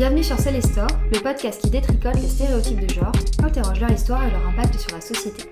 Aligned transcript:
Bienvenue 0.00 0.24
sur 0.24 0.38
Célestor, 0.38 0.86
le 1.12 1.20
podcast 1.20 1.60
qui 1.60 1.68
détricote 1.68 2.14
les 2.14 2.26
stéréotypes 2.26 2.80
de 2.86 2.88
genre, 2.88 3.12
interroge 3.44 3.80
leur 3.80 3.90
histoire 3.90 4.26
et 4.26 4.30
leur 4.30 4.48
impact 4.48 4.80
sur 4.80 4.92
la 4.92 5.00
société. 5.02 5.44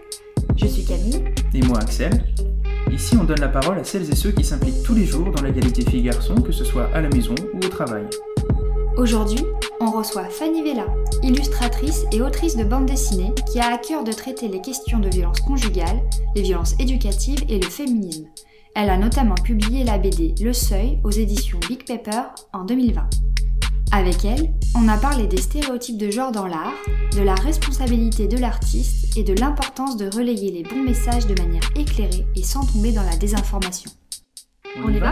Je 0.56 0.66
suis 0.66 0.86
Camille. 0.86 1.22
Et 1.52 1.60
moi 1.66 1.80
Axel. 1.80 2.24
Ici 2.90 3.14
on 3.18 3.24
donne 3.24 3.40
la 3.40 3.48
parole 3.48 3.78
à 3.78 3.84
celles 3.84 4.10
et 4.10 4.16
ceux 4.16 4.30
qui 4.30 4.44
s'impliquent 4.44 4.82
tous 4.82 4.94
les 4.94 5.04
jours 5.04 5.30
dans 5.32 5.42
l'égalité 5.42 5.82
filles-garçons, 5.82 6.36
que 6.36 6.52
ce 6.52 6.64
soit 6.64 6.88
à 6.94 7.02
la 7.02 7.10
maison 7.10 7.34
ou 7.52 7.58
au 7.58 7.68
travail. 7.68 8.06
Aujourd'hui, 8.96 9.44
on 9.82 9.90
reçoit 9.90 10.30
Fanny 10.30 10.62
Vella, 10.62 10.86
illustratrice 11.22 12.06
et 12.10 12.22
autrice 12.22 12.56
de 12.56 12.64
bande 12.64 12.86
dessinée 12.86 13.34
qui 13.52 13.60
a 13.60 13.74
à 13.74 13.76
cœur 13.76 14.02
de 14.02 14.12
traiter 14.12 14.48
les 14.48 14.62
questions 14.62 14.98
de 14.98 15.10
violence 15.10 15.42
conjugale, 15.42 16.00
les 16.34 16.40
violences 16.40 16.74
éducatives 16.78 17.44
et 17.50 17.58
le 17.58 17.68
féminisme. 17.68 18.24
Elle 18.74 18.88
a 18.88 18.96
notamment 18.96 19.34
publié 19.34 19.84
la 19.84 19.98
BD 19.98 20.34
Le 20.40 20.54
Seuil 20.54 21.00
aux 21.04 21.10
éditions 21.10 21.60
Big 21.68 21.84
Pepper 21.84 22.22
en 22.54 22.64
2020. 22.64 23.10
Avec 23.90 24.24
elle, 24.26 24.50
on 24.76 24.86
a 24.86 24.98
parlé 24.98 25.26
des 25.26 25.38
stéréotypes 25.38 25.96
de 25.96 26.10
genre 26.10 26.30
dans 26.30 26.46
l'art, 26.46 26.74
de 27.16 27.22
la 27.22 27.34
responsabilité 27.34 28.28
de 28.28 28.36
l'artiste 28.36 29.16
et 29.16 29.24
de 29.24 29.32
l'importance 29.32 29.96
de 29.96 30.14
relayer 30.14 30.50
les 30.50 30.62
bons 30.62 30.82
messages 30.82 31.26
de 31.26 31.34
manière 31.40 31.62
éclairée 31.74 32.26
et 32.36 32.42
sans 32.42 32.66
tomber 32.66 32.92
dans 32.92 33.02
la 33.02 33.16
désinformation. 33.16 33.90
On, 34.84 34.90
y 34.90 34.98
va, 34.98 35.10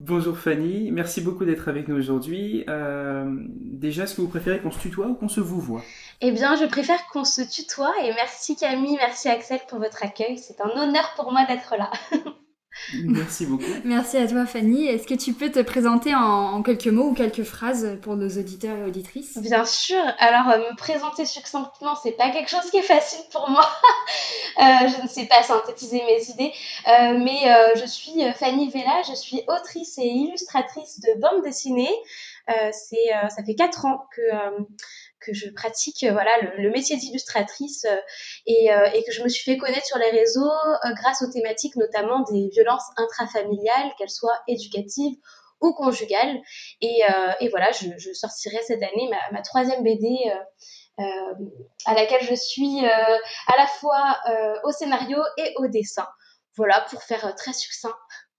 Bonjour 0.00 0.38
Fanny, 0.38 0.90
merci 0.90 1.20
beaucoup 1.20 1.44
d'être 1.44 1.68
avec 1.68 1.88
nous 1.88 1.96
aujourd'hui. 1.96 2.64
Euh, 2.68 3.26
déjà, 3.60 4.04
est-ce 4.04 4.14
que 4.14 4.22
vous 4.22 4.28
préférez 4.28 4.60
qu'on 4.60 4.70
se 4.70 4.78
tutoie 4.78 5.08
ou 5.08 5.14
qu'on 5.14 5.28
se 5.28 5.40
vous 5.40 5.60
voit? 5.60 5.82
Eh 6.22 6.32
bien, 6.32 6.56
je 6.56 6.64
préfère 6.64 7.06
qu'on 7.12 7.24
se 7.24 7.42
tutoie 7.42 7.92
et 8.04 8.12
merci 8.14 8.56
Camille, 8.56 8.96
merci 8.96 9.28
Axel 9.28 9.60
pour 9.68 9.80
votre 9.80 10.02
accueil. 10.02 10.38
C'est 10.38 10.62
un 10.62 10.70
honneur 10.70 11.12
pour 11.16 11.30
moi 11.30 11.44
d'être 11.46 11.74
là. 11.76 11.90
Merci 13.04 13.46
beaucoup. 13.46 13.64
Merci 13.84 14.16
à 14.18 14.26
toi 14.26 14.46
Fanny. 14.46 14.86
Est-ce 14.86 15.06
que 15.06 15.14
tu 15.14 15.32
peux 15.32 15.50
te 15.50 15.60
présenter 15.60 16.14
en, 16.14 16.62
quelques 16.62 16.86
mots 16.86 17.08
ou 17.08 17.14
quelques 17.14 17.42
phrases 17.42 17.98
pour 18.02 18.16
nos 18.16 18.28
auditeurs 18.28 18.76
et 18.78 18.84
auditrices? 18.84 19.38
Bien 19.38 19.64
sûr. 19.64 20.00
Alors 20.18 20.48
euh, 20.50 20.58
me 20.58 20.76
présenter 20.76 21.24
succinctement, 21.24 21.94
c'est 22.02 22.12
pas 22.12 22.30
quelque 22.30 22.50
chose 22.50 22.70
qui 22.70 22.78
est 22.78 22.82
facile 22.82 23.24
pour 23.32 23.48
moi. 23.50 23.68
Euh, 24.58 24.88
je 24.88 25.02
ne 25.02 25.06
sais 25.06 25.26
pas 25.26 25.42
synthétiser 25.42 26.02
mes 26.04 26.30
idées, 26.30 26.50
euh, 26.88 27.18
mais 27.18 27.42
je 27.76 27.84
suis 27.84 28.24
Fanny 28.32 28.70
Vella, 28.70 29.02
je 29.06 29.14
suis 29.14 29.42
autrice 29.48 29.98
et 29.98 30.06
illustratrice 30.06 30.98
de 31.00 31.20
bande 31.20 31.42
dessinée. 31.42 31.90
c'est 32.72 33.10
ça 33.28 33.44
fait 33.44 33.54
quatre 33.54 33.84
ans 33.84 34.06
que 34.16 34.22
que 35.26 35.34
je 35.34 35.50
pratique 35.50 36.04
euh, 36.04 36.12
voilà 36.12 36.30
le, 36.58 36.70
métier 36.70 36.96
d'illustratrice 36.96 37.84
euh, 37.84 37.96
et, 38.46 38.72
euh, 38.72 38.88
et, 38.94 39.02
que 39.04 39.12
je 39.12 39.22
me 39.22 39.28
suis 39.28 39.42
fait 39.44 39.58
connaître 39.58 39.86
sur 39.86 39.98
les 39.98 40.10
réseaux 40.10 40.50
grâce 41.00 41.22
aux 41.22 41.30
thématiques 41.30 41.76
notamment 41.76 42.22
des 42.30 42.48
violences 42.52 42.86
intrafamiliales, 42.96 43.92
qu'elles 43.98 44.10
soient 44.10 44.38
éducatives 44.46 45.16
ou 45.60 45.72
conjugales. 45.72 46.40
Et, 46.80 47.00
et 47.40 47.48
voilà, 47.48 47.70
je, 47.72 48.12
sortirai 48.12 48.58
cette 48.62 48.82
année 48.82 49.08
ma, 49.10 49.18
ma 49.32 49.42
troisième 49.42 49.82
BD. 49.82 50.30
À 50.98 51.94
laquelle 51.94 52.22
je 52.22 52.34
suis 52.34 52.84
à 52.84 53.56
la 53.56 53.66
fois 53.66 54.18
au 54.64 54.72
scénario 54.72 55.18
et 55.38 55.54
au 55.56 55.66
dessin. 55.66 56.06
Voilà, 56.56 56.86
pour 56.90 57.02
faire 57.02 57.34
très 57.34 57.52
succinct. 57.52 57.96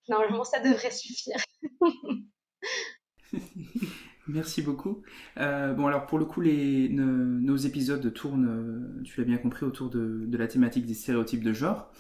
Normalement, 0.10 0.44
ça 0.44 0.60
devrait 0.60 0.92
suffire. 0.92 1.38
Merci 4.28 4.61
beaucoup. 4.61 5.03
Euh, 5.38 5.73
bon, 5.73 5.88
alors 5.88 6.06
pour 6.06 6.20
le 6.20 6.25
coup, 6.25 6.42
nos, 6.44 7.56
épisodes 7.56 8.14
tournent, 8.14 8.47
euh, 8.50 9.03
tu 9.03 9.20
l'as 9.20 9.25
bien 9.25 9.38
compris, 9.38 9.66
autour 9.66 9.89
de, 9.89 10.28
la 10.38 10.47
thématique 10.47 10.86
des 10.86 10.94
stéréotypes 10.94 11.44
de 11.44 11.53
genre. 11.53 11.92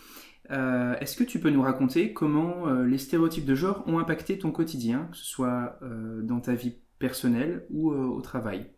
Euh, 0.51 0.95
est-ce 0.99 1.15
que 1.15 1.23
tu 1.23 1.39
peux 1.39 1.49
nous 1.49 1.61
raconter 1.61 2.13
comment 2.13 2.69
les 2.81 2.97
stéréotypes 2.97 3.45
de 3.45 3.55
genre 3.55 3.83
ont 3.87 3.99
impacté 3.99 4.37
ton 4.37 4.51
quotidien, 4.51 5.07
que 5.11 5.17
ce 5.17 5.25
soit 5.25 5.79
dans 6.21 6.39
ta 6.39 6.53
vie 6.53 6.75
personnelle 6.99 7.65
ou 7.69 7.91
au 7.91 8.21
travail? 8.21 8.69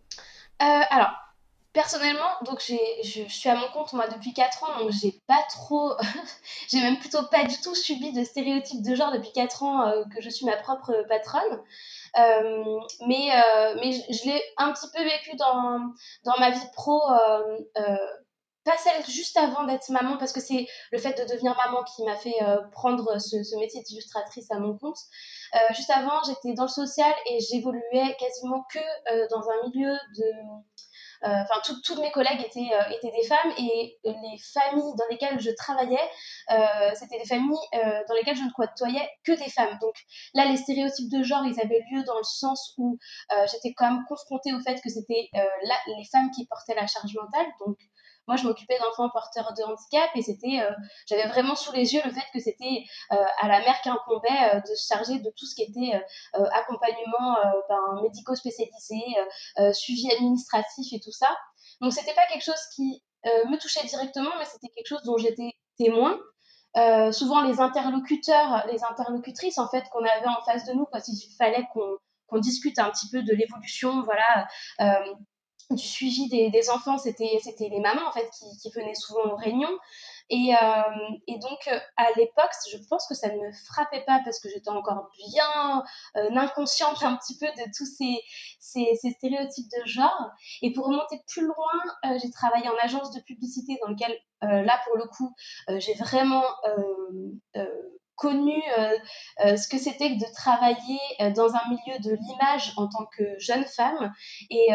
Alors, 0.59 1.11
personnellement, 1.80 2.30
donc 2.42 2.60
je 2.60 3.23
suis 3.30 3.50
à 3.50 3.56
mon 3.56 3.67
compte 3.70 3.94
moi 3.94 4.06
depuis 4.10 4.34
4 4.34 4.64
ans, 4.66 4.80
donc 4.80 4.92
j'ai 4.92 5.17
pas 5.28 5.42
trop, 5.50 5.94
j'ai 6.70 6.82
même 6.82 7.00
plutôt 7.00 7.23
pas 7.32 7.45
du 7.45 7.56
tout 7.62 7.73
subi 7.73 8.12
de 8.12 8.26
stéréotypes 8.26 8.82
de 8.82 8.95
genre 8.95 9.14
depuis 9.14 9.32
4 9.32 9.64
ans 9.64 10.04
que 10.14 10.22
je 10.22 10.30
suis 10.30 10.45
ma 10.45 10.58
propre 10.58 11.06
patronne. 11.08 11.64
Euh, 12.18 12.80
mais 13.08 13.30
euh, 13.34 13.76
mais 13.76 13.94
je, 13.94 14.26
l'ai 14.26 14.42
un 14.58 14.73
petit 14.73 14.88
peu 14.94 15.02
vécu 15.02 15.38
dans, 15.38 15.94
ma 16.38 16.50
vie 16.50 16.68
pro 16.73 17.02
euh, 17.12 17.98
pas 18.66 18.78
celle 18.78 19.06
juste 19.06 19.38
avant 19.38 19.64
d'être 19.64 19.89
maman, 19.89 20.18
parce 20.18 20.34
que 20.34 20.42
c'est 20.42 20.68
le 20.92 20.98
fait 20.98 21.18
de 21.18 21.32
devenir 21.32 21.56
maman 21.56 21.86
qui 21.86 22.04
m'a 22.04 22.18
fait 22.18 22.36
prendre 22.73 23.20
ce 23.20 23.58
métier 23.58 23.82
d'illustratrice 23.84 24.52
à 24.52 24.60
mon 24.60 24.78
compte. 24.78 25.00
juste 25.72 25.89
avant, 25.92 26.22
j'étais 26.26 26.54
dans 26.56 26.64
le 26.64 26.70
social 26.70 27.14
et 27.28 27.39
j'évoluais 27.39 28.18
quasiment 28.20 28.66
que 28.73 29.30
dans 29.30 29.50
un 29.50 29.70
milieu 29.70 29.94
de 30.18 30.26
euh, 31.24 31.28
enfin 31.28 31.60
toutes 31.84 32.00
mes 32.00 32.12
collègues 32.12 32.42
étaient, 32.46 32.74
euh, 32.74 32.96
étaient 32.96 33.12
des 33.12 33.28
femmes 33.28 33.52
et 33.58 33.98
les 34.06 34.38
familles 34.54 34.94
dans 34.98 35.06
lesquelles 35.10 35.40
je 35.40 35.52
travaillais, 35.52 36.00
euh, 36.52 36.92
c'était 36.96 37.20
des 37.20 37.26
familles 37.26 37.58
dans 38.08 38.16
lesquelles 38.16 38.38
je 38.38 38.44
ne 38.44 38.52
côtoyais 38.52 39.08
que 39.26 39.34
des 39.34 39.50
femmes. 39.50 39.78
Donc 39.82 39.96
là, 40.34 40.46
les 40.46 40.58
stéréotypes 40.58 41.12
de 41.12 41.24
genre, 41.24 41.46
ils 41.46 41.60
avaient 41.60 41.84
lieu 41.92 42.04
dans 42.04 42.18
le 42.18 42.24
sens 42.24 42.74
où 42.78 42.98
j'étais 43.52 43.74
quand 43.74 43.92
même 43.92 44.04
confrontée 44.08 44.54
au 44.54 44.60
fait 44.60 44.82
que 44.82 44.90
c'était 44.90 45.30
les 45.34 46.06
femmes 46.12 46.32
qui 46.32 46.46
portaient 46.48 46.76
la 46.76 46.88
charge 46.88 47.14
mentale. 47.16 47.48
Donc 47.66 47.78
moi, 48.30 48.36
je 48.36 48.48
m'occupais 48.48 48.78
d'enfants 48.78 49.10
porteurs 49.10 49.54
de 49.58 49.64
handicap 49.64 50.12
et 50.14 50.22
c'était, 50.22 50.60
euh, 50.62 50.70
j'avais 51.08 51.28
vraiment 51.30 51.56
sous 51.56 51.72
les 51.72 51.95
yeux 51.95 52.02
le 52.06 52.12
fait 52.12 52.26
que 52.32 52.40
c'était 52.40 52.84
euh, 53.12 53.16
à 53.42 53.48
la 53.48 53.60
mère 53.62 53.82
qui 53.82 53.90
incombait 53.90 54.54
euh, 54.54 54.60
de 54.60 54.76
se 54.76 54.86
charger 54.88 55.17
de 55.17 55.32
tout 55.36 55.48
ce 55.48 55.56
qui 55.56 55.64
était 55.64 56.00
accompagnement 56.54 57.38
ben, 57.68 58.02
médico 58.04 58.36
spécialisé, 58.36 59.02
suivi 59.73 60.12
administratif 60.12 60.94
et 60.94 61.00
tout 61.00 61.12
ça. 61.12 61.36
Donc, 61.82 61.92
c'était 61.92 62.14
pas 62.14 62.28
quelque 62.32 62.44
chose 62.44 62.62
qui 62.76 63.04
me 63.26 63.58
touchait 63.58 63.86
directement, 63.88 64.30
mais 64.38 64.45
c'était 64.45 64.70
quelque 64.70 64.88
chose 64.88 65.02
dont 65.04 65.18
j'étais 65.18 65.52
témoin. 65.78 66.20
souvent 67.12 67.42
les 67.42 67.60
interlocuteurs, 67.60 68.64
les 68.72 68.84
interlocutrices 68.84 69.58
en 69.58 69.68
fait 69.68 69.89
qu'on 69.89 70.06
avait 70.06 70.28
en 70.28 70.42
face 70.45 70.66
de 70.66 70.73
nous 70.73 70.86
quand 70.92 71.00
il 71.08 71.36
fallait 71.38 71.66
qu'on 71.73 72.38
discute 72.38 72.78
un 72.78 72.92
petit 72.92 73.10
peu 73.10 73.23
de 73.23 73.34
l'évolution, 73.34 74.04
voilà, 74.04 74.48
du 75.72 75.86
suivi 75.86 76.30
des, 76.30 76.50
des 76.50 76.70
enfants, 76.70 76.98
c'était 76.98 77.40
c'était 77.44 77.70
les 77.70 77.80
mamans 77.80 78.08
en 78.08 78.12
fait 78.12 78.30
qui, 78.32 78.46
qui 78.58 78.72
venaient 78.72 78.96
souvent 78.96 79.34
aux 79.34 79.36
réunions. 79.36 79.78
Et, 80.32 80.54
euh, 80.54 81.18
et 81.28 81.40
donc 81.40 81.68
euh, 81.68 81.80
à 81.98 82.08
l'époque, 82.16 82.52
je 82.72 82.78
pense 82.88 83.08
que 83.08 83.16
ça 83.16 83.30
ne 83.30 83.40
me 83.40 83.52
frappait 83.68 84.04
pas 84.06 84.22
parce 84.24 84.40
que 84.40 84.48
j'étais 84.50 84.70
encore 84.70 85.10
bien 85.18 85.84
euh, 86.18 86.36
inconsciente 86.36 87.02
un 87.04 87.16
petit 87.18 87.38
peu 87.38 87.48
de 87.48 87.64
tous 87.76 87.86
ces, 87.86 88.22
ces, 88.60 88.96
ces, 89.02 89.12
stéréotypes 89.12 89.70
de 89.70 89.88
genre. 89.88 90.30
Et 90.62 90.72
pour 90.72 90.86
remonter 90.86 91.22
plus 91.28 91.46
loin, 91.46 91.56
euh, 92.06 92.20
j'ai 92.22 92.30
travaillé 92.30 92.70
en 92.70 92.78
agence 92.82 93.12
de 93.12 93.22
publicité 93.22 93.80
dans 93.84 93.90
lequel 93.90 94.16
là 94.42 94.80
pour 94.86 94.96
le 94.96 95.04
coup 95.04 95.36
j'ai 95.80 95.96
vraiment 95.96 96.46
connu 98.20 98.62
euh, 98.78 98.98
euh, 99.46 99.56
ce 99.56 99.68
que 99.68 99.78
c'était 99.78 100.10
que 100.10 100.20
de 100.20 100.34
travailler 100.34 101.00
euh, 101.22 101.32
dans 101.32 101.56
un 101.56 101.62
milieu 101.70 102.00
de 102.00 102.12
l'image 102.12 102.74
en 102.76 102.88
tant 102.88 103.06
que 103.06 103.24
jeune 103.40 103.66
femme 103.66 104.14
et, 104.50 104.68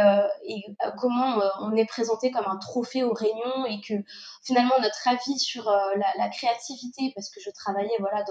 comment 0.99 1.41
on 1.61 1.75
est 1.77 1.85
présenté 1.87 2.31
comme 2.31 2.47
un 2.47 2.57
trophée 2.57 3.03
aux 3.03 3.13
réunions 3.13 3.67
et 3.67 3.81
que 3.81 3.95
finalement 4.45 4.75
notre 4.81 5.07
avis 5.09 5.39
sur 5.39 5.71
la, 6.19 6.29
créativité, 6.29 7.13
parce 7.15 7.31
que 7.31 7.41
je 7.41 7.51
travaillais 7.51 7.97
voilà 7.99 8.25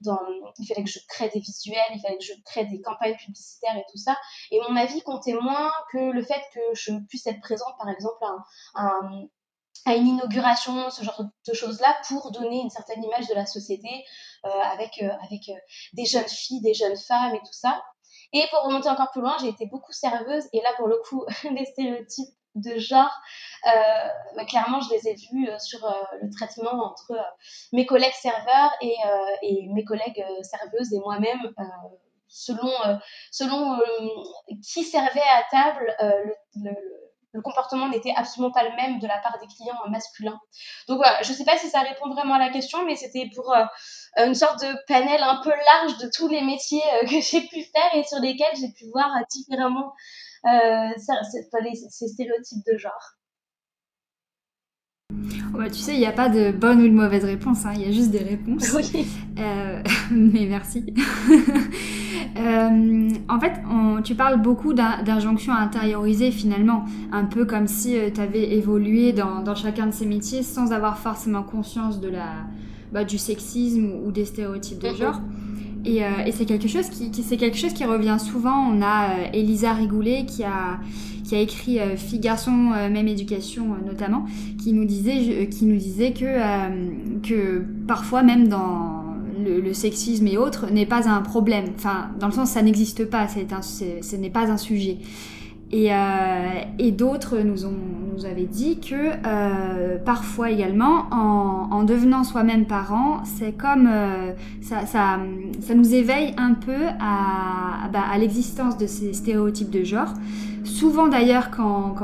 dans, 0.00 0.18
il 0.58 0.66
fallait 0.66 0.84
que 0.84 0.90
je 0.90 0.98
crée 1.08 1.28
des 1.28 1.40
visuels, 1.40 1.80
il 1.94 2.00
fallait 2.00 2.18
que 2.18 2.24
je 2.24 2.32
crée 2.44 2.64
des 2.66 2.80
campagnes 2.80 3.16
publicitaires 3.16 3.76
et 3.76 3.84
tout 3.90 3.98
ça, 3.98 4.16
et 4.50 4.60
mon 4.68 4.76
avis 4.76 5.02
comptait 5.02 5.34
moins 5.34 5.72
que 5.90 5.98
le 5.98 6.22
fait 6.22 6.42
que 6.54 6.60
je 6.74 6.92
puisse 7.08 7.26
être 7.26 7.40
présente 7.40 7.76
par 7.78 7.88
exemple 7.88 8.24
à 8.74 8.82
un 8.82 9.26
une 9.90 10.06
inauguration, 10.06 10.90
ce 10.90 11.02
genre 11.02 11.22
de 11.46 11.52
choses-là, 11.52 11.96
pour 12.08 12.30
donner 12.30 12.60
une 12.60 12.70
certaine 12.70 13.02
image 13.02 13.26
de 13.26 13.34
la 13.34 13.46
société 13.46 14.04
euh, 14.44 14.48
avec, 14.48 15.02
euh, 15.02 15.10
avec 15.24 15.48
euh, 15.48 15.54
des 15.92 16.04
jeunes 16.04 16.28
filles, 16.28 16.60
des 16.60 16.74
jeunes 16.74 16.96
femmes 16.96 17.34
et 17.34 17.40
tout 17.40 17.52
ça. 17.52 17.82
Et 18.32 18.44
pour 18.50 18.62
remonter 18.62 18.88
encore 18.88 19.10
plus 19.10 19.20
loin, 19.20 19.36
j'ai 19.40 19.48
été 19.48 19.66
beaucoup 19.66 19.92
serveuse, 19.92 20.44
et 20.52 20.60
là, 20.62 20.70
pour 20.76 20.88
le 20.88 20.96
coup, 21.08 21.24
les 21.50 21.64
stéréotypes 21.64 22.34
de 22.54 22.78
genre, 22.78 23.10
bah, 23.64 24.44
clairement, 24.46 24.80
je 24.80 24.90
les 24.90 25.08
ai 25.08 25.14
vus 25.14 25.48
sur 25.58 25.80
le 26.20 26.30
traitement 26.30 26.84
entre 26.84 27.14
mes 27.72 27.86
collègues 27.86 28.12
serveurs 28.12 28.70
et, 28.82 28.94
et 29.40 29.68
mes 29.68 29.84
collègues 29.84 30.22
serveuses 30.42 30.92
et 30.92 30.98
moi-même 30.98 31.40
selon, 32.28 32.70
selon 33.30 33.78
qui 34.70 34.84
servait 34.84 35.20
à 35.20 35.44
table, 35.50 35.96
le, 36.56 36.70
le 36.70 37.01
comportement 37.40 37.88
n'était 37.88 38.12
absolument 38.14 38.52
pas 38.52 38.64
le 38.64 38.76
même 38.76 38.98
de 38.98 39.06
la 39.06 39.18
part 39.18 39.38
des 39.40 39.46
clients 39.46 39.78
masculins. 39.88 40.38
Donc 40.88 40.98
voilà, 40.98 41.22
je 41.22 41.32
ne 41.32 41.36
sais 41.36 41.44
pas 41.44 41.56
si 41.56 41.68
ça 41.68 41.80
répond 41.80 42.10
vraiment 42.10 42.34
à 42.34 42.38
la 42.38 42.50
question, 42.50 42.84
mais 42.84 42.96
c'était 42.96 43.30
pour 43.34 43.54
euh, 43.54 43.64
une 44.18 44.34
sorte 44.34 44.60
de 44.60 44.68
panel 44.86 45.22
un 45.22 45.40
peu 45.42 45.50
large 45.50 45.98
de 45.98 46.10
tous 46.14 46.28
les 46.28 46.42
métiers 46.42 46.82
euh, 46.94 47.06
que 47.06 47.20
j'ai 47.20 47.40
pu 47.42 47.62
faire 47.62 47.94
et 47.94 48.04
sur 48.04 48.20
lesquels 48.20 48.54
j'ai 48.60 48.72
pu 48.72 48.84
voir 48.92 49.10
différemment 49.30 49.92
euh, 50.46 50.88
ces, 50.98 52.08
stéréotypes 52.08 52.64
de 52.70 52.76
genre. 52.76 53.14
bah, 55.52 55.70
tu 55.70 55.78
sais, 55.78 55.94
il 55.94 56.00
n'y 56.00 56.06
a 56.06 56.12
pas 56.12 56.28
de 56.28 56.50
bonne 56.50 56.80
ou 56.82 56.88
de 56.88 56.94
mauvaise 56.94 57.24
réponse, 57.24 57.64
hein. 57.64 57.72
il 57.74 57.82
y 57.82 57.88
a 57.88 57.92
juste 57.92 58.10
des 58.10 58.24
réponses. 58.24 58.70
Oui. 58.74 59.06
mais 60.10 60.46
merci. 60.46 60.84
En 62.36 63.40
fait, 63.40 63.52
tu 64.04 64.14
parles 64.14 64.40
beaucoup 64.40 64.72
d'injonctions 64.72 65.52
intériorisées 65.52 66.30
finalement, 66.30 66.84
un 67.12 67.24
peu 67.24 67.44
comme 67.44 67.66
si 67.66 67.96
tu 68.14 68.20
avais 68.20 68.54
évolué 68.54 69.12
dans, 69.12 69.54
chacun 69.54 69.86
de 69.86 69.92
ces 69.92 70.06
métiers 70.06 70.42
sans 70.42 70.72
avoir 70.72 70.98
forcément 70.98 71.42
conscience 71.42 72.00
de 72.00 72.08
la, 72.08 72.28
bah, 72.92 73.04
du 73.04 73.18
sexisme 73.18 73.90
ou, 74.04 74.10
des 74.10 74.24
stéréotypes 74.24 74.80
de 74.80 74.94
genre. 74.94 75.20
Et, 75.84 76.02
c'est 76.32 76.44
quelque 76.44 76.68
chose 76.68 76.88
qui, 76.88 77.10
c'est 77.22 77.36
quelque 77.36 77.56
chose 77.56 77.72
qui 77.72 77.84
revient 77.84 78.18
souvent. 78.18 78.68
On 78.70 78.82
a 78.82 79.30
Elisa 79.32 79.72
Rigoulet 79.72 80.24
qui 80.26 80.44
a 80.44 80.78
qui 81.32 81.36
a 81.36 81.40
écrit 81.40 81.80
euh, 81.80 81.96
Fille 81.96 82.18
garçon 82.18 82.72
euh, 82.76 82.90
même 82.90 83.08
éducation 83.08 83.72
euh, 83.72 83.86
notamment, 83.86 84.26
qui 84.62 84.74
nous 84.74 84.84
disait 84.84 85.48
qui 85.48 85.64
nous 85.64 85.76
disait 85.76 86.12
que 86.12 86.26
que 87.22 87.64
parfois 87.86 88.22
même 88.22 88.48
dans 88.48 89.01
le, 89.42 89.72
sexisme 89.74 90.26
et 90.26 90.36
autres 90.36 90.70
n'est 90.70 90.86
pas 90.86 91.08
un 91.08 91.22
problème. 91.22 91.66
Enfin, 91.76 92.10
dans 92.18 92.26
le 92.26 92.32
sens 92.32 92.50
ça 92.50 92.62
n'existe 92.62 93.04
pas, 93.04 93.26
ce 93.28 94.16
n'est 94.16 94.30
pas 94.30 94.50
un 94.50 94.56
sujet. 94.56 94.98
Et, 95.72 95.90
et 96.78 96.90
d'autres 96.92 97.38
nous, 97.38 97.64
ont, 97.64 97.74
nous 98.14 98.26
avaient 98.26 98.44
dit 98.44 98.78
que 98.78 99.96
parfois 100.04 100.50
également, 100.50 101.06
en, 101.10 101.68
en 101.70 101.82
devenant 101.84 102.24
soi-même 102.24 102.66
parent, 102.66 103.22
c'est 103.24 103.52
comme 103.52 103.88
ça, 104.60 104.84
ça, 104.86 105.18
ça, 105.60 105.74
nous 105.74 105.94
éveille 105.94 106.34
un 106.36 106.52
peu 106.52 106.88
à, 107.00 107.88
bah, 107.92 108.02
à 108.10 108.18
l'existence 108.18 108.76
de 108.76 108.86
ces 108.86 109.14
stéréotypes 109.14 109.70
de 109.70 109.82
genre. 109.82 110.12
Souvent 110.64 111.08
d'ailleurs 111.08 111.50
quand, 111.50 111.94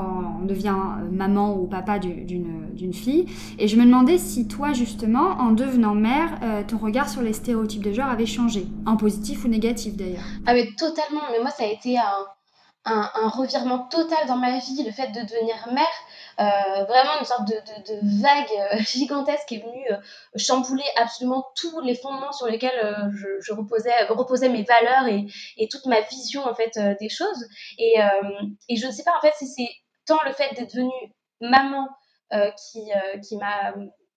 on 0.40 0.44
devient 0.44 0.74
maman 1.12 1.56
ou 1.56 1.66
papa 1.66 1.98
d'une 1.98 2.92
fille. 2.92 3.26
Et 3.58 3.68
je 3.68 3.76
me 3.76 3.84
demandais 3.84 4.18
si 4.18 4.48
toi 4.48 4.72
justement, 4.72 5.30
en 5.38 5.52
devenant 5.52 5.94
mère, 5.94 6.38
euh, 6.42 6.62
ton 6.66 6.78
regard 6.78 7.08
sur 7.08 7.22
les 7.22 7.32
stéréotypes 7.32 7.82
de 7.82 7.92
genre 7.92 8.08
avait 8.08 8.26
changé, 8.26 8.66
en 8.86 8.96
positif 8.96 9.44
ou 9.44 9.48
négatif 9.48 9.96
d'ailleurs. 9.96 10.24
Ah 10.46 10.54
mais 10.54 10.68
totalement, 10.76 11.22
mais 11.30 11.40
moi 11.40 11.50
ça 11.50 11.64
a 11.64 11.66
été 11.66 11.96
un, 11.98 12.02
un, 12.90 13.28
revirement 13.28 13.80
total 13.88 14.26
dans 14.26 14.36
ma 14.36 14.58
vie, 14.58 14.82
le 14.82 14.90
fait 14.90 15.08
de 15.08 15.20
devenir 15.20 15.68
mère. 15.72 15.86
Euh, 16.40 16.84
vraiment 16.84 17.18
une 17.18 17.24
sorte 17.24 17.48
de, 17.48 17.54
de, 17.54 18.22
vague 18.22 18.72
euh, 18.72 18.78
gigantesque 18.86 19.50
est 19.50 19.58
venue 19.58 19.90
euh, 19.90 19.96
chambouler 20.36 20.84
absolument 20.96 21.44
tous 21.56 21.80
les 21.80 21.96
fondements 21.96 22.30
sur 22.30 22.46
lesquels 22.46 23.10
je, 23.40 23.52
reposais, 23.52 24.04
reposais 24.08 24.48
mes 24.48 24.62
valeurs 24.62 25.08
et, 25.08 25.26
et, 25.56 25.68
toute 25.68 25.86
ma 25.86 26.00
vision 26.02 26.44
en 26.44 26.54
fait 26.54 26.78
des 27.00 27.08
choses. 27.08 27.44
Et, 27.78 27.94
et 28.68 28.76
je 28.76 28.86
ne 28.86 28.92
sais 28.92 29.02
pas 29.02 29.16
en 29.16 29.20
fait 29.20 29.34
si 29.36 29.48
c'est 29.48 29.70
tant 30.06 30.22
le 30.24 30.32
fait 30.32 30.54
d'être 30.54 30.74
devenue 30.74 31.12
maman 31.40 31.88
qui, 32.56 32.90
qui 33.26 33.36
m'a 33.36 33.74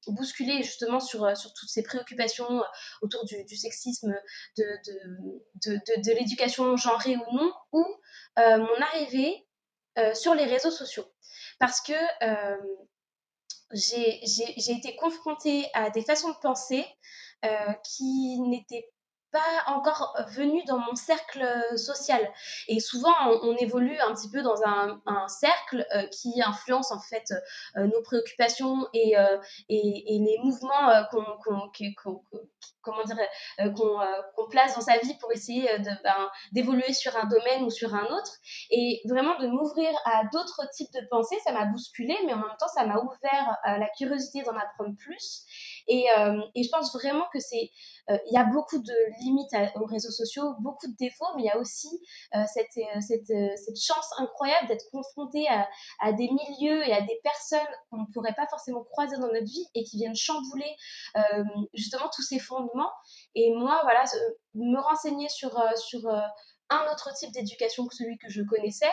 bousculé 0.07 0.63
justement 0.63 0.99
sur, 0.99 1.35
sur 1.35 1.53
toutes 1.53 1.69
ces 1.69 1.83
préoccupations 1.83 2.61
autour 3.01 3.25
du, 3.25 3.55
sexisme, 3.55 4.13
de, 4.57 4.63
de, 5.65 6.01
de 6.01 6.11
l'éducation 6.11 6.75
genrée 6.77 7.17
ou 7.17 7.35
non, 7.35 7.51
ou 7.71 7.85
mon 8.37 8.81
arrivée 8.81 9.45
sur 10.13 10.33
les 10.35 10.45
réseaux 10.45 10.71
sociaux. 10.71 11.05
Parce 11.59 11.79
que 11.81 11.93
euh, 12.23 12.57
j'ai 13.73 14.71
été 14.71 14.95
confrontée 14.95 15.67
à 15.73 15.89
des 15.91 16.01
façons 16.01 16.29
de 16.29 16.37
penser 16.41 16.85
euh, 17.45 17.73
qui 17.83 18.39
n'étaient 18.39 18.89
pas 19.31 19.63
encore 19.67 20.15
venu 20.29 20.63
dans 20.65 20.77
mon 20.77 20.95
cercle 20.95 21.45
social. 21.77 22.21
Et 22.67 22.79
souvent, 22.79 23.13
on, 23.43 23.55
évolue 23.57 23.97
un 23.99 24.13
petit 24.13 24.29
peu 24.29 24.41
dans 24.41 24.61
un, 24.65 25.01
cercle 25.27 25.85
euh, 25.95 26.07
qui 26.07 26.41
influence 26.41 26.91
en 26.91 26.99
fait 26.99 27.31
euh, 27.77 27.85
nos 27.87 28.01
préoccupations 28.01 28.87
et, 28.93 29.17
euh, 29.17 29.37
les 29.69 30.39
mouvements 30.43 30.91
qu'on 32.83 34.47
place 34.49 34.75
dans 34.75 34.81
sa 34.81 34.97
vie 34.97 35.15
pour 35.19 35.31
essayer 35.31 35.69
ben, 36.03 36.29
d'évoluer 36.51 36.93
sur 36.93 37.15
un 37.15 37.25
domaine 37.25 37.63
ou 37.63 37.69
sur 37.69 37.93
un 37.93 38.05
autre. 38.05 38.31
Et 38.69 39.01
vraiment 39.05 39.37
de 39.39 39.47
m'ouvrir 39.47 39.89
à 40.05 40.23
d'autres 40.31 40.67
types 40.73 40.91
de 40.93 41.07
pensées, 41.09 41.37
ça 41.43 41.51
m'a 41.51 41.65
bousculé, 41.65 42.17
mais 42.25 42.33
en 42.33 42.37
même 42.37 42.57
temps, 42.59 42.67
ça 42.67 42.85
m'a 42.85 42.97
ouvert 42.97 43.57
la 43.63 43.87
curiosité 43.97 44.41
d'en 44.43 44.55
apprendre 44.55 44.95
plus. 44.97 45.45
Et, 45.87 46.05
et, 46.55 46.63
je 46.63 46.69
pense 46.69 46.93
vraiment 46.93 47.25
que 47.33 47.39
c'est 47.39 47.71
euh, 48.09 48.17
il 48.29 48.33
y 48.33 48.37
a 48.37 48.45
beaucoup 48.45 48.79
de 48.79 49.23
limites 49.23 49.53
aux 49.75 49.85
réseaux 49.85 50.11
sociaux, 50.11 50.55
beaucoup 50.59 50.87
de 50.87 50.95
défauts, 50.97 51.25
mais 51.35 51.43
il 51.43 51.45
y 51.45 51.49
a 51.49 51.57
aussi 51.57 51.89
euh, 52.35 52.43
cette, 52.51 52.77
euh, 52.77 53.01
cette, 53.01 53.27
cette, 53.27 53.79
chance 53.79 54.11
incroyable 54.17 54.67
d'être 54.67 54.85
confronté 54.91 55.47
à, 55.47 55.67
à, 55.99 56.11
des 56.11 56.29
milieux 56.29 56.87
et 56.87 56.93
à 56.93 57.01
des 57.01 57.19
personnes 57.23 57.59
qu'on 57.89 57.99
ne 57.99 58.05
pourrait 58.13 58.33
pas 58.35 58.47
forcément 58.47 58.83
croiser 58.83 59.17
dans 59.17 59.27
notre 59.27 59.45
vie 59.45 59.65
et 59.75 59.83
qui 59.83 59.97
viennent 59.97 60.15
chambouler 60.15 60.75
justement 61.73 62.09
tous 62.13 62.21
ces 62.21 62.39
fondements. 62.39 62.91
Et 63.35 63.53
moi, 63.53 63.79
voilà, 63.83 64.03
me 64.55 64.79
renseigner 64.79 65.29
sur, 65.29 65.51
sur 65.77 66.01
un 66.71 66.91
autre 66.91 67.13
type 67.13 67.31
d'éducation 67.31 67.85
que 67.85 67.93
celui 67.93 68.17
que 68.17 68.29
je 68.29 68.41
connaissais, 68.41 68.91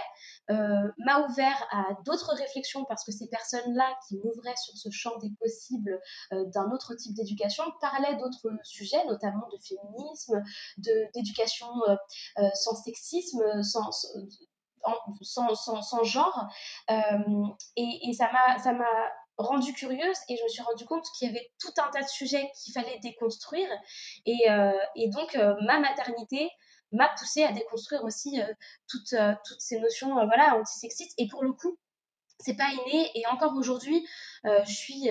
euh, 0.51 0.91
m'a 0.99 1.21
ouvert 1.21 1.69
à 1.71 1.85
d'autres 2.05 2.35
réflexions 2.35 2.85
parce 2.85 3.05
que 3.05 3.13
ces 3.13 3.29
personnes-là 3.29 3.89
qui 4.07 4.17
m'ouvraient 4.17 4.57
sur 4.57 4.77
ce 4.77 4.91
champ 4.91 5.17
des 5.19 5.31
possibles 5.41 6.01
euh, 6.33 6.45
d'un 6.47 6.71
autre 6.73 6.95
type 6.95 7.15
d'éducation 7.15 7.65
parlaient 7.81 8.17
d'autres 8.17 8.51
sujets, 8.65 9.05
notamment 9.07 9.49
de 9.53 9.59
féminisme, 9.59 10.43
d'éducation 11.15 11.69
euh, 11.89 12.49
sans 12.55 12.75
sexisme, 12.83 13.63
sans, 13.63 13.93
sans, 15.23 15.55
sans, 15.55 16.03
genre. 16.03 16.47
et, 16.89 17.31
et 17.77 18.13
ça 18.13 18.29
m'a 18.33 19.11
rendu 19.37 19.73
curieuse 19.73 20.17
et 20.29 20.37
je 20.37 20.43
me 20.43 20.49
suis 20.49 20.63
rendu 20.63 20.85
compte 20.85 21.05
qu'il 21.17 21.29
y 21.29 21.31
avait 21.31 21.49
tout 21.61 21.73
un 21.81 21.89
tas 21.91 22.03
de 22.03 22.09
sujets 22.09 22.51
qu'il 22.57 22.73
fallait 22.73 22.99
déconstruire. 23.01 23.69
Et, 24.27 24.47
et 24.97 25.09
donc, 25.11 25.39
ma 25.63 25.79
maternité 25.79 26.51
m'a 26.93 27.09
poussé 27.19 27.45
à 27.45 27.53
déconstruire 27.53 28.05
aussi 28.05 28.41
toutes, 28.89 29.15
toutes 29.45 29.61
ces 29.61 29.81
notions 29.81 30.15
voilà, 30.27 30.57
antisexistes. 30.57 31.15
Et 31.19 31.29
pour 31.29 31.43
le 31.43 31.53
coup, 31.53 31.77
c'est 32.41 32.57
pas 32.57 32.71
inné. 32.71 33.11
Et 33.15 33.27
encore 33.27 33.55
aujourd'hui, 33.57 34.07
je 34.45 34.73
suis 34.73 35.11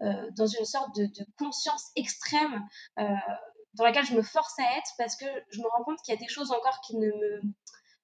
dans 0.00 0.46
une 0.46 0.64
sorte 0.64 0.94
de, 0.96 1.08
conscience 1.38 1.90
extrême 1.96 2.66
dans 2.96 3.84
laquelle 3.84 4.06
je 4.06 4.14
me 4.14 4.22
force 4.22 4.58
à 4.58 4.78
être 4.78 4.90
parce 4.98 5.16
que 5.16 5.26
je 5.50 5.60
me 5.60 5.68
rends 5.68 5.84
compte 5.84 5.98
qu'il 6.02 6.14
y 6.14 6.16
a 6.16 6.20
des 6.20 6.28
choses 6.28 6.50
encore 6.50 6.80
qui 6.80 6.96
ne 6.96 7.06
me 7.06 7.40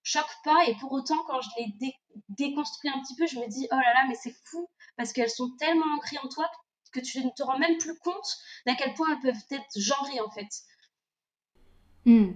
choquent 0.03 0.43
pas. 0.45 0.65
Et 0.67 0.75
pour 0.77 0.93
autant, 0.93 1.23
quand 1.27 1.41
je 1.41 1.51
les 1.59 1.99
déconstruis 2.31 2.91
un 2.91 3.01
petit 3.01 3.17
peu, 3.17 3.27
je 3.27 3.39
me 3.39 3.49
dis, 3.49 3.67
oh 3.71 3.77
là 3.77 3.95
là, 3.95 4.05
mais 4.09 4.15
c'est 4.15 4.35
fou 4.45 4.69
parce 4.97 5.13
qu'elles 5.13 5.31
sont 5.31 5.51
tellement 5.59 5.87
ancrées 5.97 6.19
en 6.23 6.29
toi 6.29 6.51
que 6.93 7.01
tu 7.01 7.25
ne 7.25 7.31
te 7.31 7.43
rends 7.43 7.59
même 7.59 7.79
plus 7.79 7.99
compte 7.99 8.37
d'à 8.67 8.75
quel 8.75 8.93
point 8.95 9.09
elles 9.11 9.21
peuvent 9.21 9.47
être 9.51 9.81
genrées 9.81 10.21
en 10.21 10.31
fait. 10.31 10.49
Hmm. 12.05 12.33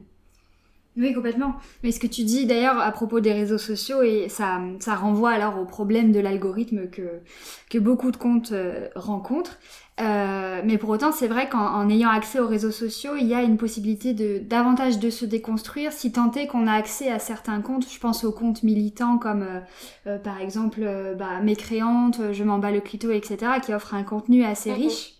Oui, 0.96 1.12
complètement. 1.12 1.56
Mais 1.82 1.92
ce 1.92 2.00
que 2.00 2.06
tu 2.06 2.24
dis 2.24 2.46
d'ailleurs 2.46 2.78
à 2.78 2.90
propos 2.90 3.20
des 3.20 3.32
réseaux 3.32 3.58
sociaux, 3.58 4.02
et 4.02 4.28
ça, 4.30 4.60
ça 4.80 4.94
renvoie 4.94 5.30
alors 5.30 5.60
au 5.60 5.66
problème 5.66 6.10
de 6.10 6.20
l'algorithme 6.20 6.88
que, 6.88 7.20
que 7.68 7.78
beaucoup 7.78 8.10
de 8.10 8.16
comptes 8.16 8.52
euh, 8.52 8.88
rencontrent. 8.94 9.58
Euh, 9.98 10.62
mais 10.64 10.78
pour 10.78 10.90
autant, 10.90 11.12
c'est 11.12 11.26
vrai 11.26 11.48
qu'en 11.48 11.88
ayant 11.88 12.10
accès 12.10 12.38
aux 12.38 12.46
réseaux 12.46 12.70
sociaux, 12.70 13.12
il 13.18 13.26
y 13.26 13.34
a 13.34 13.42
une 13.42 13.56
possibilité 13.56 14.14
de 14.14 14.38
davantage 14.38 14.98
de 14.98 15.08
se 15.08 15.24
déconstruire 15.24 15.92
si 15.92 16.12
tant 16.12 16.30
est 16.32 16.46
qu'on 16.46 16.66
a 16.66 16.72
accès 16.72 17.10
à 17.10 17.18
certains 17.18 17.60
comptes. 17.60 17.90
Je 17.90 17.98
pense 17.98 18.24
aux 18.24 18.32
comptes 18.32 18.62
militants 18.62 19.18
comme 19.18 19.42
euh, 19.42 19.60
euh, 20.06 20.18
par 20.18 20.40
exemple 20.40 20.82
bah, 21.18 21.40
Mécréante, 21.42 22.32
Je 22.32 22.44
m'en 22.44 22.58
bats 22.58 22.72
le 22.72 22.80
clito, 22.80 23.10
etc., 23.10 23.52
qui 23.62 23.74
offrent 23.74 23.94
un 23.94 24.02
contenu 24.02 24.44
assez 24.44 24.72
riche 24.72 25.14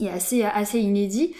et 0.00 0.08
assez, 0.08 0.42
assez 0.42 0.78
inédit. 0.78 1.34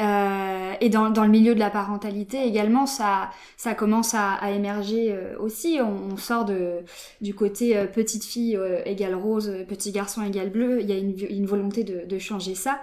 Euh, 0.00 0.74
et 0.80 0.88
dans, 0.88 1.10
dans, 1.10 1.22
le 1.22 1.30
milieu 1.30 1.54
de 1.54 1.60
la 1.60 1.70
parentalité 1.70 2.44
également, 2.44 2.84
ça, 2.86 3.30
ça 3.56 3.74
commence 3.74 4.14
à, 4.14 4.32
à 4.32 4.50
émerger 4.50 5.12
euh, 5.12 5.38
aussi. 5.38 5.78
On, 5.80 6.16
sort 6.16 6.44
de, 6.44 6.80
du 7.20 7.34
côté 7.34 7.76
euh, 7.76 7.86
petite 7.86 8.24
fille 8.24 8.58
égale 8.84 9.14
rose, 9.14 9.52
petit 9.68 9.92
garçon 9.92 10.22
égale 10.24 10.50
bleu. 10.50 10.80
Il 10.80 10.88
y 10.88 10.92
a 10.92 10.98
une, 10.98 11.14
une 11.30 11.46
volonté 11.46 11.84
de, 11.84 12.04
de, 12.06 12.18
changer 12.18 12.54
ça. 12.54 12.80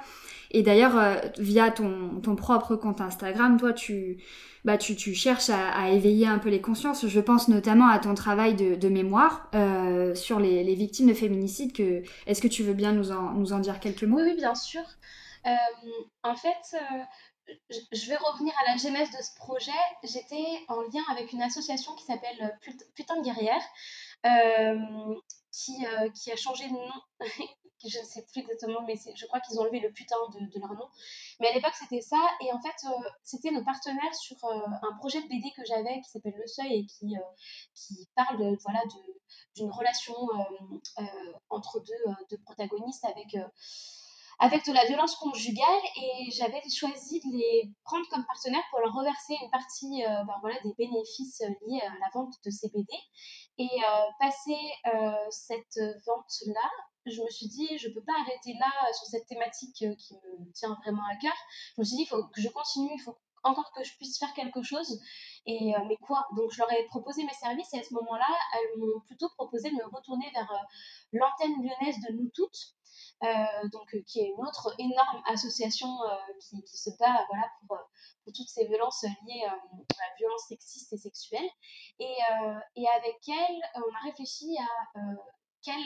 Et 0.51 0.63
d'ailleurs, 0.63 0.99
via 1.37 1.71
ton, 1.71 2.19
ton, 2.21 2.35
propre 2.35 2.75
compte 2.75 2.99
Instagram, 2.99 3.57
toi, 3.57 3.71
tu, 3.71 4.17
bah, 4.65 4.77
tu, 4.77 4.97
tu 4.97 5.13
cherches 5.13 5.49
à, 5.49 5.69
à, 5.69 5.89
éveiller 5.91 6.27
un 6.27 6.39
peu 6.39 6.49
les 6.49 6.59
consciences. 6.59 7.07
Je 7.07 7.19
pense 7.21 7.47
notamment 7.47 7.87
à 7.87 7.99
ton 7.99 8.13
travail 8.15 8.55
de, 8.55 8.75
de 8.75 8.89
mémoire 8.89 9.49
sur 10.13 10.39
les, 10.39 10.63
les, 10.63 10.75
victimes 10.75 11.07
de 11.07 11.13
féminicide. 11.13 12.03
Est-ce 12.27 12.41
que 12.41 12.49
tu 12.49 12.63
veux 12.63 12.73
bien 12.73 12.91
nous 12.91 13.11
en, 13.11 13.33
nous 13.33 13.53
en 13.53 13.59
dire 13.59 13.79
quelques 13.79 14.03
mots? 14.03 14.19
Oui, 14.21 14.35
bien 14.35 14.55
sûr. 14.55 14.81
Euh, 15.45 16.03
en 16.23 16.35
fait, 16.35 16.75
euh, 16.75 17.55
je 17.69 18.09
vais 18.09 18.17
revenir 18.17 18.53
à 18.59 18.71
la 18.71 18.77
genèse 18.77 19.09
de 19.11 19.21
ce 19.21 19.35
projet. 19.35 19.71
J'étais 20.03 20.45
en 20.67 20.81
lien 20.81 21.03
avec 21.09 21.31
une 21.33 21.41
association 21.41 21.95
qui 21.95 22.05
s'appelle 22.05 22.57
Putain 22.95 23.17
de 23.17 23.23
guerrière, 23.23 23.63
euh, 24.25 25.15
qui, 25.51 25.85
qui, 26.15 26.31
a 26.31 26.35
changé 26.35 26.67
de 26.67 26.73
nom. 26.73 26.91
je 27.83 27.97
ne 27.99 28.03
sais 28.03 28.23
plus 28.31 28.41
exactement, 28.41 28.81
mais 28.85 28.93
je 29.15 29.25
crois 29.25 29.39
qu'ils 29.39 29.57
ont 29.59 29.63
enlevé 29.63 29.79
le 29.79 29.91
putain 29.91 30.15
de, 30.33 30.59
leur 30.59 30.73
nom. 30.75 30.87
Mais 31.39 31.47
à 31.47 31.53
l'époque, 31.53 31.73
c'était 31.73 32.01
ça. 32.01 32.19
Et 32.41 32.53
en 32.53 32.61
fait, 32.61 32.87
c'était 33.23 33.49
nos 33.49 33.63
partenaires 33.63 34.13
sur 34.13 34.37
un 34.45 34.95
projet 34.99 35.21
de 35.23 35.27
BD 35.27 35.51
que 35.57 35.65
j'avais 35.65 35.99
qui 36.01 36.09
s'appelle 36.11 36.35
Le 36.37 36.45
Seuil 36.45 36.81
et 36.81 36.85
qui, 36.85 37.15
qui 37.73 38.07
parle 38.15 38.37
de, 38.37 38.55
d'une 39.55 39.71
relation 39.71 40.15
entre 41.49 41.79
deux, 41.79 42.13
deux, 42.29 42.37
protagonistes 42.37 43.05
avec 43.05 43.35
avec 44.41 44.65
de 44.65 44.73
la 44.73 44.85
violence 44.85 45.15
conjugale 45.17 45.83
et 45.95 46.31
j'avais 46.31 46.61
choisi 46.67 47.19
de 47.19 47.37
les 47.37 47.71
prendre 47.83 48.05
comme 48.09 48.25
partenaires 48.25 48.63
pour 48.71 48.79
leur 48.79 48.91
reverser 48.91 49.35
une 49.39 49.51
partie 49.51 50.03
euh, 50.03 50.23
ben 50.41 50.57
des 50.63 50.73
bénéfices 50.79 51.41
liés 51.41 51.81
à 51.81 51.93
la 51.99 52.09
vente 52.11 52.33
de 52.43 52.49
CBD. 52.49 52.91
Et 53.59 53.69
euh, 53.69 54.25
euh, 54.25 55.11
cette 55.29 55.79
vente-là, 56.07 56.69
je 57.05 57.21
me 57.21 57.29
suis 57.29 57.49
dit, 57.49 57.77
je 57.77 57.87
ne 57.87 57.93
peux 57.93 58.03
pas 58.03 58.13
arrêter 58.19 58.53
là 58.59 58.71
sur 58.93 59.05
cette 59.05 59.27
thématique 59.27 59.75
qui 59.75 60.15
me 60.15 60.51
tient 60.53 60.75
vraiment 60.83 61.03
à 61.11 61.15
cœur. 61.17 61.35
Je 61.75 61.81
me 61.81 61.85
suis 61.85 61.97
dit, 61.97 62.03
il 62.03 62.07
faut 62.07 62.23
que 62.23 62.41
je 62.41 62.49
continue, 62.49 62.99
encore 63.43 63.71
que 63.73 63.83
je 63.83 63.95
puisse 63.97 64.17
faire 64.17 64.33
quelque 64.33 64.61
chose. 64.61 64.99
Et 65.45 65.73
mais 65.87 65.97
quoi 65.97 66.27
Donc 66.35 66.51
je 66.51 66.59
leur 66.59 66.71
ai 66.71 66.85
proposé 66.85 67.23
mes 67.23 67.33
services 67.33 67.73
et 67.73 67.79
à 67.79 67.83
ce 67.83 67.93
moment-là, 67.95 68.27
elles 68.53 68.79
m'ont 68.79 68.99
plutôt 69.07 69.29
proposé 69.37 69.69
de 69.69 69.75
me 69.75 69.95
retourner 69.95 70.29
vers 70.33 70.51
l'antenne 71.13 71.55
lyonnaise 71.63 71.99
de 72.07 72.13
Nous 72.13 72.29
Toutes, 72.33 72.75
euh, 73.23 73.67
donc, 73.71 73.93
euh, 73.93 74.01
qui 74.07 74.19
est 74.19 74.33
une 74.35 74.43
autre 74.43 74.73
énorme 74.79 75.21
association 75.27 75.87
euh, 76.03 76.15
qui, 76.39 76.63
qui, 76.63 76.77
se 76.77 76.89
bat 76.97 77.23
voilà, 77.29 77.51
pour, 77.59 77.77
pour, 78.23 78.33
toutes 78.33 78.49
ces 78.49 78.65
violences 78.65 79.03
liées 79.27 79.45
à 79.45 79.51
la 79.51 80.15
violence 80.17 80.47
sexiste 80.47 80.91
et 80.93 80.97
sexuelle. 80.97 81.49
Et, 81.99 82.17
et 82.75 82.87
avec 82.97 83.19
elle, 83.27 83.61
on 83.75 83.95
a 83.95 83.99
réfléchi 84.05 84.57
à 84.57 84.99
quel, 85.63 85.81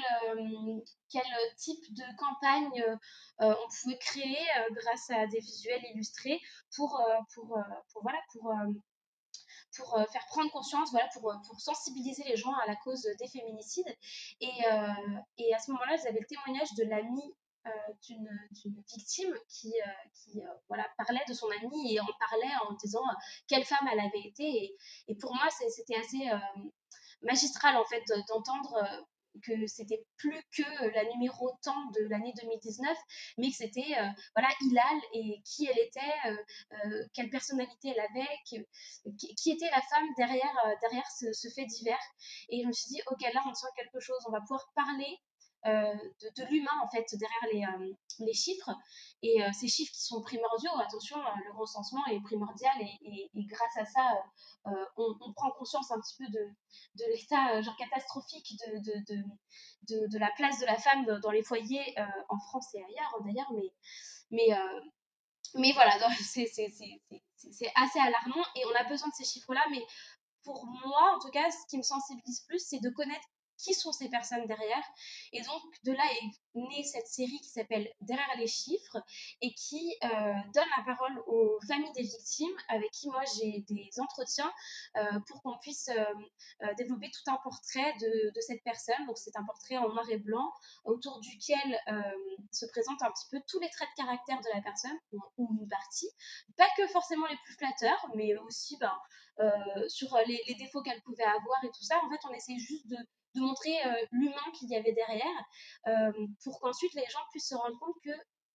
quel, 1.09 1.23
type 1.57 1.93
de 1.93 2.17
campagne 2.17 2.97
on 3.39 3.67
pouvait 3.81 3.97
créer 3.97 4.45
grâce 4.71 5.09
à 5.09 5.27
des 5.27 5.39
visuels 5.39 5.83
illustrés 5.93 6.39
pour, 6.75 7.01
pour, 7.33 7.57
pour, 7.91 8.01
voilà, 8.01 8.19
pour 8.31 8.53
pour 9.75 9.97
euh, 9.97 10.05
faire 10.05 10.25
prendre 10.27 10.51
conscience, 10.51 10.91
voilà, 10.91 11.07
pour, 11.13 11.29
euh, 11.29 11.35
pour, 11.47 11.59
sensibiliser 11.59 12.23
les 12.23 12.35
gens 12.35 12.53
à 12.53 12.67
la 12.67 12.75
cause 12.77 13.07
des 13.19 13.27
féminicides. 13.27 13.95
Et, 14.41 14.65
euh, 14.71 15.19
et 15.37 15.53
à 15.53 15.59
ce 15.59 15.71
moment-là, 15.71 15.95
j'avais 15.97 16.19
le 16.19 16.25
témoignage 16.25 16.73
de 16.77 16.83
l'ami 16.83 17.21
d'une 18.07 18.83
victime 18.95 19.33
qui, 19.49 19.73
qui 20.13 20.39
voilà, 20.67 20.87
parlait 20.99 21.23
de 21.27 21.33
son 21.33 21.47
amie 21.49 21.95
et 21.95 21.99
en 21.99 22.05
parlait 22.19 22.53
en 22.69 22.73
disant 22.73 23.01
quelle 23.47 23.65
femme 23.65 23.89
elle 23.91 24.01
avait 24.01 24.21
été. 24.23 24.43
Et, 24.43 24.77
et 25.07 25.15
pour 25.15 25.33
moi, 25.33 25.47
c'était 25.49 25.95
assez 25.95 26.29
magistral 27.23 27.75
en 27.75 27.85
fait 27.85 28.03
d'entendre 28.27 29.07
que 29.43 29.67
c'était 29.67 30.05
plus 30.17 30.41
que 30.55 30.63
la 30.93 31.03
numéro 31.05 31.51
temps 31.63 31.85
de 31.95 32.07
l'année 32.09 32.33
2019, 32.41 32.97
mais 33.37 33.49
que 33.49 33.55
c'était 33.55 33.97
euh, 33.97 34.07
voilà 34.35 34.49
Hilal 34.61 35.01
et 35.13 35.41
qui 35.45 35.67
elle 35.67 35.79
était, 35.79 36.29
euh, 36.29 36.37
euh, 36.85 37.03
quelle 37.13 37.29
personnalité 37.29 37.89
elle 37.89 37.99
avait, 37.99 38.29
qui, 38.45 39.51
était 39.51 39.69
la 39.69 39.81
femme 39.81 40.07
derrière, 40.17 40.55
derrière 40.81 41.05
ce, 41.19 41.31
ce, 41.33 41.49
fait 41.49 41.65
divers. 41.65 41.97
Et 42.49 42.61
je 42.61 42.67
me 42.67 42.71
suis 42.71 42.89
dit, 42.89 43.01
ok, 43.07 43.21
là 43.33 43.43
on 43.47 43.53
sent 43.53 43.67
quelque 43.75 43.99
chose, 43.99 44.17
on 44.27 44.31
va 44.31 44.41
pouvoir 44.41 44.71
parler 44.75 45.19
euh, 45.65 45.93
de, 46.37 46.43
l'humain 46.49 46.71
en 46.83 46.87
fait 46.89 47.05
derrière 47.15 47.75
les, 47.79 47.87
euh, 48.25 48.33
chiffres. 48.33 48.69
Et 49.23 49.43
euh, 49.43 49.49
ces 49.51 49.67
chiffres 49.67 49.91
qui 49.91 50.03
sont 50.03 50.21
primordiaux 50.21 50.71
attention 50.79 51.17
le 51.17 51.57
recensement 51.57 52.05
est 52.07 52.21
primordial 52.21 52.75
et, 52.81 53.29
grâce 53.35 53.77
à 53.77 53.85
ça 53.85 54.23
on, 54.97 55.33
prend 55.33 55.51
conscience 55.51 55.91
un 55.91 55.99
petit 55.99 56.15
peu 56.17 56.27
de, 56.27 57.11
l'état 57.11 57.61
genre 57.61 57.75
catastrophique 57.77 58.55
de, 58.67 59.23
de, 59.87 60.07
de, 60.07 60.19
la 60.19 60.29
place 60.35 60.59
de 60.59 60.65
la 60.65 60.77
femme 60.77 61.05
dans 61.21 61.31
les 61.31 61.43
foyers 61.43 61.95
en 62.29 62.39
France 62.39 62.73
et 62.75 62.83
ailleurs 62.83 63.15
d'ailleurs. 63.23 63.51
Mais 63.53 63.73
mais 64.31 64.57
mais 65.55 65.71
voilà 65.73 65.97
c'est 66.21 66.45
assez 67.75 67.99
alarmant 67.99 68.45
et 68.55 68.65
on 68.65 68.75
a 68.75 68.83
besoin 68.83 69.07
de 69.09 69.13
ces 69.13 69.25
chiffres 69.25 69.53
là 69.53 69.65
mais 69.71 69.83
pour 70.45 70.65
moi, 70.67 71.15
en 71.15 71.19
tout 71.19 71.31
cas, 71.31 71.49
ce 71.49 71.67
qui 71.67 71.77
me 71.77 71.81
sensibilise 71.81 72.41
plus, 72.41 72.59
c'est 72.59 72.79
de 72.79 72.89
connaître 72.91 73.27
qui 73.57 73.73
sont 73.73 73.91
ces 73.91 74.09
personnes 74.09 74.45
derrière. 74.47 74.83
Et 75.31 75.41
donc, 75.41 75.61
de 75.83 75.91
là 75.91 76.03
est 76.21 76.59
née 76.59 76.83
cette 76.83 77.07
série 77.07 77.39
qui 77.41 77.49
s'appelle 77.49 77.89
Derrière 78.01 78.37
les 78.37 78.47
chiffres 78.47 78.97
et 79.41 79.53
qui 79.53 79.95
euh, 80.03 80.33
donne 80.53 80.67
la 80.77 80.83
parole 80.85 81.19
aux 81.27 81.59
familles 81.67 81.91
des 81.93 82.03
victimes 82.03 82.55
avec 82.69 82.91
qui 82.91 83.09
moi 83.09 83.21
j'ai 83.35 83.65
des 83.67 83.89
entretiens 83.99 84.51
euh, 84.97 85.19
pour 85.27 85.41
qu'on 85.41 85.57
puisse 85.59 85.89
euh, 85.89 86.73
développer 86.77 87.09
tout 87.11 87.31
un 87.31 87.37
portrait 87.43 87.93
de, 87.99 88.31
de 88.33 88.41
cette 88.41 88.63
personne. 88.63 89.05
Donc, 89.07 89.17
c'est 89.17 89.35
un 89.35 89.43
portrait 89.43 89.77
en 89.77 89.89
noir 89.89 90.09
et 90.09 90.17
blanc 90.17 90.51
autour 90.83 91.19
duquel 91.19 91.79
se 92.51 92.65
présentent 92.67 93.01
un 93.01 93.11
petit 93.11 93.27
peu 93.31 93.39
tous 93.47 93.59
les 93.59 93.69
traits 93.69 93.89
de 93.97 94.03
caractère 94.03 94.39
de 94.39 94.55
la 94.55 94.61
personne 94.61 94.97
ou, 95.37 95.47
une 95.61 95.67
partie. 95.67 96.09
Pas 96.57 96.67
que 96.77 96.87
forcément 96.87 97.25
les 97.27 97.37
plus 97.43 97.53
flatteurs, 97.55 98.05
mais 98.15 98.35
aussi 98.37 98.77
ben, 98.77 98.93
sur 99.87 100.17
les, 100.27 100.41
les 100.47 100.55
défauts 100.55 100.81
qu'elle 100.81 101.01
pouvait 101.01 101.23
avoir 101.23 101.63
et 101.63 101.69
tout 101.69 101.83
ça. 101.83 101.97
En 102.03 102.09
fait, 102.09 102.19
on 102.29 102.33
essaie 102.33 102.57
juste 102.57 102.87
de 102.87 102.97
de 103.35 103.41
montrer 103.41 103.75
euh, 103.85 104.05
l'humain 104.11 104.51
qu'il 104.57 104.69
y 104.69 104.75
avait 104.75 104.93
derrière, 104.93 105.45
euh, 105.87 106.27
pour 106.43 106.59
qu'ensuite 106.59 106.93
les 106.93 107.05
gens 107.09 107.19
puissent 107.31 107.49
se 107.49 107.55
rendre 107.55 107.77
compte 107.79 107.95
que 108.03 108.11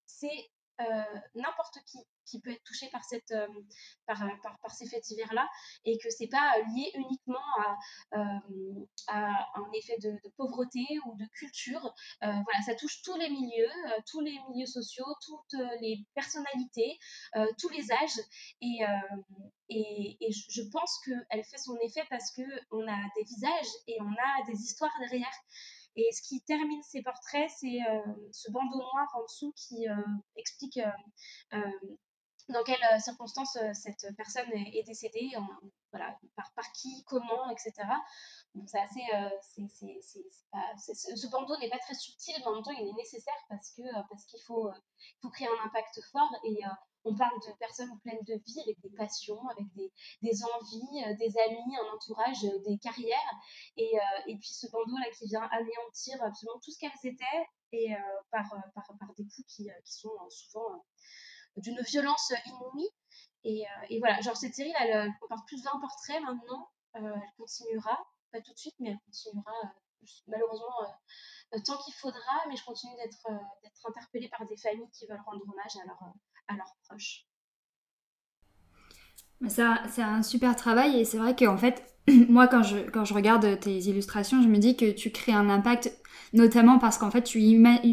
c'est 0.05 0.49
n'importe 1.35 1.79
qui 1.85 1.99
qui 2.29 2.39
peut 2.39 2.51
être 2.51 2.63
touché 2.63 2.87
par, 2.89 3.03
cette, 3.03 3.33
par, 4.05 4.19
par, 4.61 4.71
ces 4.71 4.87
faits 4.87 5.03
divers-là 5.03 5.47
et 5.85 5.97
que 5.97 6.09
c'est 6.09 6.27
pas 6.27 6.53
lié 6.75 6.91
uniquement 6.95 7.39
à, 8.11 8.39
à 9.07 9.49
un 9.55 9.71
effet 9.73 9.97
de, 9.97 10.11
pauvreté 10.37 10.85
ou 11.05 11.15
de 11.15 11.25
culture. 11.33 11.93
voilà, 12.21 12.61
ça 12.65 12.75
touche 12.75 13.01
tous 13.01 13.15
les 13.17 13.29
milieux, 13.29 13.71
tous 14.05 14.21
les 14.21 14.37
milieux 14.49 14.65
sociaux, 14.65 15.05
toutes 15.25 15.59
les 15.81 16.05
personnalités, 16.13 16.99
tous 17.57 17.69
les 17.69 17.91
âges 17.91 18.19
et, 18.61 18.79
et, 19.69 20.17
et, 20.21 20.31
je 20.31 20.61
pense 20.71 20.99
qu'elle 21.05 21.43
fait 21.43 21.57
son 21.57 21.77
effet 21.81 22.05
parce 22.09 22.31
qu'on 22.31 22.87
a 22.87 23.01
des 23.15 23.23
visages 23.23 23.73
et 23.87 23.97
on 24.01 24.11
a 24.11 24.45
des 24.45 24.57
histoires 24.57 24.91
derrière. 24.99 25.33
Et 25.99 26.11
ce 26.13 26.21
qui 26.21 26.41
termine 26.41 26.81
ces 26.81 27.01
portraits, 27.01 27.49
c'est 27.57 27.81
euh, 27.89 27.99
ce 28.31 28.49
bandeau 28.51 28.77
noir 28.77 29.07
en 29.15 29.23
dessous 29.23 29.51
qui 29.53 29.89
euh, 29.89 29.95
explique 30.37 30.79
euh, 31.53 31.59
dans 32.47 32.63
quelles 32.63 33.01
circonstances 33.01 33.57
cette 33.73 34.07
personne 34.15 34.49
est, 34.53 34.83
décédée, 34.83 35.29
voilà, 35.91 36.17
par, 36.55 36.71
qui, 36.71 37.03
comment, 37.05 37.49
etc. 37.51 37.73
c'est 38.65 38.79
assez, 38.79 39.05
ce 40.77 41.27
bandeau 41.27 41.57
n'est 41.57 41.69
pas 41.69 41.77
très 41.77 41.93
subtil, 41.93 42.33
mais 42.39 42.47
en 42.47 42.55
même 42.55 42.63
temps 42.63 42.71
il 42.71 42.87
est 42.87 42.93
nécessaire 42.93 43.37
parce 43.49 43.71
que 43.71 43.83
parce 44.09 44.25
qu'il 44.25 44.41
faut, 44.47 44.71
faut 45.21 45.29
créer 45.29 45.47
un 45.47 45.65
impact 45.65 45.99
fort 46.11 46.33
et 46.43 46.59
on 47.05 47.15
parle 47.15 47.39
de 47.39 47.53
personnes 47.57 47.97
pleines 48.01 48.23
de 48.23 48.35
vie, 48.45 48.59
avec 48.61 48.79
des 48.81 48.89
passions, 48.89 49.47
avec 49.49 49.65
des, 49.73 49.91
des 50.21 50.43
envies, 50.43 51.03
euh, 51.05 51.15
des 51.15 51.37
amis, 51.37 51.77
un 51.77 51.95
entourage, 51.95 52.43
euh, 52.45 52.59
des 52.65 52.77
carrières. 52.77 53.17
Et, 53.77 53.97
euh, 53.97 54.21
et 54.27 54.37
puis 54.37 54.49
ce 54.49 54.67
bandeau-là 54.69 55.09
qui 55.17 55.27
vient 55.27 55.47
anéantir 55.51 56.21
absolument 56.21 56.59
tout 56.59 56.71
ce 56.71 56.79
qu'elles 56.79 57.11
étaient 57.11 57.47
et 57.71 57.93
par, 58.31 58.49
par, 58.73 58.87
par, 58.99 59.13
des 59.15 59.23
coups 59.25 59.45
qui, 59.47 59.69
qui 59.85 59.93
sont 59.93 60.09
souvent 60.29 60.83
d'une 61.57 61.79
violence 61.81 62.33
inouïe. 62.47 62.89
Et, 63.43 63.63
et, 63.89 63.99
voilà, 63.99 64.19
genre 64.21 64.35
cette 64.35 64.55
série, 64.55 64.73
elle, 64.79 64.89
elle 64.89 65.13
comporte 65.21 65.47
plus 65.47 65.57
de 65.57 65.69
20 65.69 65.79
portraits 65.79 66.21
maintenant. 66.23 66.67
elle 66.95 67.13
continuera, 67.37 67.95
pas 68.31 68.41
tout 68.41 68.53
de 68.53 68.57
suite, 68.57 68.73
mais 68.79 68.89
elle 68.89 68.99
continuera 69.05 69.53
malheureusement 70.25 70.73
tant 71.63 71.77
qu'il 71.77 71.93
faudra, 71.93 72.47
mais 72.47 72.55
je 72.55 72.65
continue 72.65 72.95
d'être 72.95 73.85
interpellée 73.85 74.29
par 74.29 74.47
des 74.47 74.57
familles 74.57 74.89
qui 74.89 75.05
veulent 75.05 75.21
rendre 75.23 75.43
hommage 75.47 75.75
à 75.75 75.85
leur, 75.85 75.99
à 76.49 76.55
leurs 76.55 76.75
proches. 76.87 77.25
Ça, 79.47 79.81
c'est 79.89 80.01
un 80.01 80.21
super 80.21 80.55
travail 80.55 80.99
et 80.99 81.05
c'est 81.05 81.17
vrai 81.17 81.35
qu'en 81.35 81.57
fait, 81.57 81.83
moi, 82.29 82.47
quand 82.47 82.63
je, 82.63 82.77
quand 82.89 83.05
je 83.05 83.13
regarde 83.13 83.59
tes 83.59 83.77
illustrations, 83.77 84.41
je 84.41 84.47
me 84.49 84.57
dis 84.57 84.75
que 84.75 84.91
tu 84.91 85.11
crées 85.11 85.31
un 85.31 85.49
impact, 85.49 85.93
notamment 86.33 86.77
parce 86.77 86.97
qu'en 86.97 87.09
fait, 87.11 87.23
tu, 87.23 87.39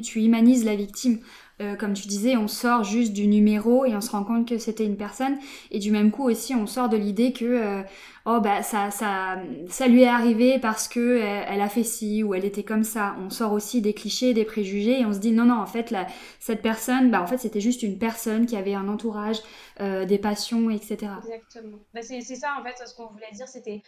tu 0.02 0.22
humanises 0.22 0.64
la 0.64 0.74
victime. 0.74 1.20
Euh, 1.62 1.74
comme 1.74 1.94
tu 1.94 2.06
disais, 2.06 2.36
on 2.36 2.48
sort 2.48 2.84
juste 2.84 3.14
du 3.14 3.26
numéro 3.26 3.86
et 3.86 3.96
on 3.96 4.02
se 4.02 4.10
rend 4.10 4.24
compte 4.24 4.46
que 4.46 4.58
c'était 4.58 4.84
une 4.84 4.98
personne. 4.98 5.38
Et 5.70 5.78
du 5.78 5.90
même 5.90 6.10
coup 6.10 6.28
aussi, 6.28 6.54
on 6.54 6.66
sort 6.66 6.90
de 6.90 6.98
l'idée 6.98 7.32
que 7.32 7.46
euh, 7.46 7.82
oh 8.26 8.40
bah 8.40 8.62
ça, 8.62 8.90
ça, 8.90 9.38
ça 9.70 9.88
lui 9.88 10.02
est 10.02 10.08
arrivé 10.08 10.58
parce 10.58 10.86
que 10.86 11.00
euh, 11.00 11.44
elle, 11.48 11.62
a 11.62 11.70
fait 11.70 11.82
ci 11.82 12.22
ou 12.22 12.34
elle 12.34 12.44
était 12.44 12.62
comme 12.62 12.84
ça. 12.84 13.16
On 13.20 13.30
sort 13.30 13.52
aussi 13.52 13.80
des 13.80 13.94
clichés, 13.94 14.34
des 14.34 14.44
préjugés 14.44 15.00
et 15.00 15.06
on 15.06 15.14
se 15.14 15.18
dit 15.18 15.32
non 15.32 15.46
non 15.46 15.58
en 15.58 15.66
fait 15.66 15.94
cette 16.40 16.60
personne, 16.60 17.10
bah 17.10 17.22
en 17.22 17.26
fait 17.26 17.38
c'était 17.38 17.60
juste 17.60 17.82
une 17.82 17.98
personne 17.98 18.44
qui 18.44 18.56
avait 18.56 18.74
un 18.74 18.88
entourage, 18.88 19.38
des 19.80 20.18
passions, 20.18 20.68
etc. 20.68 21.12
Exactement. 21.24 21.78
Bah, 21.94 22.02
c'est 22.02 22.20
ça 22.20 22.54
en 22.60 22.64
fait 22.64 22.86
ce 22.86 22.94
qu'on 22.94 23.06
voulait 23.06 23.32
dire, 23.32 23.48
c'était 23.48 23.82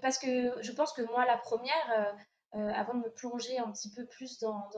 parce 0.00 0.18
que 0.18 0.50
je 0.62 0.72
pense 0.72 0.94
que 0.94 1.02
moi 1.02 1.26
la 1.26 1.36
première. 1.36 2.14
avant 2.52 2.94
de 2.94 3.00
me 3.00 3.10
plonger 3.10 3.58
un 3.58 3.70
petit 3.70 3.90
peu 3.90 4.06
plus 4.06 4.38
dans, 4.38 4.70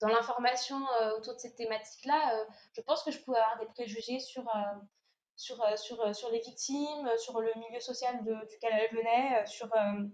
dans 0.00 0.08
l'information 0.08 0.76
euh, 1.00 1.16
autour 1.16 1.34
de 1.34 1.38
cette 1.38 1.56
thématique-là, 1.56 2.34
euh, 2.34 2.44
je 2.72 2.80
pense 2.82 3.02
que 3.02 3.10
je 3.10 3.18
pouvais 3.20 3.38
avoir 3.38 3.58
des 3.58 3.66
préjugés 3.66 4.18
sur, 4.18 4.46
euh, 4.48 4.60
sur, 5.36 5.56
sur, 5.78 6.14
sur 6.14 6.30
les 6.30 6.40
victimes, 6.40 7.10
sur 7.18 7.40
le 7.40 7.52
milieu 7.56 7.80
social 7.80 8.22
duquel 8.48 8.72
elles 8.72 8.96
venaient, 8.96 9.46
sur, 9.46 9.68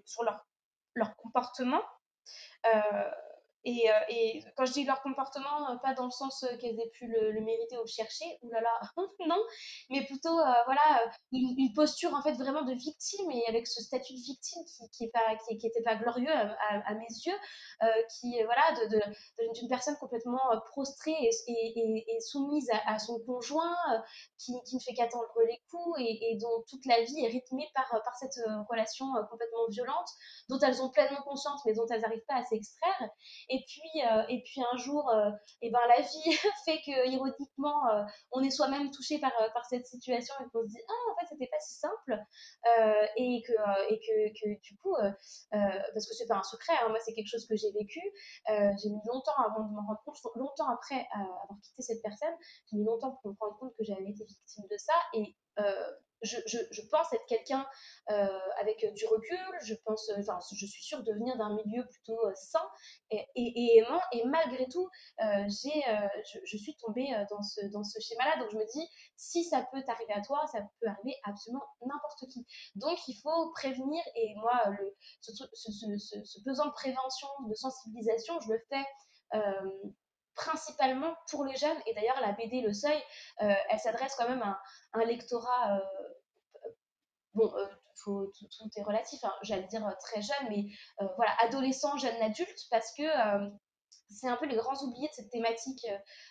sur 0.05 0.23
leur, 0.23 0.47
leur 0.95 1.17
comportement. 1.17 1.83
Et, 3.65 4.43
quand 4.57 4.65
je 4.65 4.73
dis 4.73 4.85
leur 4.85 5.03
comportement, 5.03 5.77
pas 5.83 5.95
dans 5.95 6.07
le 6.07 6.11
sens 6.11 6.45
qu'elles 6.61 6.79
aient 6.81 6.91
pu 6.93 7.07
le, 7.07 7.41
mériter 7.41 7.77
ou 7.77 7.83
le 7.83 7.87
chercher, 7.87 8.25
oulala, 8.43 8.81
non, 9.27 9.39
mais 9.91 10.05
plutôt 10.05 10.35
voilà 10.35 11.11
une, 11.33 11.73
posture 11.75 12.13
en 12.15 12.23
fait 12.23 12.33
vraiment 12.33 12.63
de 12.63 12.73
victime 12.73 13.31
et 13.31 13.47
avec 13.47 13.67
ce 13.67 13.83
statut 13.83 14.15
de 14.15 14.19
victime 14.19 14.63
qui 14.93 15.11
qui 15.59 15.67
est 15.67 15.83
pas 15.85 15.95
glorieux 15.97 16.31
à, 16.31 16.95
mes 16.95 17.07
yeux, 17.27 17.37
qui 18.19 18.43
voilà 18.45 18.63
d'une 19.55 19.69
personne 19.69 19.97
complètement 19.99 20.41
prostrée 20.71 21.17
et, 21.47 22.21
soumise 22.21 22.71
à, 22.87 22.99
son 22.99 23.19
conjoint, 23.21 23.77
qui, 24.39 24.53
ne 24.53 24.81
fait 24.81 24.95
qu'attendre 24.95 25.33
les 25.47 25.61
coups 25.71 26.01
et, 26.01 26.37
dont 26.41 26.65
toute 26.69 26.85
la 26.87 27.03
vie 27.03 27.25
est 27.25 27.29
rythmée 27.29 27.69
par 27.75 28.17
cette 28.19 28.39
relation 28.69 29.07
complètement 29.31 29.67
violente, 29.69 30.09
dont 30.49 30.59
elles 30.59 30.83
ont 30.83 30.91
pleinement 30.91 31.23
conscience 31.23 31.61
mais 31.67 31.75
dont 31.75 31.87
elles 31.91 32.01
n'arrivent 32.01 32.25
pas 32.27 32.37
à 32.37 32.45
s'extraire. 32.45 33.11
Et 33.51 33.65
puis, 33.67 34.03
euh, 34.07 34.23
et 34.29 34.43
puis 34.45 34.63
un 34.73 34.77
jour, 34.77 35.11
et 35.13 35.17
euh, 35.17 35.31
eh 35.63 35.71
ben, 35.71 35.81
la 35.89 36.01
vie 36.01 36.33
fait 36.65 36.79
que, 36.87 37.11
ironiquement, 37.11 37.91
euh, 37.91 38.05
on 38.31 38.43
est 38.43 38.51
soi-même 38.51 38.93
touché 38.93 39.19
par, 39.19 39.33
par 39.53 39.65
cette 39.67 39.87
situation 39.87 40.35
et 40.41 40.49
qu'on 40.53 40.63
se 40.63 40.69
dit, 40.69 40.81
ah, 40.89 41.13
en 41.13 41.17
fait, 41.19 41.27
c'était 41.31 41.49
pas 41.49 41.59
si 41.59 41.75
simple. 41.75 42.17
et, 43.17 43.43
que, 43.43 43.93
et 43.93 43.99
que, 43.99 44.41
que, 44.41 44.61
du 44.61 44.77
coup, 44.77 44.95
parce 45.51 46.07
que 46.07 46.15
c'est 46.15 46.29
pas 46.29 46.37
un 46.37 46.45
secret, 46.45 46.75
hein, 46.81 46.91
moi, 46.91 46.99
c'est 47.05 47.13
quelque 47.13 47.29
chose 47.29 47.47
que 47.47 47.57
j'ai 47.57 47.73
vécu. 47.73 48.01
j'ai 48.47 48.89
mis 48.89 49.03
longtemps 49.07 49.37
avant 49.39 49.65
de 49.65 49.73
me 49.73 49.81
rendre 49.81 50.01
compte, 50.05 50.17
longtemps 50.37 50.69
après 50.69 51.09
avoir 51.13 51.59
quitté 51.61 51.83
cette 51.83 52.03
personne, 52.03 52.35
j'ai 52.71 52.77
mis 52.79 52.85
longtemps 52.85 53.19
pour 53.21 53.33
me 53.33 53.37
rendre 53.41 53.59
compte 53.59 53.75
que 53.77 53.85
j'avais 53.85 54.11
été 54.11 54.25
victime 54.25 54.65
de 54.71 54.77
ça. 54.77 54.95
Et 55.15 55.37
je, 56.23 56.37
je, 56.47 56.59
je, 56.71 56.83
pense 56.91 57.13
être 57.13 57.25
quelqu'un 57.27 57.67
euh, 58.11 58.39
avec 58.61 58.85
du 58.95 59.07
recul, 59.07 59.39
je 59.63 59.75
pense, 59.85 60.11
enfin, 60.19 60.39
je 60.53 60.67
suis 60.67 60.83
sûre 60.83 61.03
de 61.03 61.13
venir 61.13 61.37
d'un 61.37 61.55
milieu 61.55 61.87
plutôt 61.87 62.19
euh, 62.27 62.33
sain 62.35 62.67
et, 63.11 63.27
et, 63.35 63.79
aimant, 63.79 64.01
et 64.13 64.25
malgré 64.25 64.67
tout, 64.69 64.89
euh, 65.23 65.45
j'ai, 65.49 65.83
je, 66.33 66.39
je, 66.45 66.57
suis 66.57 66.77
tombée 66.77 67.09
dans 67.31 67.43
ce, 67.43 67.67
dans 67.73 67.85
ce 67.85 67.99
schéma-là. 68.01 68.39
Donc 68.39 68.51
je 68.51 68.57
me 68.57 68.67
dis, 68.73 68.89
si 69.17 69.45
ça 69.45 69.67
peut 69.73 69.83
t'arriver 69.83 70.13
à 70.13 70.21
toi, 70.21 70.47
ça 70.53 70.61
peut 70.81 70.89
arriver 70.89 71.17
absolument 71.25 71.65
n'importe 71.85 72.27
qui. 72.33 72.47
Donc 72.77 72.99
il 73.09 73.15
faut 73.23 73.51
prévenir, 73.53 74.03
et 74.15 74.35
moi, 74.37 74.71
le, 74.79 74.95
ce, 75.21 75.33
ce, 75.33 75.73
ce, 75.73 76.25
ce 76.25 76.43
besoin 76.45 76.67
de 76.67 76.73
prévention, 76.73 77.29
de 77.49 77.55
sensibilisation, 77.55 78.39
je 78.41 78.53
le 78.53 78.59
fais 78.69 78.85
principalement 80.41 81.15
pour 81.31 81.45
les 81.45 81.57
jeunes. 81.57 81.77
Et 81.87 81.95
d'ailleurs, 81.95 82.21
la 82.21 82.33
BD 82.33 82.63
Le 82.63 82.73
Seuil, 82.73 83.01
euh, 83.43 83.53
elle 83.69 83.79
s'adresse 83.79 84.15
quand 84.17 84.29
même 84.29 84.43
à 84.43 84.61
un, 84.95 85.05
lectorat. 85.05 85.77
Euh, 85.77 86.69
bon, 87.35 87.53
euh, 87.55 87.67
tout, 88.03 88.33
est 88.77 88.83
relatif, 88.83 89.23
hein, 89.25 89.35
j'allais 89.43 89.67
dire 89.67 89.87
très 90.01 90.23
jeune, 90.23 90.49
mais 90.49 90.65
voilà, 91.17 91.33
adolescent, 91.43 91.99
jeune 91.99 92.17
adulte, 92.23 92.67
parce 92.71 92.95
que 92.95 93.03
c'est 94.11 94.29
un 94.29 94.37
peu 94.37 94.47
les 94.47 94.57
grands 94.57 94.77
oubliés 94.83 95.09
de 95.09 95.15
cette 95.15 95.31
thématique. 95.31 95.87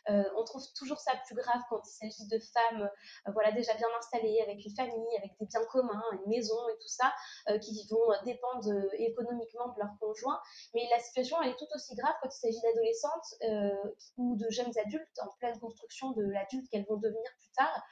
Euh, 0.09 0.23
on 0.35 0.43
trouve 0.43 0.63
toujours 0.75 0.99
ça 0.99 1.13
plus 1.25 1.35
grave 1.35 1.61
quand 1.69 1.81
il 1.85 1.91
s'agit 1.91 2.27
de 2.27 2.39
femmes 2.39 2.89
euh, 3.27 3.31
voilà, 3.31 3.51
déjà 3.51 3.73
bien 3.75 3.87
installées, 3.97 4.41
avec 4.41 4.63
une 4.63 4.75
famille, 4.75 5.17
avec 5.17 5.31
des 5.39 5.45
biens 5.45 5.65
communs, 5.65 6.03
une 6.13 6.29
maison 6.29 6.57
et 6.69 6.77
tout 6.77 6.87
ça, 6.87 7.13
euh, 7.49 7.57
qui 7.59 7.87
vont 7.89 8.07
dépendre 8.25 8.69
économiquement 8.93 9.69
de 9.69 9.79
leur 9.79 9.91
conjoint. 9.99 10.39
Mais 10.73 10.87
la 10.91 10.99
situation, 10.99 11.41
elle 11.41 11.51
est 11.51 11.57
tout 11.57 11.67
aussi 11.73 11.95
grave 11.95 12.15
quand 12.21 12.29
il 12.29 12.39
s'agit 12.39 12.61
d'adolescentes 12.61 13.35
ou 14.17 14.35
de 14.35 14.49
jeunes 14.49 14.77
adultes 14.85 15.19
en 15.21 15.29
pleine 15.39 15.59
construction 15.59 16.11
de 16.11 16.23
l'adulte 16.23 16.69
qu'elles 16.69 16.85
vont 16.85 16.97
devenir 16.97 17.29
plus 17.39 17.51
tard. 17.55 17.83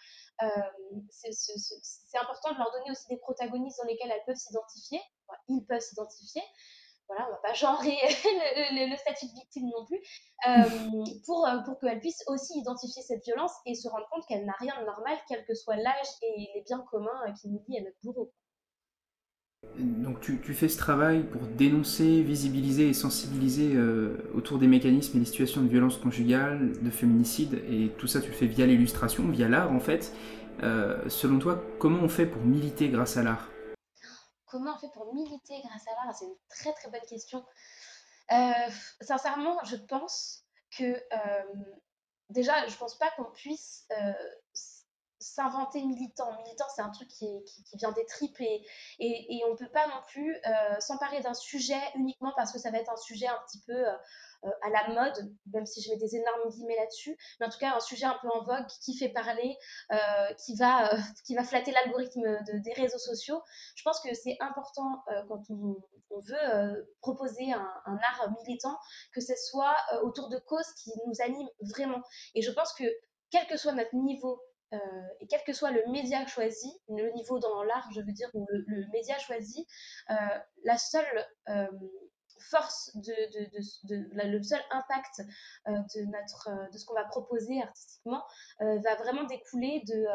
c'est 1.10 2.18
important 2.18 2.54
de 2.54 2.58
leur 2.58 2.72
donner 2.72 2.92
aussi 2.92 3.08
des 3.08 3.18
protagonistes 3.18 3.80
dans 3.82 3.88
lesquels 3.88 4.12
elles 4.12 4.26
peuvent 4.26 4.36
s'identifier. 4.36 5.00
ils 5.48 5.66
peuvent 5.66 5.82
s'identifier 5.82 6.42
voilà, 7.08 7.28
on 7.30 7.32
va 7.32 7.40
pas 7.42 7.54
genrer 7.54 7.98
le, 8.72 8.98
statut 8.98 9.28
de 9.28 9.40
victime 9.40 9.70
non 9.70 9.86
plus, 9.86 10.00
euh, 10.48 11.06
pour, 11.26 11.48
euh, 11.48 11.60
pour 11.66 11.80
qu'elle 11.80 12.00
puisse 12.00 12.24
aussi 12.28 12.60
identifier 12.60 13.02
cette 13.02 13.24
violence 13.24 13.54
et 13.66 13.76
se 13.76 13.88
rendre 13.88 14.08
compte 14.12 14.24
qu'elle 14.28 14.46
n'a 14.46 14.56
rien 14.60 14.74
de 14.80 14.86
normal, 14.86 15.18
quel 15.28 15.46
que 15.46 15.54
soit 15.54 15.78
l'âge 15.78 16.08
et 16.22 16.50
les 16.56 16.64
biens 16.66 16.84
communs 16.92 17.22
euh, 17.28 17.32
qui 17.42 17.50
nous 17.50 17.64
lient 17.68 17.80
à 17.80 17.84
notre 17.84 17.98
bourreau. 18.04 18.34
Donc 19.78 20.22
tu, 20.22 20.40
tu, 20.40 20.54
fais 20.54 20.68
ce 20.68 20.78
travail 20.78 21.24
pour 21.24 21.42
dénoncer, 21.42 22.22
visibiliser 22.22 22.90
et 22.90 22.94
sensibiliser 22.94 23.76
autour 24.36 24.60
des 24.60 24.68
mécanismes 24.68 25.18
et 25.18 25.20
des 25.20 25.26
situations 25.26 25.62
de 25.62 25.68
violence 25.68 25.98
conjugale, 25.98 26.80
de 26.80 26.90
féminicide, 26.92 27.56
et 27.68 27.90
tout 27.98 28.08
ça 28.08 28.22
tu 28.22 28.30
le 28.30 28.36
fais 28.36 28.46
via 28.46 28.66
l'illustration, 28.68 29.28
via 29.28 29.50
l'art 29.50 29.72
en 29.72 29.80
fait. 29.80 30.14
selon 30.62 31.40
toi, 31.40 31.62
comment 31.80 32.00
on 32.04 32.08
fait 32.08 32.28
pour 32.28 32.44
militer 32.44 32.90
grâce 32.90 33.18
à 33.18 33.24
l'art? 33.24 33.50
Comment 34.48 34.76
on 34.76 34.80
fait 34.80 34.92
pour 34.94 35.14
militer 35.14 35.62
grâce 35.62 35.88
à 35.88 35.92
l'art? 35.92 36.16
C'est 36.16 36.26
une 36.26 36.36
très 36.50 36.74
très 36.74 36.90
bonne 36.90 37.06
question. 37.08 37.46
Euh, 38.32 38.70
sincèrement, 39.02 39.58
je 39.64 39.76
pense 39.76 40.46
que 40.78 40.84
euh, 40.84 41.64
déjà, 42.30 42.68
je 42.68 42.76
pense 42.78 42.98
pas 42.98 43.10
qu'on 43.12 43.32
puisse 43.32 43.86
euh, 43.92 44.14
s'inventer 45.20 45.84
militant. 45.84 46.32
Militant, 46.44 46.66
c'est 46.76 46.82
un 46.82 46.90
truc 46.90 47.08
qui, 47.08 47.28
vient 47.74 47.92
des 47.92 48.06
tripes 48.06 48.40
et, 48.40 48.66
et, 49.00 49.42
on 49.46 49.52
ne 49.52 49.58
peut 49.58 49.70
pas 49.70 49.88
non 49.88 50.02
plus 50.08 50.36
s'emparer 50.80 51.22
d'un 51.22 51.34
sujet 51.34 51.82
uniquement 51.96 52.34
parce 52.36 52.52
que 52.52 52.60
ça 52.60 52.72
va 52.72 52.80
être 52.80 52.92
un 52.92 52.98
sujet 52.98 53.28
un 53.28 53.40
petit 53.48 53.62
peu 53.66 53.86
euh, 54.46 54.50
à 54.62 54.70
la 54.70 54.88
mode, 54.90 55.34
même 55.52 55.66
si 55.66 55.82
je 55.82 55.90
mets 55.90 55.98
des 55.98 56.16
énormes 56.16 56.50
guillemets 56.50 56.76
là-dessus, 56.76 57.18
mais 57.40 57.48
en 57.48 57.50
tout 57.50 57.58
cas 57.58 57.76
un 57.76 57.80
sujet 57.80 58.06
un 58.06 58.18
peu 58.22 58.30
en 58.30 58.44
vogue 58.44 58.68
qui 58.84 58.96
fait 58.96 59.10
parler, 59.10 59.58
euh, 59.92 60.34
qui, 60.46 60.56
va, 60.56 60.94
euh, 60.94 60.98
qui 61.26 61.36
va 61.36 61.44
flatter 61.44 61.72
l'algorithme 61.72 62.38
des 62.62 62.74
réseaux 62.74 63.00
sociaux. 63.00 63.42
Je 63.76 63.84
pense 63.84 64.00
que 64.00 64.14
c'est 64.14 64.38
important 64.40 65.04
quand 65.28 65.42
on, 65.50 65.76
veut 66.20 66.90
proposer 67.02 67.52
un, 67.54 67.70
art 67.86 68.32
militant 68.40 68.76
que 69.14 69.22
ce 69.22 69.34
soit 69.36 69.76
autour 70.02 70.30
de 70.30 70.38
causes 70.40 70.72
qui 70.82 70.92
nous 71.06 71.14
animent 71.22 71.50
vraiment. 71.62 72.02
Et 72.34 72.42
je 72.42 72.50
pense 72.52 72.74
que 72.74 72.86
quel 73.30 73.46
que 73.48 73.56
soit 73.56 73.74
notre 73.74 73.94
niveau 73.96 74.42
et 74.72 75.28
quel 75.28 75.44
que 75.44 75.54
soit 75.54 75.72
le 75.72 75.84
média 75.92 76.26
choisi, 76.28 76.72
le 76.90 77.12
niveau 77.14 77.40
dans 77.40 77.64
l'art, 77.64 77.90
je 77.94 78.02
veux 78.02 78.12
dire, 78.12 78.30
ou 78.34 78.46
le, 78.50 78.86
média 78.92 79.18
choisi, 79.18 79.66
la 80.64 80.78
seule 80.78 81.26
force 82.50 82.92
de, 82.96 84.30
le 84.30 84.44
seul 84.44 84.62
impact 84.72 85.22
euh, 85.68 85.72
de 85.96 86.06
notre 86.06 86.50
euh, 86.50 86.70
de 86.72 86.78
ce 86.78 86.86
qu'on 86.86 86.94
va 86.94 87.06
proposer 87.06 87.62
artistiquement 87.62 88.24
euh, 88.62 88.80
va 88.80 88.96
vraiment 88.96 89.24
découler 89.26 89.84
de, 89.88 90.06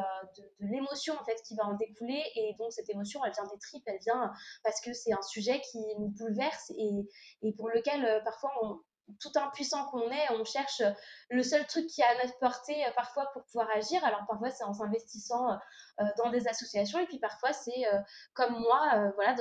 l'émotion 0.60 1.14
en 1.18 1.24
fait 1.24 1.40
qui 1.46 1.54
va 1.56 1.64
en 1.64 1.74
découler. 1.74 2.22
Et 2.36 2.54
donc 2.58 2.72
cette 2.72 2.88
émotion 2.90 3.24
elle 3.24 3.32
vient 3.32 3.46
des 3.46 3.58
tripes 3.58 3.82
elle 3.86 3.98
vient 4.00 4.32
parce 4.64 4.80
que 4.80 4.92
c'est 4.92 5.12
un 5.12 5.22
sujet 5.22 5.60
qui 5.60 5.78
nous 5.98 6.08
bouleverse 6.08 6.70
et, 6.76 7.08
et 7.42 7.52
pour 7.52 7.68
lequel 7.68 8.22
parfois 8.24 8.50
on, 8.62 8.80
tout 9.20 9.32
impuissant 9.36 9.86
qu'on 9.86 10.10
est, 10.10 10.30
on 10.30 10.44
cherche 10.44 10.82
le 11.30 11.42
seul 11.42 11.66
truc 11.66 11.86
qui 11.86 12.00
est 12.00 12.04
à 12.04 12.22
notre 12.22 12.38
portée 12.38 12.84
euh, 12.86 12.90
parfois 12.94 13.26
pour 13.32 13.44
pouvoir 13.44 13.68
agir. 13.74 14.04
Alors 14.04 14.24
parfois 14.26 14.50
c'est 14.50 14.64
en 14.64 14.74
s'investissant 14.74 15.52
euh, 15.52 16.04
dans 16.18 16.30
des 16.30 16.46
associations 16.48 16.98
et 16.98 17.06
puis 17.06 17.18
parfois 17.18 17.52
c'est 17.52 17.86
euh, 17.86 17.98
comme 18.34 18.58
moi, 18.58 19.12
voilà, 19.14 19.34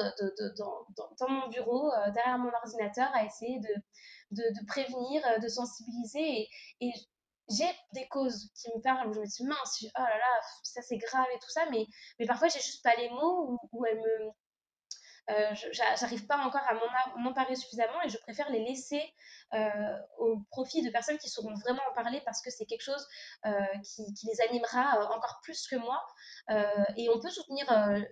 dans, 0.57 1.29
mon 1.29 1.47
bureau, 1.49 1.91
derrière 2.13 2.37
mon 2.37 2.51
ordinateur, 2.53 3.09
à 3.13 3.25
essayer 3.25 3.59
de, 4.31 4.65
prévenir, 4.67 5.21
de 5.39 5.47
sensibiliser 5.47 6.47
et, 6.81 6.91
j'ai 7.49 7.69
des 7.93 8.07
causes 8.07 8.49
qui 8.55 8.69
me 8.75 8.81
parlent 8.81 9.09
où 9.09 9.13
je 9.13 9.19
me 9.19 9.25
dis 9.25 9.43
mince, 9.43 9.83
oh 9.83 10.01
là 10.01 10.17
là, 10.17 10.41
ça 10.63 10.81
c'est 10.81 10.97
grave 10.97 11.25
et 11.33 11.39
tout 11.39 11.49
ça, 11.49 11.65
mais, 11.69 11.85
mais 12.19 12.25
parfois 12.25 12.47
j'ai 12.47 12.59
juste 12.59 12.83
pas 12.83 12.95
les 12.95 13.09
mots 13.09 13.59
ou, 13.71 13.85
elles 13.85 13.97
me, 13.97 14.03
euh, 14.03 14.29
j'arrive 15.71 16.25
pas 16.25 16.37
encore 16.37 16.61
à 16.67 16.73
m'en 16.73 17.29
emparer 17.29 17.55
suffisamment 17.55 18.01
et 18.03 18.09
je 18.09 18.17
préfère 18.17 18.49
les 18.49 18.63
laisser 18.63 19.01
euh, 19.53 19.97
au 20.17 20.39
profit 20.49 20.81
de 20.81 20.89
personnes 20.89 21.17
qui 21.17 21.29
sauront 21.29 21.53
vraiment 21.55 21.81
en 21.91 21.93
parler 21.93 22.21
parce 22.25 22.41
que 22.41 22.49
c'est 22.49 22.65
quelque 22.65 22.83
chose 22.83 23.07
euh, 23.45 23.51
qui, 23.83 24.03
les 24.25 24.41
animera 24.49 24.99
encore 25.13 25.39
plus 25.43 25.67
que 25.67 25.75
moi. 25.75 26.01
et 26.97 27.09
on 27.09 27.19
peut 27.19 27.29
soutenir 27.29 27.65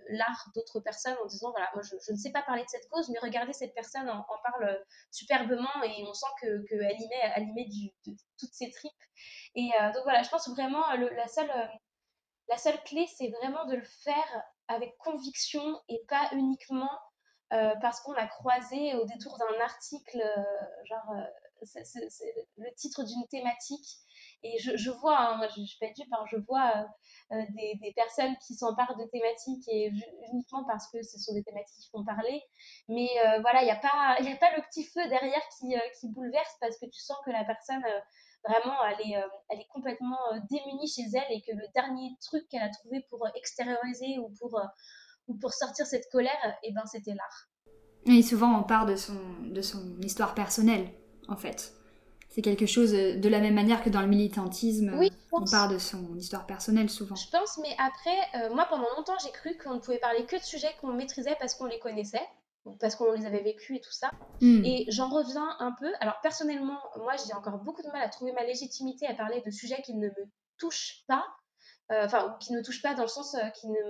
l'art 0.08 0.46
d'autres 0.54 0.80
personnes 0.80 1.16
en 1.22 1.26
disant 1.26 1.50
voilà, 1.50 1.70
moi 1.74 1.82
je, 1.82 2.12
ne 2.12 2.16
sais 2.16 2.30
pas 2.32 2.42
parler 2.42 2.62
de 2.62 2.68
cette 2.68 2.88
cause, 2.90 3.08
mais 3.10 3.18
regardez, 3.20 3.52
cette 3.52 3.74
personne 3.74 4.08
en, 4.08 4.24
parle 4.42 4.84
superbement 5.10 5.82
et 5.84 6.04
on 6.06 6.14
sent 6.14 6.26
qu'elle 6.40 6.64
que 6.68 6.74
y 6.74 7.08
met, 7.08 7.32
elle 7.36 7.46
du, 7.68 7.90
de 8.06 8.16
toutes 8.38 8.52
ses 8.52 8.70
tripes. 8.70 8.92
Et 9.54 9.70
donc 9.94 10.02
voilà, 10.04 10.22
je 10.22 10.30
pense 10.30 10.48
vraiment 10.48 10.84
la 10.92 11.28
seule 11.28 11.50
la 12.50 12.58
seule 12.58 12.82
clé, 12.82 13.06
c'est 13.06 13.28
vraiment 13.28 13.64
de 13.66 13.76
le 13.76 13.84
faire 13.84 14.44
avec 14.66 14.96
conviction 14.98 15.80
et 15.88 16.00
pas 16.08 16.28
uniquement 16.32 16.90
euh, 17.52 17.74
parce 17.80 18.00
qu'on 18.00 18.14
a 18.14 18.26
croisé 18.26 18.94
au 18.94 19.04
détour 19.06 19.36
d'un 19.38 19.64
article, 19.64 20.22
euh, 20.22 20.84
genre, 20.84 21.16
euh, 21.16 21.64
c'est 21.64 21.92
le 22.56 22.72
titre 22.76 23.02
d'une 23.02 23.26
thématique. 23.28 23.98
Et 24.42 24.56
je, 24.58 24.90
vois, 24.90 25.18
hein, 25.18 25.36
moi 25.36 25.48
je, 25.48 25.60
je 25.60 25.66
suis 25.66 25.78
pas 25.78 25.92
dupe, 25.92 26.08
je 26.30 26.38
vois 26.38 26.86
des, 27.30 27.92
personnes 27.94 28.34
qui 28.38 28.54
s'emparent 28.54 28.96
de 28.96 29.04
thématiques 29.04 29.68
et 29.68 29.92
uniquement 30.32 30.64
parce 30.64 30.90
que 30.90 31.02
ce 31.02 31.18
sont 31.18 31.34
des 31.34 31.42
thématiques 31.42 31.76
qui 31.76 31.90
font 31.90 32.02
parler. 32.02 32.42
Mais 32.88 33.08
voilà, 33.42 33.60
il 33.60 33.66
n'y 33.66 33.70
a, 33.70 33.76
pas, 33.76 34.16
a 34.18 34.36
pas 34.36 34.56
le 34.56 34.62
petit 34.62 34.84
feu 34.84 35.06
derrière 35.08 35.42
qui, 35.58 35.74
qui, 36.00 36.08
bouleverse 36.08 36.56
parce 36.58 36.78
que 36.78 36.86
tu 36.86 36.98
sens 36.98 37.18
que 37.26 37.30
la 37.30 37.44
personne 37.44 37.84
vraiment, 38.48 38.82
elle 38.86 39.10
est, 39.10 39.22
elle 39.50 39.60
est 39.60 39.68
complètement 39.68 40.16
démunie 40.48 40.88
chez 40.88 41.04
elle 41.12 41.36
et 41.36 41.42
que 41.42 41.52
le 41.52 41.66
dernier 41.74 42.16
truc 42.22 42.48
qu'elle 42.48 42.62
a 42.62 42.70
trouvé 42.70 43.04
pour 43.10 43.28
extérioriser 43.34 44.18
ou 44.20 44.30
pour, 44.38 44.58
ou 45.30 45.38
pour 45.38 45.52
sortir 45.52 45.86
cette 45.86 46.10
colère, 46.10 46.58
et 46.62 46.68
eh 46.68 46.72
ben, 46.72 46.84
c'était 46.86 47.14
l'art. 47.14 47.48
Et 48.06 48.22
souvent, 48.22 48.58
on 48.58 48.62
part 48.64 48.86
de 48.86 48.96
son, 48.96 49.18
de 49.44 49.62
son 49.62 49.98
histoire 50.00 50.34
personnelle. 50.34 50.88
en 51.28 51.36
fait. 51.36 51.72
C'est 52.28 52.42
quelque 52.42 52.66
chose 52.66 52.92
de 52.92 53.28
la 53.28 53.40
même 53.40 53.54
manière 53.54 53.82
que 53.82 53.90
dans 53.90 54.02
le 54.02 54.06
militantisme, 54.06 54.94
oui, 54.96 55.10
on 55.32 55.44
parle 55.44 55.72
de 55.72 55.78
son 55.78 56.14
histoire 56.16 56.46
personnelle 56.46 56.88
souvent. 56.88 57.16
Je 57.16 57.28
pense, 57.28 57.58
mais 57.58 57.74
après, 57.78 58.48
moi 58.54 58.66
pendant 58.70 58.86
longtemps 58.96 59.16
j'ai 59.24 59.32
cru 59.32 59.58
qu'on 59.58 59.74
ne 59.74 59.80
pouvait 59.80 59.98
parler 59.98 60.24
que 60.26 60.36
de 60.36 60.42
sujets 60.42 60.70
qu'on 60.80 60.92
maîtrisait 60.92 61.34
parce 61.40 61.56
qu'on 61.56 61.66
les 61.66 61.80
connaissait 61.80 62.22
parce 62.78 62.94
qu'on 62.94 63.12
les 63.12 63.26
avait 63.26 63.42
vécus 63.42 63.78
et 63.78 63.80
tout 63.80 63.92
ça. 63.92 64.10
Hmm. 64.40 64.64
Et 64.64 64.86
j'en 64.88 65.08
reviens 65.08 65.56
un 65.58 65.72
peu. 65.72 65.90
Alors 66.00 66.20
personnellement, 66.22 66.78
moi 66.98 67.14
j'ai 67.16 67.34
encore 67.34 67.58
beaucoup 67.58 67.82
de 67.82 67.88
mal 67.88 68.02
à 68.02 68.08
trouver 68.08 68.32
ma 68.32 68.44
légitimité 68.44 69.06
à 69.06 69.14
parler 69.14 69.42
de 69.44 69.50
sujets 69.50 69.82
qui 69.82 69.94
ne 69.94 70.08
me 70.08 70.12
touchent 70.58 71.04
pas, 71.08 71.24
euh, 71.24 71.39
enfin 71.90 72.36
qui 72.40 72.52
ne 72.52 72.62
touchent 72.62 72.82
pas 72.82 72.94
dans 72.94 73.02
le 73.02 73.08
sens 73.08 73.34
euh, 73.34 73.48
qui 73.50 73.68
ne 73.68 73.80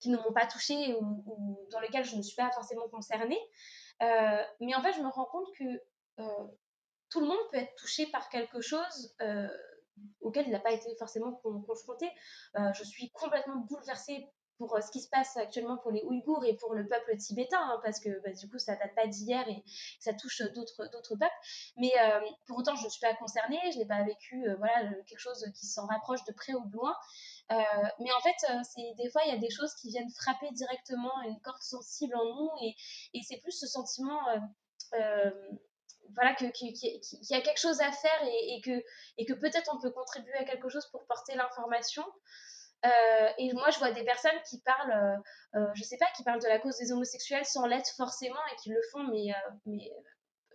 qui 0.00 0.10
ne 0.10 0.18
m'ont 0.18 0.32
pas 0.32 0.46
touché 0.46 0.94
ou, 1.00 1.66
dans 1.70 1.80
lesquels 1.80 2.04
je 2.04 2.16
ne 2.16 2.22
suis 2.22 2.36
pas 2.36 2.50
forcément 2.50 2.86
concernée. 2.88 3.38
Euh, 4.02 4.42
mais 4.60 4.74
en 4.74 4.82
fait, 4.82 4.92
je 4.92 5.00
me 5.00 5.08
rends 5.08 5.24
compte 5.24 5.46
que 5.58 5.64
tout 7.08 7.20
le 7.20 7.26
monde 7.26 7.38
peut 7.50 7.56
être 7.56 7.74
touché 7.76 8.06
par 8.08 8.28
quelque 8.28 8.60
chose 8.60 9.16
auquel 10.20 10.46
il 10.46 10.50
n'a 10.50 10.60
pas 10.60 10.72
été 10.72 10.94
forcément 10.98 11.32
confronté. 11.66 12.10
je 12.54 12.84
suis 12.84 13.10
complètement 13.12 13.56
bouleversée 13.56 14.28
pour 14.58 14.76
euh, 14.76 14.80
ce 14.80 14.90
qui 14.90 15.00
se 15.00 15.08
passe 15.08 15.36
actuellement 15.36 15.76
pour 15.78 15.90
les 15.90 16.02
Ouïghours 16.02 16.44
et 16.44 16.54
pour 16.54 16.74
le 16.74 16.86
peuple 16.86 17.16
tibétain, 17.16 17.60
hein, 17.60 17.80
parce 17.82 18.00
que 18.00 18.20
bah, 18.22 18.32
du 18.32 18.48
coup 18.48 18.58
ça 18.58 18.76
date 18.76 18.94
pas 18.94 19.06
d'hier 19.06 19.46
et 19.48 19.64
ça 20.00 20.12
touche 20.14 20.42
d'autres 20.54 20.88
d'autres 20.90 21.16
peuples. 21.16 21.32
Mais 21.76 21.92
euh, 22.00 22.20
pour 22.46 22.58
autant, 22.58 22.74
je 22.76 22.84
ne 22.84 22.90
suis 22.90 23.00
pas 23.00 23.14
concernée, 23.14 23.58
je 23.72 23.78
n'ai 23.78 23.86
pas 23.86 24.02
vécu 24.02 24.48
euh, 24.48 24.56
voilà 24.56 24.90
quelque 25.06 25.18
chose 25.18 25.44
qui 25.54 25.66
s'en 25.66 25.86
rapproche 25.86 26.24
de 26.24 26.32
près 26.32 26.54
ou 26.54 26.64
de 26.66 26.72
loin. 26.72 26.94
mais 27.50 28.12
en 28.12 28.20
fait, 28.20 28.46
des 28.96 29.10
fois 29.10 29.22
il 29.26 29.32
y 29.32 29.36
a 29.36 29.38
des 29.38 29.50
choses 29.50 29.74
qui 29.74 29.88
viennent 29.88 30.10
frapper 30.10 30.50
directement 30.52 31.22
une 31.22 31.40
corde 31.40 31.62
sensible 31.62 32.16
en 32.16 32.24
nous 32.24 32.50
et, 32.62 32.74
c'est 33.22 33.40
plus 33.40 33.52
ce 33.52 33.66
sentiment 33.66 34.20
voilà 36.14 36.34
qu'il 36.34 36.50
y 36.50 37.34
a 37.34 37.40
quelque 37.40 37.60
chose 37.60 37.80
à 37.80 37.90
faire 37.90 38.22
et 38.22 38.60
que, 38.62 38.84
et 39.18 39.24
que 39.24 39.32
peut-être 39.32 39.74
on 39.74 39.80
peut 39.80 39.90
contribuer 39.90 40.34
à 40.34 40.44
quelque 40.44 40.68
chose 40.68 40.86
pour 40.90 41.06
porter 41.06 41.34
l'information. 41.34 42.04
Euh, 42.84 43.28
et 43.38 43.52
moi, 43.54 43.70
je 43.70 43.78
vois 43.78 43.92
des 43.92 44.04
personnes 44.04 44.40
qui 44.48 44.60
parlent, 44.60 44.90
euh, 45.54 45.58
euh, 45.60 45.70
je 45.74 45.82
sais 45.82 45.96
pas, 45.96 46.06
qui 46.16 46.22
parlent 46.22 46.42
de 46.42 46.48
la 46.48 46.58
cause 46.58 46.76
des 46.78 46.92
homosexuels 46.92 47.44
sans 47.44 47.66
l'être 47.66 47.90
forcément 47.96 48.40
et 48.52 48.56
qui 48.56 48.70
le 48.70 48.80
font, 48.92 49.04
mais, 49.04 49.32
mais 49.66 49.90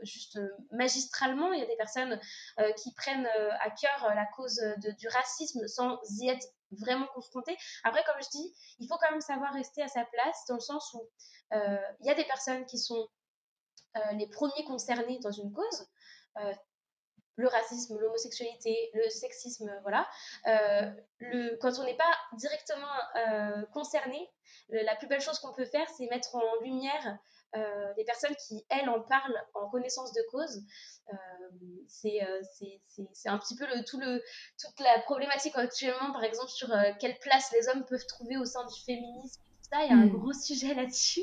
juste 0.03 0.39
magistralement. 0.71 1.51
Il 1.53 1.59
y 1.59 1.63
a 1.63 1.67
des 1.67 1.75
personnes 1.75 2.19
qui 2.77 2.93
prennent 2.93 3.27
à 3.27 3.69
cœur 3.71 4.13
la 4.15 4.25
cause 4.35 4.61
du 4.77 5.07
racisme 5.07 5.67
sans 5.67 5.99
y 6.21 6.29
être 6.29 6.45
vraiment 6.71 7.07
confrontées. 7.07 7.57
Après, 7.83 8.03
comme 8.03 8.21
je 8.21 8.29
dis, 8.29 8.55
il 8.79 8.87
faut 8.87 8.97
quand 8.97 9.11
même 9.11 9.21
savoir 9.21 9.53
rester 9.53 9.81
à 9.81 9.87
sa 9.87 10.05
place 10.05 10.45
dans 10.47 10.55
le 10.55 10.61
sens 10.61 10.93
où 10.93 11.09
il 11.51 12.05
y 12.05 12.09
a 12.09 12.15
des 12.15 12.25
personnes 12.25 12.65
qui 12.65 12.77
sont 12.77 13.09
les 14.13 14.27
premiers 14.27 14.63
concernés 14.65 15.19
dans 15.19 15.31
une 15.31 15.51
cause 15.51 15.87
le 17.39 17.47
racisme, 17.47 17.97
l'homosexualité, 17.97 18.91
le 18.93 19.09
sexisme, 19.09 19.71
voilà. 19.81 20.05
Euh, 20.47 20.91
le, 21.19 21.57
quand 21.61 21.79
on 21.79 21.85
n'est 21.85 21.95
pas 21.95 22.13
directement 22.33 22.85
euh, 23.15 23.65
concerné, 23.73 24.29
la 24.69 24.95
plus 24.95 25.07
belle 25.07 25.21
chose 25.21 25.39
qu'on 25.39 25.53
peut 25.53 25.65
faire, 25.65 25.87
c'est 25.97 26.07
mettre 26.07 26.35
en 26.35 26.61
lumière 26.61 27.17
euh, 27.55 27.93
les 27.97 28.03
personnes 28.03 28.35
qui, 28.35 28.65
elles, 28.69 28.89
en 28.89 29.01
parlent 29.01 29.41
en 29.53 29.69
connaissance 29.69 30.11
de 30.13 30.21
cause. 30.31 30.61
c'est 31.87 32.19
un 33.29 33.37
petit 33.39 33.55
peu 33.55 33.65
le, 33.65 33.83
tout 33.85 33.99
le, 33.99 34.21
toute 34.59 34.79
la 34.81 34.99
problématique 35.03 35.53
actuellement, 35.55 36.11
par 36.11 36.23
exemple, 36.23 36.51
sur 36.51 36.69
quelle 36.99 37.17
place 37.19 37.51
les 37.53 37.69
hommes 37.69 37.85
peuvent 37.85 38.05
trouver 38.05 38.37
au 38.37 38.45
sein 38.45 38.65
du 38.65 38.81
féminisme 38.85 39.41
il 39.77 39.89
y 39.89 39.93
a 39.93 39.97
un 39.97 40.05
hmm. 40.05 40.17
gros 40.17 40.33
sujet 40.33 40.73
là-dessus. 40.73 41.21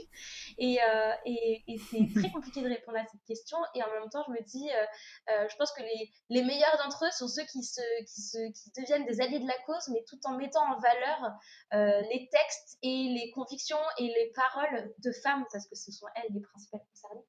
Et, 0.58 0.78
euh, 0.82 1.12
et, 1.24 1.64
et 1.68 1.78
c'est 1.78 2.06
très 2.20 2.30
compliqué 2.30 2.62
de 2.62 2.68
répondre 2.68 2.98
à 2.98 3.04
cette 3.06 3.24
question. 3.26 3.58
Et 3.74 3.82
en 3.82 3.90
même 3.90 4.08
temps, 4.10 4.24
je 4.26 4.32
me 4.32 4.42
dis, 4.44 4.68
euh, 4.70 4.84
euh, 5.30 5.46
je 5.50 5.56
pense 5.56 5.72
que 5.72 5.82
les, 5.82 6.12
les 6.30 6.42
meilleurs 6.42 6.76
d'entre 6.82 7.04
eux 7.04 7.10
sont 7.12 7.28
ceux 7.28 7.44
qui, 7.44 7.62
se, 7.62 7.80
qui, 8.04 8.20
se, 8.20 8.38
qui 8.52 8.70
deviennent 8.80 9.06
des 9.06 9.20
alliés 9.20 9.40
de 9.40 9.46
la 9.46 9.58
cause, 9.66 9.88
mais 9.92 10.04
tout 10.08 10.18
en 10.24 10.36
mettant 10.36 10.62
en 10.62 10.78
valeur 10.78 11.32
les 11.72 12.28
textes 12.30 12.78
et 12.82 13.08
les 13.08 13.30
convictions 13.34 13.76
et 13.98 14.06
les 14.06 14.32
paroles 14.34 14.92
de 14.98 15.12
femmes, 15.12 15.44
parce 15.52 15.66
que 15.66 15.76
ce 15.76 15.90
sont 15.92 16.06
elles 16.14 16.32
les 16.32 16.40
principales 16.40 16.80
concernées. 16.94 17.24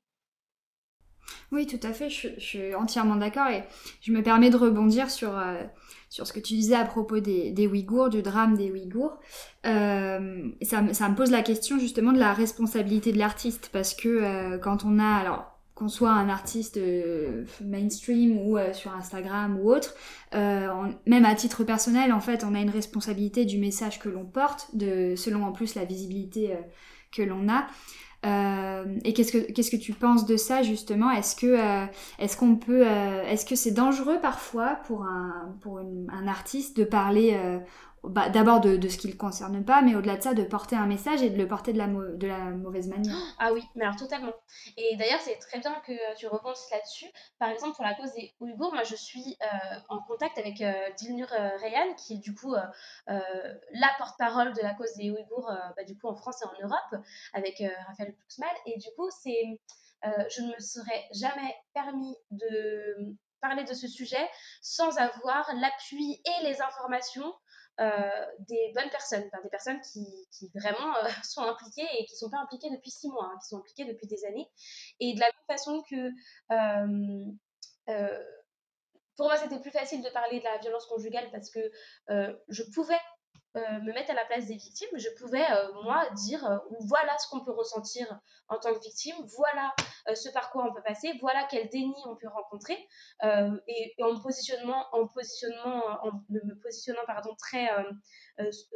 Oui, 1.52 1.66
tout 1.66 1.80
à 1.88 1.94
fait, 1.94 2.10
je, 2.10 2.40
suis 2.40 2.76
entièrement 2.76 3.16
d'accord 3.16 3.48
et 3.48 3.64
je 4.02 4.12
me 4.12 4.22
permets 4.22 4.50
de 4.50 4.58
rebondir 4.58 5.10
sur, 5.10 5.38
euh, 5.38 5.64
sur 6.10 6.26
ce 6.26 6.34
que 6.34 6.40
tu 6.40 6.54
disais 6.54 6.76
à 6.76 6.86
propos 6.86 7.20
des, 7.20 7.52
des 7.52 7.68
Ouïghours, 7.68 8.10
du 8.10 8.22
drame 8.22 8.56
des 8.56 8.72
Ouïghours. 8.72 9.20
Euh, 9.66 10.50
ça, 10.62 10.82
ça, 10.94 11.10
me 11.10 11.16
pose 11.16 11.32
la 11.32 11.42
question 11.42 11.80
justement 11.80 12.12
de 12.12 12.20
la 12.20 12.34
responsabilité 12.34 13.12
de 13.12 13.18
l'artiste 13.18 13.70
parce 13.74 13.94
que 13.94 14.08
euh, 14.08 14.58
quand 14.58 14.86
on 14.86 15.00
a, 15.00 15.06
alors 15.06 15.58
qu'on 15.76 15.90
soit 15.90 16.12
un 16.12 16.28
artiste 16.28 16.80
mainstream 17.64 18.36
ou 18.40 18.58
sur 18.74 18.96
Instagram 18.96 19.60
ou 19.60 19.72
autre, 19.72 19.94
même 20.34 21.24
à 21.24 21.36
titre 21.36 21.64
personnel, 21.64 22.12
en 22.12 22.20
fait, 22.20 22.44
on 22.44 22.56
a 22.56 22.60
une 22.60 22.72
responsabilité 22.72 23.46
du 23.46 23.60
message 23.60 24.00
que 24.00 24.10
l'on 24.10 24.26
porte, 24.26 24.70
de, 24.74 25.14
selon 25.16 25.46
en 25.46 25.52
plus 25.52 25.76
la 25.76 25.86
visibilité 25.86 26.58
que 27.12 27.22
l'on 27.22 27.48
a. 27.48 27.68
Euh, 28.28 28.86
et 29.04 29.14
qu'est-ce 29.14 29.72
que 29.72 29.78
tu 29.78 29.94
penses 29.94 30.26
de 30.26 30.38
ça 30.38 30.62
justement? 30.64 31.12
Est-ce 31.12 31.36
que 31.36 31.48
euh, 31.48 31.86
euh, 32.84 33.56
c'est 33.56 33.72
dangereux 33.72 34.20
parfois 34.22 34.80
pour 34.88 35.04
un 35.04 35.56
pour 35.62 35.80
un 35.80 36.28
artiste 36.28 36.78
de 36.78 36.84
parler 36.84 37.38
bah, 38.04 38.30
d'abord 38.30 38.62
de, 38.62 38.88
ce 38.88 38.98
qui 38.98 39.08
le 39.08 39.18
concerne 39.18 39.64
pas, 39.66 39.82
mais 39.82 39.96
au-delà 39.96 40.18
de 40.18 40.22
ça, 40.22 40.34
de 40.34 40.44
porter 40.44 40.76
un 40.76 40.86
message 40.86 41.22
et 41.22 41.30
de 41.30 41.38
le 41.38 41.48
porter 41.48 41.74
de 41.74 41.78
la, 41.78 41.88
mauvaise 41.88 42.88
manière. 42.88 43.16
Ah 43.40 43.52
oui, 43.54 43.64
mais 43.76 43.86
alors 43.86 43.96
totalement. 43.96 44.34
Et 44.78 44.96
d'ailleurs, 44.98 45.20
c'est 45.22 45.38
très 45.38 45.60
bien 45.60 45.74
que 45.86 46.16
tu 46.16 46.28
rebondisses 46.28 46.70
là-dessus. 46.72 47.08
Par 47.40 47.50
exemple, 47.50 47.76
pour 47.76 47.86
la 47.86 47.96
cause 47.96 48.14
des 48.14 48.34
Ouïghours, 48.40 48.74
moi 48.74 48.84
je 48.84 48.96
suis 48.96 49.38
euh, 49.42 49.80
en 49.90 50.02
contact 50.04 50.38
avec 50.38 50.62
euh, 50.62 50.74
Dilnur 50.98 51.32
euh, 51.34 51.58
Reyhan, 51.58 51.96
qui 51.96 52.14
est 52.14 52.18
du 52.20 52.34
coup 52.34 52.56
la 53.08 53.90
porte-parole 53.98 54.54
de 54.54 54.62
la 54.62 54.74
cause 54.74 54.94
des 54.96 55.10
Ouïghours, 55.12 55.52
bah, 55.76 55.84
du 55.84 55.98
coup 55.98 56.08
en 56.08 56.16
France 56.16 56.42
et 56.42 56.46
en 56.46 56.68
Europe, 56.68 57.04
avec 57.34 57.64
Raphaël 57.88 58.16
Pluxmal. 58.16 58.56
Et 58.66 58.78
du 58.78 58.88
coup, 58.96 59.10
c'est, 59.10 59.60
je 60.04 60.42
ne 60.42 60.54
me 60.54 60.60
serais 60.60 61.08
jamais 61.14 61.56
permis 61.74 62.16
de 62.32 63.16
parler 63.42 63.64
de 63.64 63.74
ce 63.74 63.88
sujet 63.88 64.30
sans 64.62 64.98
avoir 64.98 65.50
l'appui 65.56 66.22
et 66.26 66.44
les 66.44 66.62
informations 66.62 67.28
euh, 67.28 67.32
des 67.78 68.72
bonnes 68.74 68.90
personnes, 68.90 69.30
des 69.44 69.50
personnes 69.50 69.80
qui, 69.82 70.06
qui 70.32 70.50
vraiment 70.56 70.96
euh, 70.98 71.10
sont 71.24 71.42
impliquées 71.42 71.88
et 72.00 72.06
qui 72.06 72.14
ne 72.14 72.18
sont 72.18 72.30
pas 72.30 72.40
impliquées 72.40 72.70
depuis 72.70 72.92
six 72.92 73.10
mois, 73.10 73.26
hein, 73.26 73.38
qui 73.42 73.50
sont 73.50 73.58
impliquées 73.58 73.86
depuis 73.86 74.08
des 74.08 74.26
années. 74.26 74.50
Et 75.00 75.14
de 75.14 75.20
la 75.20 75.28
même 75.28 75.48
façon 75.48 75.84
que 75.90 76.12
euh, 76.52 78.24
pour 79.16 79.28
moi, 79.28 79.38
c'était 79.38 79.60
plus 79.60 79.72
facile 79.72 80.02
de 80.04 80.10
parler 80.10 80.40
de 80.40 80.44
la 80.44 80.58
violence 80.60 80.86
conjugale 80.86 81.30
parce 81.32 81.50
que 81.50 81.72
je 82.08 82.64
pouvais 82.74 83.00
euh, 83.56 83.80
me 83.80 83.94
mettre 83.94 84.12
à 84.12 84.14
la 84.14 84.26
place 84.26 84.46
des 84.46 84.56
victimes, 84.56 84.90
je 84.96 85.10
pouvais, 85.18 85.44
euh, 85.52 85.72
moi, 85.84 86.08
dire 86.12 86.46
euh, 86.46 86.58
voilà 86.82 87.18
ce 87.18 87.28
qu'on 87.30 87.44
peut 87.44 87.54
ressentir 87.54 88.20
en 88.50 88.60
tant 88.60 88.74
que 88.74 88.80
victime, 88.80 89.16
voilà 89.38 89.74
ce 90.14 90.30
par 90.30 90.52
quoi 90.52 90.66
on 90.70 90.74
peut 90.74 90.84
passer, 90.84 91.12
voilà 91.22 91.48
quel 91.50 91.68
déni 91.70 91.96
on 92.06 92.16
peut 92.16 92.28
rencontrer. 92.28 92.78
Et, 93.68 93.96
en, 94.02 94.20
positionnement, 94.22 94.86
en, 94.94 95.08
positionnement, 95.08 95.84
en 96.04 96.12
me 96.30 96.62
positionnant 96.62 97.02
pardon, 97.06 97.36
très 97.36 97.68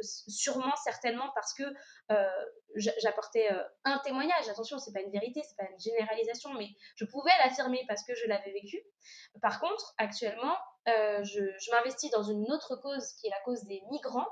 sûrement, 0.02 0.74
certainement, 0.76 1.30
parce 1.34 1.54
que 1.54 1.64
j'apportais 2.74 3.48
un 3.84 3.98
témoignage. 4.00 4.46
Attention, 4.50 4.78
c'est 4.78 4.92
pas 4.92 5.00
une 5.00 5.12
vérité, 5.12 5.40
c'est 5.42 5.56
pas 5.56 5.70
une 5.70 5.80
généralisation, 5.80 6.52
mais 6.52 6.68
je 6.96 7.06
pouvais 7.06 7.32
l'affirmer 7.42 7.82
parce 7.88 8.04
que 8.04 8.14
je 8.14 8.26
l'avais 8.26 8.52
vécu. 8.52 8.78
Par 9.40 9.58
contre, 9.58 9.94
actuellement, 9.96 10.56
je 10.86 11.70
m'investis 11.70 12.10
dans 12.10 12.24
une 12.24 12.52
autre 12.52 12.76
cause 12.76 13.14
qui 13.14 13.28
est 13.28 13.30
la 13.30 13.40
cause 13.46 13.64
des 13.64 13.80
migrants. 13.90 14.28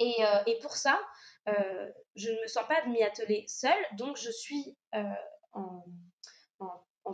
Euh, 0.00 0.42
et, 0.46 0.58
pour 0.60 0.76
ça, 0.76 1.00
euh, 1.48 1.90
je 2.16 2.30
ne 2.30 2.40
me 2.40 2.46
sens 2.46 2.66
pas 2.66 2.80
de 2.82 2.88
m'y 2.88 3.02
atteler 3.02 3.44
seule, 3.48 3.84
donc 3.92 4.16
je 4.16 4.30
suis 4.30 4.76
euh, 4.94 5.02
en, 5.52 5.84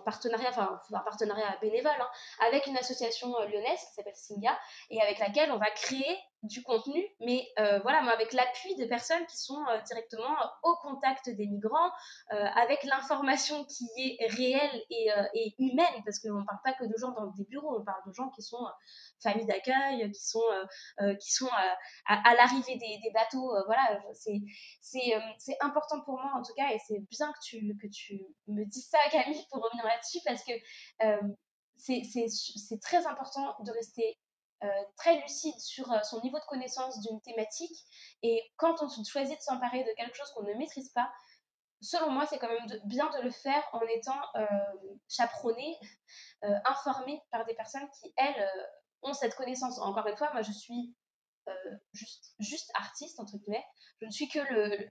partenariat, 0.05 0.51
enfin 0.51 0.81
un 0.93 1.01
partenariat 1.01 1.57
bénévole, 1.61 1.91
hein, 1.99 2.11
avec 2.47 2.67
une 2.67 2.77
association 2.77 3.29
lyonnaise 3.47 3.81
qui 3.81 3.95
s'appelle 3.95 4.15
Singa, 4.15 4.57
et 4.91 5.01
avec 5.01 5.19
laquelle 5.19 5.51
on 5.51 5.59
va 5.59 5.71
créer 5.71 6.17
du 6.43 6.63
contenu, 6.63 7.03
mais 7.21 7.47
euh, 7.59 7.79
voilà, 7.81 8.03
moi, 8.03 8.13
avec 8.13 8.33
l'appui 8.33 8.77
de 8.77 8.85
personnes 8.85 9.25
qui 9.27 9.37
sont 9.39 9.65
euh, 9.69 9.81
directement 9.83 10.37
au 10.63 10.77
contact 10.77 11.29
des 11.31 11.47
migrants, 11.47 11.91
euh, 12.33 12.45
avec 12.55 12.83
l'information 12.85 13.65
qui 13.65 13.89
est 13.97 14.27
réelle 14.27 14.83
et, 14.91 15.55
humaine, 15.59 16.03
parce 16.05 16.19
qu'on 16.19 16.41
ne 16.41 16.45
parle 16.45 16.61
pas 16.65 16.73
que 16.75 16.85
de 16.85 16.95
gens 16.99 17.13
dans 17.13 17.27
des 17.29 17.45
bureaux, 17.45 17.81
on 17.81 17.85
parle 17.85 18.03
de 18.07 18.13
gens 18.13 18.29
qui 18.31 18.43
sont 18.43 18.65
familles 19.23 19.47
d'accueil, 19.47 20.11
qui 20.13 20.23
sont, 20.23 20.43
qui 21.21 21.33
sont 21.33 21.49
à, 22.07 22.35
l'arrivée 22.35 22.77
des, 22.77 23.11
bateaux. 23.15 23.55
voilà, 23.67 24.01
c'est 24.81 25.57
important 25.61 26.01
pour 26.03 26.15
moi 26.21 26.33
en 26.35 26.43
tout 26.43 26.53
cas, 26.55 26.71
et 26.73 26.79
c'est 26.87 27.01
bien 27.11 27.33
que 27.33 27.39
tu, 27.43 27.77
que 27.81 27.87
tu 27.87 28.21
me 28.49 28.65
dises 28.65 28.89
ça, 28.89 28.99
Camille, 29.11 29.45
pour 29.51 29.63
revenir 29.63 29.85
là-dessus, 29.85 30.19
parce 30.25 30.43
que 30.45 30.53
c'est 31.77 32.81
très 32.81 33.07
important 33.07 33.57
de 33.61 33.71
rester 33.73 34.19
euh, 34.65 34.69
très 34.97 35.21
lucide 35.21 35.59
sur 35.59 35.93
euh, 35.93 36.01
son 36.03 36.21
niveau 36.23 36.39
de 36.39 36.45
connaissance 36.45 37.01
d'une 37.01 37.21
thématique. 37.21 37.79
Et 38.23 38.41
quand 38.57 38.83
on 38.83 38.89
choisit 39.05 39.37
de 39.37 39.43
s'emparer 39.43 39.85
de 39.85 39.91
quelque 39.97 40.17
chose 40.17 40.31
qu'on 40.35 40.45
ne 40.45 40.55
maîtrise 40.55 40.91
pas, 40.91 41.13
selon 41.81 42.11
moi, 42.11 42.27
c'est 42.27 42.39
quand 42.39 42.49
même 42.49 42.81
bien 42.85 43.11
de 43.11 43.23
le 43.23 43.31
faire 43.31 43.63
en 43.73 43.83
étant 43.83 44.19
chaperonné, 45.09 45.79
informé 46.65 47.21
par 47.31 47.45
des 47.45 47.55
personnes 47.55 47.87
qui, 48.01 48.15
elles, 48.17 48.49
ont 49.03 49.13
cette 49.13 49.35
connaissance. 49.35 49.79
Encore 49.79 50.07
une 50.07 50.17
fois, 50.17 50.33
moi, 50.33 50.41
je 50.41 50.53
suis 50.53 50.97
juste, 52.41 52.71
artiste, 52.75 53.21
entre 53.21 53.37
guillemets. 53.37 53.65
Je 54.01 54.07
ne 54.07 54.11
suis 54.11 54.29
que 54.29 54.39
le, 54.39 54.89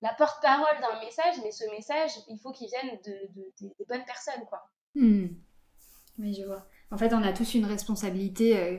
la 0.00 0.14
porte-parole 0.14 0.80
d'un 0.80 1.00
message, 1.00 1.36
mais 1.42 1.52
ce 1.52 1.64
message, 1.70 2.12
il 2.28 2.38
faut 2.38 2.52
qu'il 2.52 2.68
vienne 2.68 2.98
de, 3.04 3.52
des 3.60 3.84
bonnes 3.86 4.04
personnes, 4.04 4.44
quoi. 4.46 4.62
Hmm. 4.94 5.28
Oui, 6.18 6.34
je 6.34 6.44
vois. 6.44 6.66
En 6.94 6.96
fait, 6.96 7.12
on 7.12 7.24
a 7.24 7.32
tous 7.32 7.54
une 7.54 7.64
responsabilité 7.64 8.56
euh, 8.56 8.78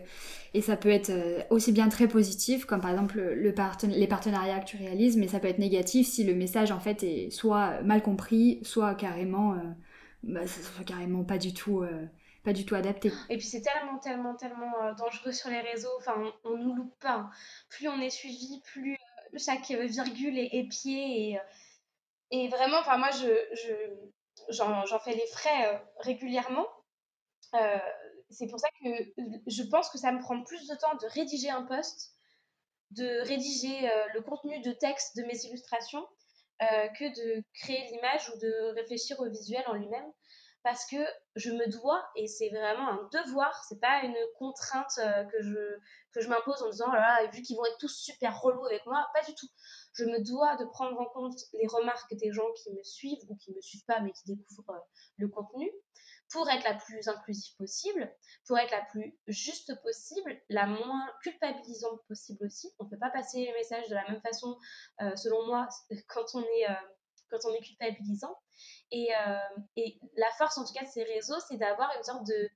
et 0.54 0.62
ça 0.62 0.78
peut 0.78 0.90
être 0.90 1.10
euh, 1.10 1.44
aussi 1.50 1.74
bien 1.74 1.90
très 1.90 2.08
positif, 2.08 2.64
comme 2.64 2.80
par 2.80 2.92
exemple 2.92 3.18
le, 3.20 3.54
les 3.90 4.08
partenariats 4.08 4.60
que 4.62 4.66
tu 4.66 4.78
réalises, 4.78 5.18
mais 5.18 5.28
ça 5.28 5.42
peut 5.42 5.50
être 5.50 5.60
négatif 5.60 6.08
si 6.08 6.24
le 6.24 6.34
message 6.34 6.72
en 6.72 6.80
fait 6.80 7.04
est 7.04 7.30
soit 7.30 7.82
mal 7.82 8.02
compris, 8.02 8.60
soit 8.64 8.96
carrément, 8.96 9.56
euh, 9.56 9.58
bah, 10.24 10.40
carrément 10.86 11.26
pas 11.26 11.38
du 11.38 11.54
tout, 11.54 11.84
pas 12.46 12.54
du 12.54 12.66
tout 12.66 12.76
adapté. 12.76 13.12
Et 13.30 13.38
puis 13.38 13.48
c'est 13.48 13.60
tellement, 13.60 13.98
tellement, 13.98 14.36
tellement 14.36 14.94
dangereux 14.98 15.34
sur 15.34 15.50
les 15.50 15.60
réseaux. 15.60 15.92
Enfin, 15.98 16.16
on, 16.46 16.52
on 16.52 16.58
nous 16.58 16.74
loupe 16.74 16.98
pas. 17.02 17.16
Hein. 17.16 17.30
Plus 17.68 17.90
on 17.90 18.00
est 18.00 18.10
suivi, 18.10 18.62
plus 18.62 18.96
chaque 19.38 19.70
virgule 19.70 20.40
est 20.40 20.52
épiée 20.54 21.38
et, 22.32 22.48
vraiment, 22.48 22.78
enfin 22.80 22.98
moi 22.98 23.10
je, 23.12 23.28
je 23.58 23.74
j'en 24.52 25.00
fais 25.00 25.16
les 25.16 25.28
frais 25.34 25.82
régulièrement. 26.00 26.66
C'est 28.30 28.48
pour 28.48 28.60
ça 28.60 28.68
que 28.84 28.90
je 29.48 29.64
pense 29.64 29.90
que 29.90 29.98
ça 29.98 30.12
me 30.12 30.20
prend 30.20 30.44
plus 30.44 30.68
de 30.68 30.76
temps 30.76 30.96
de 30.96 31.08
rédiger 31.14 31.50
un 31.50 31.64
post, 31.64 32.14
de 32.92 33.22
rédiger 33.28 33.90
euh, 33.90 34.06
le 34.14 34.22
contenu 34.22 34.60
de 34.62 34.72
texte 34.72 35.16
de 35.18 35.24
mes 35.24 35.38
illustrations, 35.46 36.06
euh, 36.62 36.88
que 37.00 37.06
de 37.06 37.44
créer 37.54 37.86
l'image 37.92 38.30
ou 38.30 38.40
de 38.40 38.74
réfléchir 38.76 39.20
au 39.20 39.30
visuel 39.30 39.64
en 39.68 39.74
lui-même. 39.74 40.12
Parce 40.64 40.86
que 40.88 40.98
je 41.36 41.52
me 41.52 41.70
dois, 41.70 42.04
et 42.16 42.28
c'est 42.28 42.50
vraiment 42.50 42.90
un 42.90 43.10
devoir, 43.14 43.64
c'est 43.70 43.80
pas 43.80 44.02
une 44.02 44.18
contrainte 44.40 45.00
que 45.32 45.44
je, 45.44 45.78
que 46.12 46.22
je 46.22 46.28
m'impose 46.28 46.60
en 46.64 46.72
disant, 46.72 46.88
oh 46.88 47.32
vu 47.32 47.44
qu'ils 47.44 47.56
vont 47.56 47.66
être 47.68 47.78
tous 47.78 47.96
super 47.96 48.42
relous 48.42 48.66
avec 48.66 48.84
moi, 48.88 49.08
pas 49.14 49.22
du 49.22 49.36
tout. 49.36 49.46
Je 49.94 50.06
me 50.06 50.24
dois 50.26 50.56
de 50.56 50.66
prendre 50.66 51.00
en 51.00 51.06
compte 51.06 51.38
les 51.54 51.68
remarques 51.68 52.16
des 52.16 52.32
gens 52.32 52.52
qui 52.54 52.74
me 52.74 52.82
suivent 52.82 53.24
ou 53.30 53.36
qui 53.36 53.52
ne 53.52 53.58
me 53.58 53.62
suivent 53.62 53.86
pas 53.86 54.00
mais 54.00 54.12
qui 54.12 54.26
découvrent 54.26 54.88
le 55.18 55.28
contenu 55.28 55.72
pour 56.32 56.50
être 56.50 56.64
la 56.64 56.76
plus 56.76 57.08
inclusive 57.08 57.56
possible, 57.58 58.12
pour 58.48 58.58
être 58.58 58.72
la 58.72 58.84
plus 58.92 59.18
juste 59.28 59.74
possible, 59.82 60.40
la 60.50 60.66
moins 60.66 61.06
culpabilisante 61.22 62.02
possible 62.08 62.46
aussi. 62.46 62.72
On 62.80 62.86
ne 62.86 62.90
peut 62.90 63.00
pas 63.00 63.12
passer 63.12 63.46
les 63.46 63.54
messages 63.54 63.88
de 63.90 63.96
la 63.96 64.10
même 64.10 64.22
façon, 64.22 64.58
euh, 65.02 65.16
selon 65.16 65.46
moi, 65.48 65.68
quand 66.08 66.26
on 66.34 66.42
est, 66.42 66.70
euh, 66.70 66.74
quand 67.30 67.40
on 67.46 67.54
est 67.54 67.62
culpabilisant. 67.62 68.38
Et, 68.92 69.10
euh, 69.16 69.60
et, 69.76 70.00
la 70.16 70.30
force, 70.38 70.58
en 70.58 70.66
tout 70.66 70.74
cas, 70.74 70.84
de 70.84 70.90
ces 70.90 71.04
réseaux, 71.04 71.40
c'est 71.48 71.58
d'avoir 71.58 71.92
une 71.98 72.04
sorte 72.04 72.26
de 72.28 72.50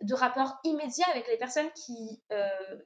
de 0.00 0.14
rapport 0.14 0.58
immédiat 0.64 1.06
avec 1.10 1.28
les 1.28 1.36
personnes 1.36 1.70
qui, 1.72 2.22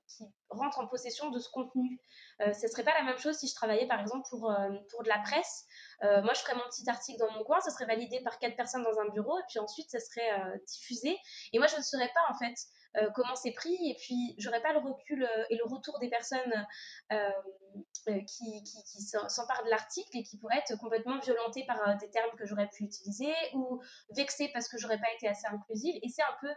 qui 0.08 0.24
rentrent 0.48 0.80
en 0.80 0.86
possession 0.86 1.30
de 1.30 1.38
ce 1.38 1.48
contenu. 1.50 2.00
ce 2.40 2.48
ne 2.48 2.70
serait 2.70 2.82
pas 2.82 2.94
la 2.94 3.04
même 3.04 3.18
chose 3.18 3.36
si 3.36 3.46
je 3.46 3.54
travaillais 3.54 3.86
par 3.86 4.00
exemple 4.00 4.26
pour, 4.30 4.52
pour 4.90 5.02
de 5.02 5.08
la 5.08 5.18
presse 5.20 5.66
euh, 6.02 6.22
moi, 6.22 6.32
je 6.34 6.40
ferais 6.40 6.54
mon 6.54 6.64
petit 6.64 6.88
article 6.88 7.18
dans 7.18 7.30
mon 7.32 7.44
coin, 7.44 7.60
ça 7.60 7.70
serait 7.70 7.86
validé 7.86 8.20
par 8.20 8.38
quatre 8.38 8.56
personnes 8.56 8.82
dans 8.82 8.98
un 8.98 9.08
bureau, 9.10 9.38
et 9.38 9.42
puis 9.48 9.58
ensuite, 9.58 9.90
ça 9.90 10.00
serait 10.00 10.40
euh, 10.40 10.56
diffusé. 10.66 11.16
Et 11.52 11.58
moi, 11.58 11.66
je 11.66 11.76
ne 11.76 11.82
saurais 11.82 12.10
pas, 12.14 12.34
en 12.34 12.38
fait, 12.38 12.54
euh, 12.96 13.10
comment 13.14 13.34
c'est 13.34 13.52
pris, 13.52 13.74
et 13.74 13.96
puis, 13.98 14.34
j'aurais 14.38 14.62
pas 14.62 14.72
le 14.72 14.78
recul 14.78 15.28
et 15.50 15.56
le 15.56 15.64
retour 15.64 15.98
des 15.98 16.08
personnes 16.08 16.66
qui, 18.04 18.62
qui, 18.64 18.84
qui 18.84 19.02
s'emparent 19.02 19.64
de 19.64 19.70
l'article 19.70 20.16
et 20.16 20.22
qui 20.22 20.38
pourraient 20.38 20.58
être 20.58 20.76
complètement 20.78 21.18
violentées 21.18 21.64
par 21.66 21.96
des 21.98 22.10
termes 22.10 22.36
que 22.36 22.46
j'aurais 22.46 22.68
pu 22.68 22.84
utiliser, 22.84 23.32
ou 23.54 23.80
vexées 24.10 24.50
parce 24.52 24.68
que 24.68 24.78
j'aurais 24.78 24.98
pas 24.98 25.12
été 25.14 25.28
assez 25.28 25.46
inclusive. 25.46 25.94
Et 26.02 26.08
c'est 26.08 26.22
un 26.22 26.36
peu 26.40 26.54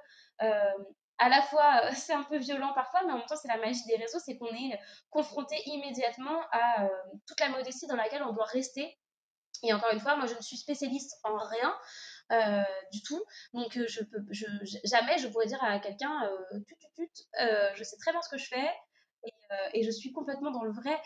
à 1.17 1.30
la 1.30 1.41
fois, 1.41 1.91
c'est 1.93 2.13
un 2.13 2.23
peu 2.23 2.38
violent 2.38 2.73
parfois, 2.73 3.02
mais 3.06 3.13
en 3.13 3.17
même 3.17 3.26
temps, 3.26 3.36
c'est 3.36 3.47
la 3.47 3.58
magie 3.58 3.86
des 3.88 3.95
réseaux, 3.95 4.19
c'est 4.19 4.38
qu'on 4.38 4.54
est 4.54 4.80
confronté 5.10 5.56
immédiatement 5.65 6.41
à 6.52 6.89
toute 7.26 7.39
la 7.39 7.50
modestie 7.50 7.88
dans 7.88 7.95
laquelle 7.95 8.23
on 8.23 8.34
doit 8.34 8.45
rester. 8.45 8.97
Et 9.63 9.73
encore 9.73 9.91
une 9.91 10.00
fois, 10.00 10.15
moi, 10.15 10.28
je 10.28 10.36
ne 10.36 10.41
suis 10.41 10.58
spécialiste 10.58 11.19
en 11.23 11.38
rien 11.38 11.76
euh, 12.31 12.63
du 12.91 13.01
tout. 13.03 13.23
Donc, 13.53 13.77
euh, 13.77 13.85
je 13.87 14.03
peux, 14.03 14.19
je, 14.31 14.45
jamais 14.83 15.17
je 15.17 15.27
pourrais 15.27 15.45
dire 15.45 15.63
à 15.63 15.79
quelqu'un, 15.79 16.23
euh, 16.25 16.59
tut, 16.67 16.75
je 17.75 17.83
sais 17.83 17.97
très 17.97 18.11
bien 18.11 18.21
ce 18.21 18.29
que 18.29 18.37
je 18.37 18.47
fais. 18.47 18.69
Et, 19.73 19.83
je 19.83 19.91
suis 19.91 20.11
complètement 20.13 20.51
dans 20.51 20.63
le 20.63 20.71
vrai. 20.71 21.01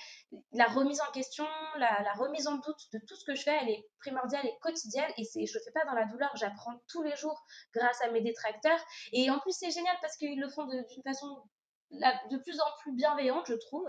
La 0.51 0.65
remise 0.65 1.01
en 1.01 1.11
question, 1.11 1.45
la, 1.77 2.01
la, 2.03 2.13
remise 2.13 2.47
en 2.47 2.55
doute 2.57 2.91
de 2.93 2.99
tout 3.07 3.15
ce 3.15 3.25
que 3.25 3.35
je 3.35 3.43
fais, 3.43 3.57
elle 3.61 3.69
est 3.69 3.83
primordiale 3.99 4.45
et 4.45 4.53
quotidienne. 4.61 5.11
Et 5.17 5.23
je 5.23 5.57
ne 5.57 5.63
fais 5.63 5.71
pas 5.71 5.85
dans 5.85 5.93
la 5.93 6.05
douleur, 6.05 6.31
j'apprends 6.35 6.73
tous 6.87 7.01
les 7.03 7.15
jours 7.15 7.43
grâce 7.73 8.01
à 8.01 8.11
mes 8.11 8.21
détracteurs. 8.21 8.79
Et 9.13 9.29
en 9.29 9.39
plus, 9.39 9.53
c'est 9.53 9.71
génial 9.71 9.95
parce 10.01 10.17
qu'ils 10.17 10.39
le 10.39 10.49
font 10.49 10.65
d'une 10.65 11.03
façon 11.03 11.43
de 11.91 12.37
plus 12.37 12.59
en 12.59 12.77
plus 12.79 12.93
bienveillante, 12.93 13.45
je 13.47 13.53
trouve. 13.53 13.87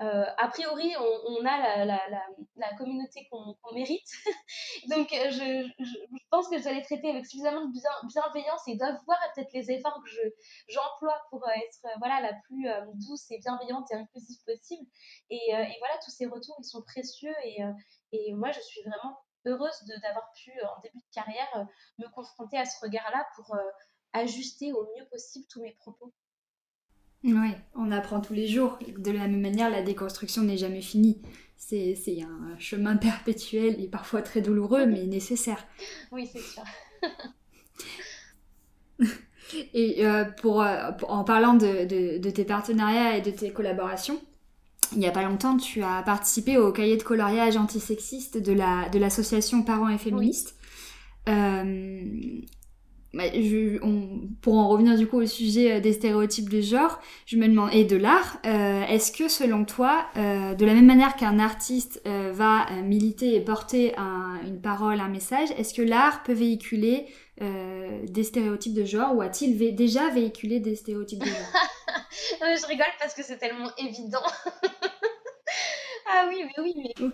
Euh, 0.00 0.24
a 0.36 0.48
priori, 0.48 0.94
on, 0.98 1.44
a 1.44 1.84
la, 1.84 2.74
communauté 2.78 3.28
qu'on 3.30 3.74
mérite. 3.74 4.08
Donc, 4.88 5.12
euh, 5.12 5.30
je, 5.30 5.70
pense 6.30 6.48
que 6.48 6.58
je 6.58 6.62
dois 6.62 6.72
les 6.72 6.82
traiter 6.82 7.10
avec 7.10 7.26
suffisamment 7.26 7.66
de 7.66 7.72
bienveillance 7.72 8.62
et 8.68 8.76
doivent 8.76 9.00
voir 9.04 9.18
peut-être 9.34 9.52
les 9.52 9.70
efforts 9.72 10.00
que 10.04 10.10
j'emploie 10.68 11.20
pour 11.30 11.46
euh, 11.46 11.52
être 11.52 11.98
voilà, 11.98 12.20
la 12.20 12.34
plus 12.44 12.68
douce 12.94 13.30
et 13.30 13.38
bienveillante 13.38 13.90
et 13.90 13.96
inclusive 13.96 14.38
possible. 14.46 14.86
Et, 15.30 15.52
voilà, 15.78 15.98
tous 16.04 16.10
ces 16.10 16.26
retours, 16.26 16.56
ils 16.60 16.64
sont 16.64 16.82
précieux. 16.82 17.34
Et, 17.44 17.58
et 18.12 18.32
moi, 18.34 18.52
je 18.52 18.60
suis 18.60 18.82
vraiment 18.82 19.18
heureuse 19.46 19.84
d'avoir 20.02 20.30
pu, 20.32 20.52
en 20.62 20.80
début 20.82 20.98
de 20.98 21.14
carrière, 21.14 21.66
me 21.98 22.06
confronter 22.14 22.58
à 22.58 22.64
ce 22.64 22.78
regard-là 22.84 23.26
pour 23.36 23.56
ajuster 24.12 24.72
au 24.72 24.86
mieux 24.96 25.06
possible 25.08 25.46
tous 25.50 25.62
mes 25.62 25.72
propos. 25.72 26.12
Oui, 27.22 27.50
on 27.74 27.92
apprend 27.92 28.20
tous 28.20 28.32
les 28.32 28.48
jours. 28.48 28.78
De 28.98 29.10
la 29.10 29.28
même 29.28 29.40
manière, 29.40 29.70
la 29.70 29.82
déconstruction 29.82 30.42
n'est 30.42 30.56
jamais 30.56 30.80
finie. 30.80 31.20
C'est 31.56 31.94
un 32.22 32.58
chemin 32.58 32.96
perpétuel 32.96 33.76
et 33.80 33.86
parfois 33.86 34.22
très 34.22 34.40
douloureux, 34.40 34.86
mais 34.86 35.06
nécessaire. 35.06 35.66
Oui, 36.10 36.28
c'est 36.32 36.40
sûr. 36.40 36.62
et 39.74 40.06
euh, 40.06 40.24
pour, 40.24 40.64
en 41.08 41.24
parlant 41.24 41.54
de, 41.54 42.18
de, 42.18 42.30
tes 42.30 42.44
partenariats 42.44 43.18
et 43.18 43.20
de 43.20 43.30
tes 43.30 43.52
collaborations, 43.52 44.20
il 44.92 44.98
n'y 44.98 45.06
a 45.06 45.12
pas 45.12 45.22
longtemps, 45.22 45.56
tu 45.56 45.82
as 45.82 46.02
participé 46.02 46.56
au 46.56 46.72
cahier 46.72 46.96
de 46.96 47.02
coloriage 47.02 47.56
antisexiste 47.56 48.38
de 48.38 48.98
l'association 48.98 49.58
la, 49.58 49.62
de 49.62 49.66
Parents 49.66 49.88
et 49.88 49.98
Féministes. 49.98 50.56
Euh, 51.28 52.40
bah, 53.12 53.24
je, 53.32 53.82
on, 53.82 54.20
pour 54.40 54.54
en 54.56 54.68
revenir 54.68 54.96
du 54.96 55.06
coup 55.06 55.20
au 55.20 55.26
sujet 55.26 55.72
euh, 55.72 55.80
des 55.80 55.92
stéréotypes 55.92 56.48
de 56.48 56.60
genre, 56.60 57.00
je 57.26 57.36
me 57.36 57.48
demande, 57.48 57.70
et 57.72 57.84
de 57.84 57.96
l'art, 57.96 58.38
euh, 58.46 58.84
est-ce 58.86 59.10
que 59.10 59.28
selon 59.28 59.64
toi, 59.64 60.06
euh, 60.16 60.54
de 60.54 60.64
la 60.64 60.74
même 60.74 60.86
manière 60.86 61.16
qu'un 61.16 61.40
artiste 61.40 62.00
euh, 62.06 62.30
va 62.32 62.70
militer 62.84 63.34
et 63.34 63.40
porter 63.40 63.96
un, 63.96 64.40
une 64.46 64.60
parole, 64.60 65.00
un 65.00 65.08
message, 65.08 65.48
est-ce 65.58 65.74
que 65.74 65.82
l'art 65.82 66.22
peut 66.22 66.32
véhiculer 66.32 67.06
des 68.06 68.22
stéréotypes 68.22 68.74
de 68.74 68.84
genre 68.84 69.16
ou 69.16 69.22
a-t-il 69.22 69.74
déjà 69.74 70.10
véhiculé 70.10 70.60
des 70.60 70.76
stéréotypes 70.76 71.20
de 71.20 71.24
genre? 71.24 71.34
Je 72.42 72.66
rigole 72.66 72.84
parce 73.00 73.14
que 73.14 73.22
c'est 73.22 73.38
tellement 73.38 73.70
évident. 73.78 74.22
ah 76.06 76.26
oui, 76.28 76.44
mais 76.44 76.62
oui, 76.62 76.74
mais... 76.76 77.08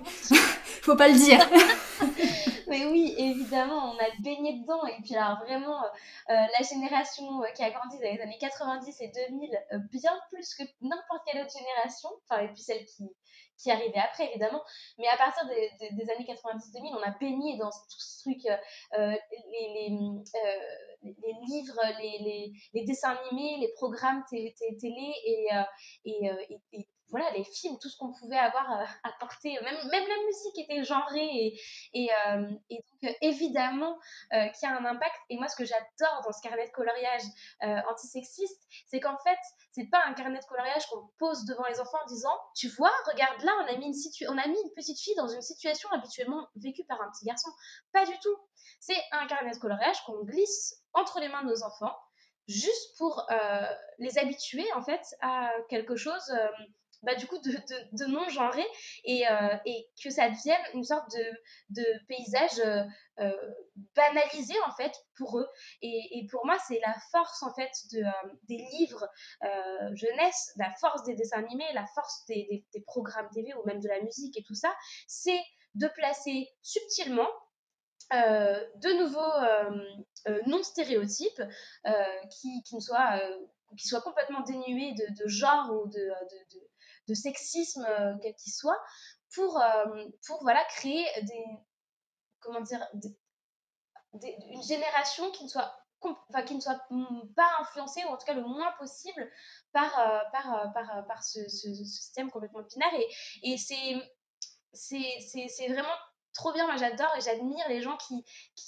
Faut 0.86 0.94
pas 0.94 1.08
le 1.08 1.14
dire 1.14 1.40
Mais 2.68 2.86
oui, 2.86 3.12
évidemment, 3.18 3.92
on 3.92 3.98
a 3.98 4.08
baigné 4.20 4.60
dedans. 4.60 4.86
Et 4.86 5.02
puis, 5.02 5.16
alors, 5.16 5.40
vraiment, 5.40 5.82
euh, 5.82 5.88
euh, 6.30 6.34
la 6.58 6.62
génération 6.64 7.42
euh, 7.42 7.46
qui 7.56 7.64
a 7.64 7.70
grandi 7.70 7.96
dans 7.96 8.04
les 8.04 8.20
années 8.20 8.38
90 8.38 9.00
et 9.00 9.08
2000, 9.08 9.50
bien 9.90 10.16
plus 10.30 10.54
que 10.54 10.62
n'importe 10.82 11.22
quelle 11.26 11.42
autre 11.42 11.58
génération, 11.58 12.08
enfin, 12.22 12.42
et 12.42 12.48
puis 12.52 12.62
celle 12.62 12.84
qui, 12.84 13.10
qui 13.58 13.72
arrivait 13.72 13.98
après, 13.98 14.28
évidemment. 14.30 14.62
Mais 14.98 15.08
à 15.08 15.16
partir 15.16 15.44
des, 15.48 15.72
des, 15.90 16.08
années 16.08 16.24
90-2000, 16.24 16.94
on 16.94 17.02
a 17.02 17.18
baigné 17.18 17.58
dans 17.58 17.70
tout 17.70 17.98
ce 17.98 18.22
truc, 18.22 18.42
les, 18.96 19.18
les, 19.50 19.90
les, 21.02 21.34
livres, 21.48 21.80
les, 22.00 22.52
les, 22.74 22.84
dessins 22.84 23.16
animés, 23.26 23.56
les 23.58 23.72
programmes 23.74 24.22
télé, 24.30 25.12
et, 25.24 25.48
et, 26.04 26.30
et 26.74 26.88
voilà, 27.08 27.30
les 27.32 27.44
films, 27.44 27.78
tout 27.80 27.88
ce 27.88 27.96
qu'on 27.96 28.12
pouvait 28.12 28.38
avoir 28.38 28.80
euh, 28.80 28.84
porter, 29.20 29.58
même, 29.62 29.76
même 29.90 30.08
la 30.08 30.26
musique 30.26 30.58
était 30.58 30.82
genrée 30.82 31.56
et, 31.92 32.10
euh, 32.26 32.42
donc 32.42 33.04
euh, 33.04 33.12
évidemment 33.20 33.98
euh, 34.32 34.48
qui 34.48 34.66
a 34.66 34.76
un 34.76 34.84
impact. 34.84 35.14
Et 35.30 35.36
moi, 35.36 35.48
ce 35.48 35.56
que 35.56 35.64
j'adore 35.64 36.22
dans 36.24 36.32
ce 36.32 36.42
carnet 36.42 36.66
de 36.66 36.72
coloriage 36.72 37.22
antisexiste, 37.88 38.62
c'est 38.86 39.00
qu'en 39.00 39.16
fait, 39.18 39.38
c'est 39.72 39.88
pas 39.90 40.02
un 40.06 40.14
carnet 40.14 40.38
de 40.38 40.44
coloriage 40.44 40.86
qu'on 40.86 41.08
pose 41.18 41.44
devant 41.44 41.66
les 41.66 41.80
enfants 41.80 41.98
en 42.02 42.06
disant, 42.06 42.34
tu 42.54 42.68
vois, 42.68 42.92
regarde 43.06 43.42
là, 43.42 43.52
on 43.62 43.74
a 43.74 43.76
mis 43.76 43.86
une, 43.86 44.28
on 44.28 44.38
a 44.38 44.46
mis 44.46 44.58
une 44.64 44.72
petite 44.74 45.00
fille 45.00 45.14
dans 45.16 45.28
une 45.28 45.42
situation 45.42 45.88
habituellement 45.90 46.46
vécue 46.56 46.84
par 46.84 47.00
un 47.00 47.10
petit 47.10 47.24
garçon. 47.24 47.50
Pas 47.92 48.04
du 48.04 48.18
tout. 48.18 48.36
C'est 48.80 49.00
un 49.12 49.26
carnet 49.26 49.52
de 49.52 49.58
coloriage 49.58 50.00
qu'on 50.04 50.24
glisse 50.24 50.82
entre 50.92 51.20
les 51.20 51.28
mains 51.28 51.42
de 51.42 51.48
nos 51.48 51.62
enfants 51.62 51.94
juste 52.48 52.96
pour 52.96 53.26
les 53.98 54.18
habituer 54.18 54.64
en 54.74 54.82
fait 54.82 55.02
à 55.20 55.50
quelque 55.68 55.96
chose 55.96 56.32
bah, 57.02 57.14
du 57.14 57.26
coup 57.26 57.38
de, 57.38 57.50
de, 57.92 58.04
non 58.06 58.28
genré 58.28 58.64
et, 59.04 59.24
et, 59.64 59.88
que 60.02 60.10
ça 60.10 60.28
devienne 60.28 60.60
une 60.74 60.84
sorte 60.84 61.10
de, 61.10 61.24
de 61.70 61.84
paysage 62.08 62.60
banalisé 63.94 64.54
en 64.66 64.72
fait 64.72 64.92
pour 65.16 65.38
eux. 65.38 65.48
Et, 65.82 66.18
et 66.18 66.26
pour 66.30 66.44
moi 66.46 66.56
c'est 66.66 66.80
la 66.80 66.94
force 67.12 67.42
en 67.42 67.54
fait 67.54 67.70
de, 67.92 68.02
des 68.48 68.64
livres 68.78 69.08
jeunesse 69.94 70.52
la 70.56 70.70
force 70.80 71.02
des 71.04 71.14
dessins 71.14 71.38
animés 71.38 71.72
la 71.74 71.86
force 71.94 72.24
des, 72.26 72.64
des, 72.72 72.80
programmes 72.82 73.28
TV 73.32 73.54
ou 73.54 73.64
même 73.66 73.80
de 73.80 73.88
la 73.88 74.00
musique 74.00 74.36
et 74.38 74.42
tout 74.42 74.54
ça 74.54 74.74
c'est 75.06 75.40
de 75.74 75.88
placer 75.88 76.48
subtilement 76.62 77.28
euh, 78.12 78.60
de 78.76 78.98
nouveaux 79.00 79.20
euh, 79.20 79.98
euh, 80.28 80.40
non-stéréotypes 80.46 81.42
qui, 82.30 82.62
qui, 82.62 82.76
ne 82.76 82.80
soient, 82.80 83.20
qui 83.76 83.88
soient 83.88 84.00
complètement 84.00 84.42
dénués 84.42 84.92
de, 84.92 85.26
genre 85.26 85.72
ou 85.72 85.88
de, 85.88 85.98
de, 85.98 86.58
de 86.58 86.65
sexisme 87.14 87.86
quel 88.22 88.34
qu'il 88.36 88.52
soit 88.52 88.80
pour, 89.34 89.62
pour 90.26 90.42
voilà, 90.42 90.64
créer 90.64 91.06
des, 91.22 91.44
comment 92.40 92.60
dire, 92.60 92.86
une 94.12 94.62
génération 94.62 95.30
qui 95.30 95.44
ne 95.44 95.48
soit 95.48 95.74
Enfin, 96.28 96.42
qui 96.42 96.54
ne 96.54 96.60
soit 96.60 96.80
pas 97.34 97.50
influencée, 97.60 98.04
ou 98.04 98.08
en 98.08 98.16
tout 98.16 98.26
cas 98.26 98.34
le 98.34 98.42
moins 98.42 98.70
possible, 98.78 99.28
par, 99.72 99.92
par 100.32 101.24
ce, 101.24 101.48
système 101.48 102.30
complètement 102.30 102.62
binaire. 102.62 102.92
Et, 103.42 103.56
c'est 103.58 103.94
vraiment 105.68 105.96
trop 106.34 106.52
bien. 106.52 106.66
Moi, 106.66 106.76
j'adore 106.76 107.12
et 107.16 107.20
j'admire 107.20 107.68
les 107.68 107.82
gens 107.82 107.96
qui, 107.96 108.24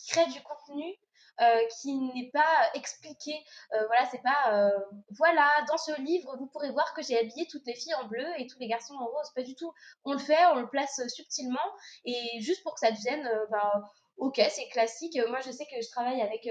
créent 0.09 0.31
du 0.31 0.42
contenu. 0.42 0.96
Euh, 1.40 1.61
qui 1.81 1.94
n'est 1.94 2.31
pas 2.33 2.70
expliqué. 2.74 3.33
Euh, 3.72 3.87
voilà, 3.87 4.07
c'est 4.11 4.22
pas 4.22 4.53
euh, 4.53 4.70
voilà, 5.11 5.48
dans 5.68 5.77
ce 5.77 6.01
livre, 6.01 6.37
vous 6.37 6.46
pourrez 6.46 6.72
voir 6.72 6.92
que 6.94 7.03
j'ai 7.03 7.16
habillé 7.16 7.46
toutes 7.46 7.64
les 7.64 7.74
filles 7.74 7.94
en 7.94 8.09
bleu 8.09 8.27
et 8.38 8.48
tous 8.48 8.59
les 8.59 8.66
garçons 8.66 8.94
en 8.94 9.07
rose. 9.07 9.31
Pas 9.37 9.42
du 9.42 9.55
tout. 9.55 9.72
On 10.05 10.12
le 10.12 10.18
fait, 10.18 10.46
on 10.53 10.57
le 10.57 10.68
place 10.68 11.01
subtilement 11.09 11.59
et 12.05 12.40
juste 12.40 12.64
pour 12.64 12.74
que 12.74 12.81
ça 12.81 12.90
devienne. 12.90 13.29
Bah, 13.51 13.85
ok, 14.16 14.40
c'est 14.51 14.68
classique. 14.68 15.16
Moi, 15.29 15.38
je 15.40 15.53
sais 15.53 15.64
que 15.66 15.81
je 15.81 15.88
travaille 15.90 16.20
avec 16.22 16.48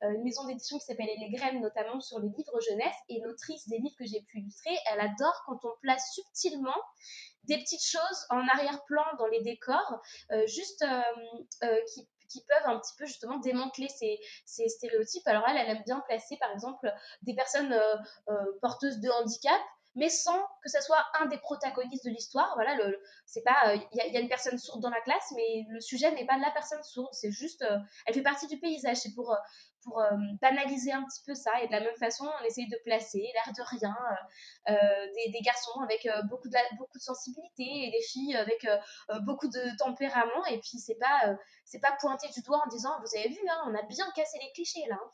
une 0.00 0.22
maison 0.22 0.44
d'édition 0.44 0.78
qui 0.78 0.84
s'appelle 0.84 1.08
Les 1.18 1.30
Graines, 1.30 1.60
notamment 1.60 2.00
sur 2.00 2.20
les 2.20 2.28
livres 2.28 2.60
jeunesse. 2.68 2.94
Et 3.08 3.20
l'autrice 3.20 3.66
des 3.68 3.78
livres 3.78 3.96
que 3.98 4.06
j'ai 4.06 4.20
pu 4.22 4.38
illustrer, 4.38 4.76
elle 4.92 5.00
adore 5.00 5.42
quand 5.46 5.58
on 5.64 5.72
place 5.80 6.14
subtilement 6.14 6.80
des 7.44 7.58
petites 7.58 7.84
choses 7.84 8.26
en 8.30 8.46
arrière-plan 8.46 9.04
dans 9.18 9.26
les 9.26 9.42
décors, 9.42 10.00
euh, 10.30 10.46
juste 10.46 10.82
euh, 10.82 11.02
euh, 11.64 11.80
qui, 11.92 12.08
qui, 12.30 12.44
peuvent 12.44 12.66
un 12.66 12.78
petit 12.78 12.94
peu 12.96 13.06
justement 13.06 13.38
démanteler 13.38 13.88
ces, 13.88 14.68
stéréotypes. 14.68 15.26
Alors 15.26 15.44
elle, 15.48 15.56
elle 15.56 15.76
aime 15.76 15.82
bien 15.84 16.00
placer 16.00 16.36
par 16.38 16.50
exemple 16.52 16.92
des 17.22 17.34
personnes 17.34 17.74
porteuses 18.60 19.00
de 19.00 19.10
handicap 19.10 19.60
mais 19.96 20.08
sans 20.08 20.38
que 20.62 20.70
ce 20.70 20.80
soit 20.80 21.04
un 21.20 21.26
des 21.26 21.38
protagonistes 21.38 22.04
de 22.04 22.10
l'histoire. 22.10 22.52
Voilà, 22.54 22.76
c'est 23.26 23.42
pas, 23.42 23.74
il 23.74 23.96
y, 23.96 24.16
a 24.16 24.20
une 24.20 24.28
personne 24.28 24.58
sourde 24.58 24.80
dans 24.80 24.90
la 24.90 25.00
classe, 25.00 25.32
mais 25.34 25.64
le 25.68 25.80
sujet 25.80 26.12
n'est 26.12 26.26
pas 26.26 26.38
la 26.38 26.50
personne 26.52 26.82
sourde. 26.82 27.12
C'est 27.12 27.32
juste, 27.32 27.64
elle 28.06 28.14
fait 28.14 28.22
partie 28.22 28.46
du 28.46 28.58
paysage. 28.58 28.98
C'est 28.98 29.14
pour 29.14 29.36
pour 29.82 30.00
euh, 30.00 30.10
banaliser 30.40 30.92
un 30.92 31.04
petit 31.04 31.22
peu 31.26 31.34
ça. 31.34 31.50
Et 31.62 31.66
de 31.66 31.72
la 31.72 31.80
même 31.80 31.96
façon, 31.96 32.26
on 32.40 32.44
essaye 32.44 32.68
de 32.68 32.76
placer, 32.84 33.18
l'air 33.18 33.54
de 33.54 33.62
rien, 33.76 33.96
euh, 34.68 34.72
euh, 34.72 35.06
des, 35.14 35.32
des, 35.32 35.40
garçons 35.40 35.80
avec 35.82 36.08
beaucoup, 36.28 36.48
de 36.48 36.76
beaucoup 36.76 36.98
de 36.98 37.02
sensibilité 37.02 37.64
et 37.64 37.90
des 37.90 38.02
filles 38.02 38.36
avec 38.36 38.66
beaucoup 39.22 39.48
de 39.48 39.76
tempérament. 39.78 40.44
Et 40.50 40.58
puis, 40.60 40.78
c'est 40.78 40.98
pas, 40.98 41.34
c'est 41.64 41.80
pas 41.80 41.96
pointer 42.00 42.28
du 42.34 42.42
doigt 42.42 42.62
en 42.64 42.68
disant 42.68 42.90
Vous 43.00 43.18
avez 43.18 43.28
vu, 43.28 43.40
hein, 43.48 43.62
on 43.66 43.74
a 43.74 43.82
bien 43.82 44.06
cassé 44.14 44.38
les 44.40 44.52
clichés 44.54 44.86
là. 44.88 44.98
Hein. 45.00 45.10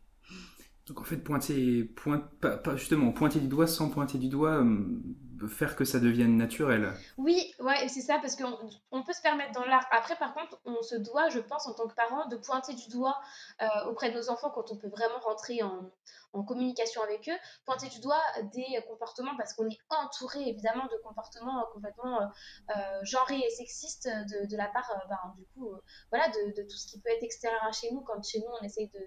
Donc 0.87 1.01
en 1.01 1.03
fait, 1.03 1.17
pointer, 1.17 1.83
point, 1.83 2.19
pas, 2.39 2.75
justement, 2.77 3.11
pointer 3.11 3.39
du 3.39 3.47
doigt 3.47 3.67
sans 3.67 3.89
pointer 3.89 4.17
du 4.17 4.29
doigt, 4.29 4.63
faire 5.45 5.75
que 5.75 5.85
ça 5.85 5.99
devienne 5.99 6.37
naturel. 6.37 6.93
Oui, 7.17 7.53
ouais, 7.59 7.87
c'est 7.87 8.01
ça, 8.01 8.17
parce 8.19 8.35
qu'on 8.35 8.57
on 8.91 9.03
peut 9.03 9.13
se 9.13 9.21
permettre 9.21 9.51
dans 9.51 9.65
l'art. 9.65 9.85
Après, 9.91 10.15
par 10.15 10.33
contre, 10.33 10.59
on 10.65 10.81
se 10.81 10.95
doit, 10.95 11.29
je 11.29 11.39
pense, 11.39 11.67
en 11.67 11.73
tant 11.73 11.87
que 11.87 11.93
parent, 11.93 12.27
de 12.27 12.37
pointer 12.37 12.73
du 12.73 12.89
doigt 12.89 13.19
euh, 13.61 13.67
auprès 13.89 14.09
de 14.09 14.15
nos 14.15 14.29
enfants 14.29 14.49
quand 14.49 14.71
on 14.71 14.77
peut 14.77 14.89
vraiment 14.89 15.19
rentrer 15.19 15.61
en, 15.61 15.91
communication 16.45 17.01
avec 17.01 17.27
eux, 17.29 17.37
pointer 17.65 17.89
du 17.89 17.99
doigt 17.99 18.21
des 18.53 18.79
comportements, 18.87 19.35
parce 19.37 19.53
qu'on 19.53 19.67
est 19.67 19.79
entouré 19.89 20.47
évidemment 20.47 20.85
de 20.85 21.01
comportements 21.03 21.65
complètement 21.73 22.21
euh, 22.21 22.25
euh 22.75 22.99
genrés 23.01 23.39
et 23.39 23.49
sexistes 23.49 24.07
de, 24.07 24.55
la 24.55 24.67
part, 24.67 24.87
euh, 24.91 25.07
ben, 25.09 25.33
du 25.35 25.45
coup, 25.47 25.71
voilà, 26.11 26.27
de, 26.29 26.61
tout 26.61 26.77
ce 26.77 26.85
qui 26.85 26.99
peut 26.99 27.09
être 27.09 27.23
extérieur 27.23 27.63
à 27.63 27.71
chez 27.71 27.91
nous, 27.91 28.01
quand 28.01 28.23
chez 28.23 28.39
nous 28.39 28.53
on 28.61 28.63
essaye 28.63 28.87
de 28.89 28.99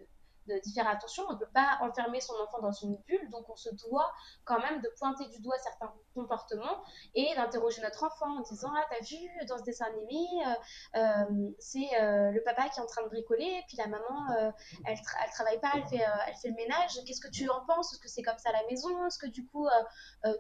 d'y 0.47 0.73
faire 0.73 0.89
attention. 0.89 1.25
On 1.29 1.35
ne 1.35 1.39
peut 1.39 1.51
pas 1.53 1.79
enfermer 1.81 2.21
son 2.21 2.35
enfant 2.43 2.61
dans 2.61 2.73
une 2.73 2.97
bulle, 3.07 3.29
donc 3.31 3.49
on 3.49 3.57
se 3.57 3.71
doit 3.75 4.11
quand 4.45 4.61
même 4.61 4.81
de 4.81 4.89
pointer 4.99 5.27
du 5.29 5.41
doigt 5.41 5.59
certains 5.59 5.93
comportements 6.15 6.83
et 7.15 7.35
d'interroger 7.35 7.83
notre 7.83 8.05
enfant 8.05 8.39
en 8.39 8.41
disant 8.41 8.73
Ah, 8.77 8.85
t'as 8.91 9.05
vu 9.05 9.19
dans 9.47 9.59
ce 9.59 9.63
dessin 9.65 9.87
animé, 9.87 10.27
euh, 10.47 10.99
euh, 10.99 11.51
c'est 11.59 11.89
euh, 12.01 12.31
le 12.31 12.43
papa 12.43 12.69
qui 12.69 12.81
est 12.81 12.83
en 12.83 12.87
train 12.87 13.03
de 13.03 13.09
bricoler, 13.09 13.63
puis 13.69 13.77
la 13.77 13.87
maman, 13.87 14.53
elle, 14.85 14.97
elle 14.97 15.31
travaille 15.31 15.61
pas, 15.61 15.73
elle 15.75 15.87
fait, 15.87 16.05
elle 16.27 16.35
fait 16.35 16.49
le 16.49 16.55
ménage. 16.55 16.99
Qu'est-ce 17.07 17.21
que 17.21 17.31
tu 17.31 17.49
en 17.49 17.65
penses? 17.67 17.93
Est-ce 17.93 18.01
que 18.01 18.09
c'est 18.09 18.23
comme 18.23 18.39
ça 18.39 18.51
à 18.51 18.53
la 18.53 18.67
maison? 18.69 19.07
Est-ce 19.07 19.19
que 19.19 19.27
du 19.27 19.47
coup, 19.47 19.69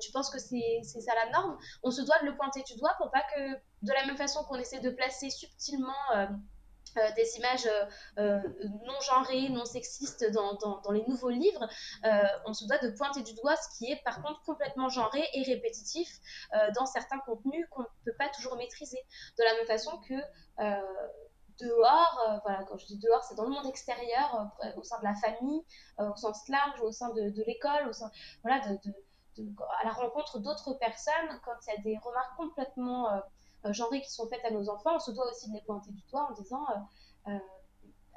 tu 0.01 0.13
penses 0.13 0.31
que 0.31 0.39
c'est 0.39 0.83
ça 0.83 1.13
la 1.15 1.31
norme? 1.31 1.59
On 1.83 1.91
se 1.91 2.03
doit 2.03 2.19
de 2.21 2.27
le 2.27 2.37
pointer 2.37 2.63
du 2.63 2.77
doigt 2.77 2.95
pour 2.99 3.11
pas 3.11 3.23
que, 3.35 3.55
de 3.83 3.93
la 3.93 4.07
même 4.07 4.17
façon 4.17 4.45
qu'on 4.45 4.57
essaie 4.57 4.81
de 4.81 4.91
placer 4.91 5.31
subtilement 5.31 5.93
euh, 6.97 7.13
des 7.17 7.37
images 7.37 7.67
euh, 7.67 7.87
euh, 8.19 8.41
non 8.85 9.01
genrées, 9.01 9.49
non 9.49 9.65
sexistes 9.65 10.31
dans, 10.33 10.55
dans, 10.55 10.91
les 10.91 11.05
nouveaux 11.07 11.31
livres, 11.31 11.69
on 12.47 12.53
se 12.53 12.67
doit 12.67 12.79
de 12.79 12.91
pointer 12.91 13.23
du 13.23 13.35
doigt 13.35 13.57
ce 13.57 13.79
qui 13.79 13.91
est 13.91 14.03
par 14.03 14.23
contre 14.23 14.43
complètement 14.43 14.89
genré 14.89 15.23
et 15.35 15.43
répétitif 15.45 16.09
dans 16.75 16.87
certains 16.87 17.19
contenus 17.21 17.67
qu'on 17.71 17.83
ne 17.83 17.87
peut 18.05 18.15
pas 18.19 18.29
toujours 18.29 18.57
maîtriser. 18.57 18.99
De 19.39 19.45
la 19.45 19.55
même 19.55 19.67
façon 19.67 19.99
que 20.09 20.15
dehors, 21.61 22.41
voilà, 22.45 22.65
quand 22.65 22.77
je 22.79 22.87
dis 22.87 22.99
dehors, 22.99 23.23
c'est 23.25 23.37
dans 23.37 23.45
le 23.45 23.51
monde 23.51 23.67
extérieur, 23.67 24.51
au 24.77 24.83
sein 24.83 24.99
de 24.99 25.05
la 25.05 25.15
famille, 25.15 25.63
au 25.99 26.17
sens 26.17 26.49
large, 26.49 26.81
au 26.81 26.91
sein 26.91 27.11
de, 27.11 27.45
l'école, 27.47 27.89
au 27.89 27.93
sein, 27.93 28.11
voilà, 28.43 28.61
à 28.65 29.85
la 29.85 29.93
rencontre 29.93 30.39
d'autres 30.41 30.75
personnes, 30.75 31.41
quand 31.45 31.55
il 31.67 31.75
y 31.75 31.79
a 31.79 31.83
des 31.83 31.99
remarques 31.99 32.37
complètement 32.37 33.23
genrées 33.67 34.01
qui 34.01 34.11
sont 34.11 34.29
faites 34.29 34.45
à 34.45 34.51
nos 34.51 34.69
enfants, 34.69 34.97
on 34.97 34.99
se 34.99 35.11
doit 35.11 35.29
aussi 35.31 35.49
de 35.49 35.55
les 35.55 35.63
pointer 35.63 35.91
du 35.91 36.03
doigt 36.11 36.29
en 36.31 36.35
disant 36.35 36.67
euh, 36.71 37.31
euh, 37.33 37.39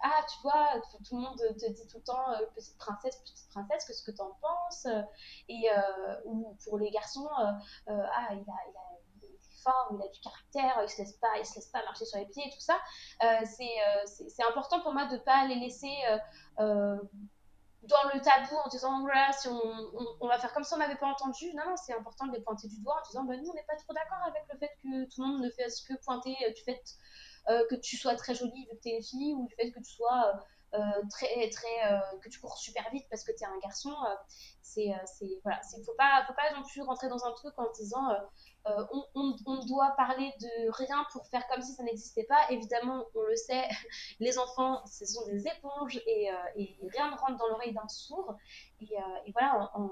ah, 0.06 0.26
tu 0.28 0.42
vois, 0.42 0.82
tout 1.08 1.16
le 1.16 1.22
monde 1.22 1.38
te 1.38 1.72
dit 1.72 1.88
tout 1.88 1.98
le 1.98 2.04
temps 2.04 2.26
petite 2.56 2.78
princesse, 2.78 3.16
petite 3.22 3.48
princesse, 3.50 3.86
qu'est-ce 3.86 4.04
que 4.04 4.12
tu 4.12 4.22
en 4.22 4.38
penses 4.42 4.86
Et 5.48 5.70
ou 6.26 6.58
pour 6.66 6.78
les 6.78 6.92
garçons, 6.92 7.30
ah, 7.38 7.54
il 7.88 7.96
a, 7.96 8.36
il 8.42 8.78
a 8.78 8.94
fort, 9.64 9.94
il 9.94 10.02
a 10.02 10.10
du 10.10 10.20
caractère, 10.20 10.84
il 10.84 10.90
se 10.90 10.98
laisse 10.98 11.14
pas, 11.14 11.38
il 11.40 11.46
se 11.46 11.56
laisse 11.56 11.68
pas 11.68 11.86
marcher 11.86 12.04
sur 12.04 12.20
les 12.20 12.26
pieds 12.26 12.46
et 12.46 12.50
tout 12.50 12.60
ça. 12.60 12.78
c'est 13.46 14.44
important 14.50 14.82
pour 14.82 14.92
moi 14.92 15.06
de 15.06 15.16
pas 15.20 15.48
les 15.48 15.56
laisser 15.56 15.96
dans 17.84 18.10
le 18.14 18.22
tabou 18.22 18.56
en 18.64 18.70
disant 18.70 19.02
voilà 19.02 19.32
si 19.34 19.48
on, 19.48 19.62
on, 20.22 20.28
va 20.28 20.40
faire 20.40 20.54
comme 20.54 20.64
si 20.64 20.74
on 20.74 20.78
n'avait 20.78 20.96
pas 20.96 21.08
entendu. 21.08 21.54
Non 21.54 21.66
non 21.68 21.76
c'est 21.76 21.94
important 21.94 22.28
de 22.28 22.32
les 22.34 22.42
pointer 22.42 22.68
du 22.68 22.80
doigt 22.80 22.96
en 22.98 23.08
disant 23.08 23.24
bah, 23.24 23.36
nous 23.36 23.50
on 23.50 23.54
n'est 23.54 23.64
pas 23.64 23.76
trop 23.76 23.94
d'accord 23.94 24.24
avec 24.26 24.44
le 24.52 24.58
fait 24.58 24.72
que 24.82 25.06
tout 25.14 25.22
le 25.22 25.28
monde 25.28 25.42
ne 25.42 25.50
fasse 25.50 25.82
que 25.82 25.94
pointer 26.04 26.36
euh, 26.48 26.54
du 26.54 26.62
fait 26.62 26.82
euh, 27.50 27.66
que 27.70 27.76
tu 27.76 27.98
sois 27.98 28.16
très 28.16 28.36
jolie 28.36 28.66
vu 28.72 28.78
que 28.78 28.82
tu 28.82 28.90
es 28.90 28.98
une 28.98 29.04
fille 29.04 29.34
ou 29.34 29.46
du 29.48 29.56
fait 29.56 29.72
que 29.72 29.80
tu 29.80 29.92
sois 29.92 30.34
euh, 30.74 30.80
très 31.10 31.50
très 31.50 32.02
que 32.22 32.30
tu 32.30 32.40
cours 32.40 32.58
super 32.58 32.90
vite 32.92 33.06
parce 33.10 33.24
que 33.24 33.32
tu 33.32 33.44
es 33.44 33.48
un 33.48 33.60
garçon 33.62 33.94
c'est 34.62 34.90
voilà 35.44 35.62
c'est 35.62 35.84
faut 35.84 35.94
pas 35.98 36.24
faut 36.26 36.34
pas 36.34 36.54
non 36.56 36.64
plus 36.64 36.82
rentrer 36.82 37.10
dans 37.10 37.26
un 37.26 37.34
truc 37.34 37.54
en 37.58 37.70
disant 37.74 38.08
euh, 38.66 38.86
on, 39.14 39.66
doit 39.66 39.92
parler 39.98 40.34
de 40.40 40.72
rien 40.72 41.06
pour 41.12 41.28
faire 41.28 41.46
comme 41.48 41.62
si 41.62 41.74
ça 41.74 41.84
n'existait 41.84 42.24
pas. 42.24 42.50
Évidemment, 42.50 43.06
on 43.14 43.22
le 43.24 43.36
sait, 43.36 43.68
les 44.20 44.38
enfants, 44.38 44.86
ce 44.86 45.06
sont 45.06 45.26
des 45.28 45.48
éponges 45.48 46.02
et, 46.08 46.32
euh, 46.32 46.66
rien 46.94 47.12
ne 47.12 47.18
rentre 47.18 47.38
dans 47.38 47.48
l'oreille 47.48 47.74
d'un 47.74 47.88
sourd. 47.88 48.36
Et, 48.80 48.98
euh, 48.98 49.32
voilà, 49.34 49.70
en, 49.74 49.90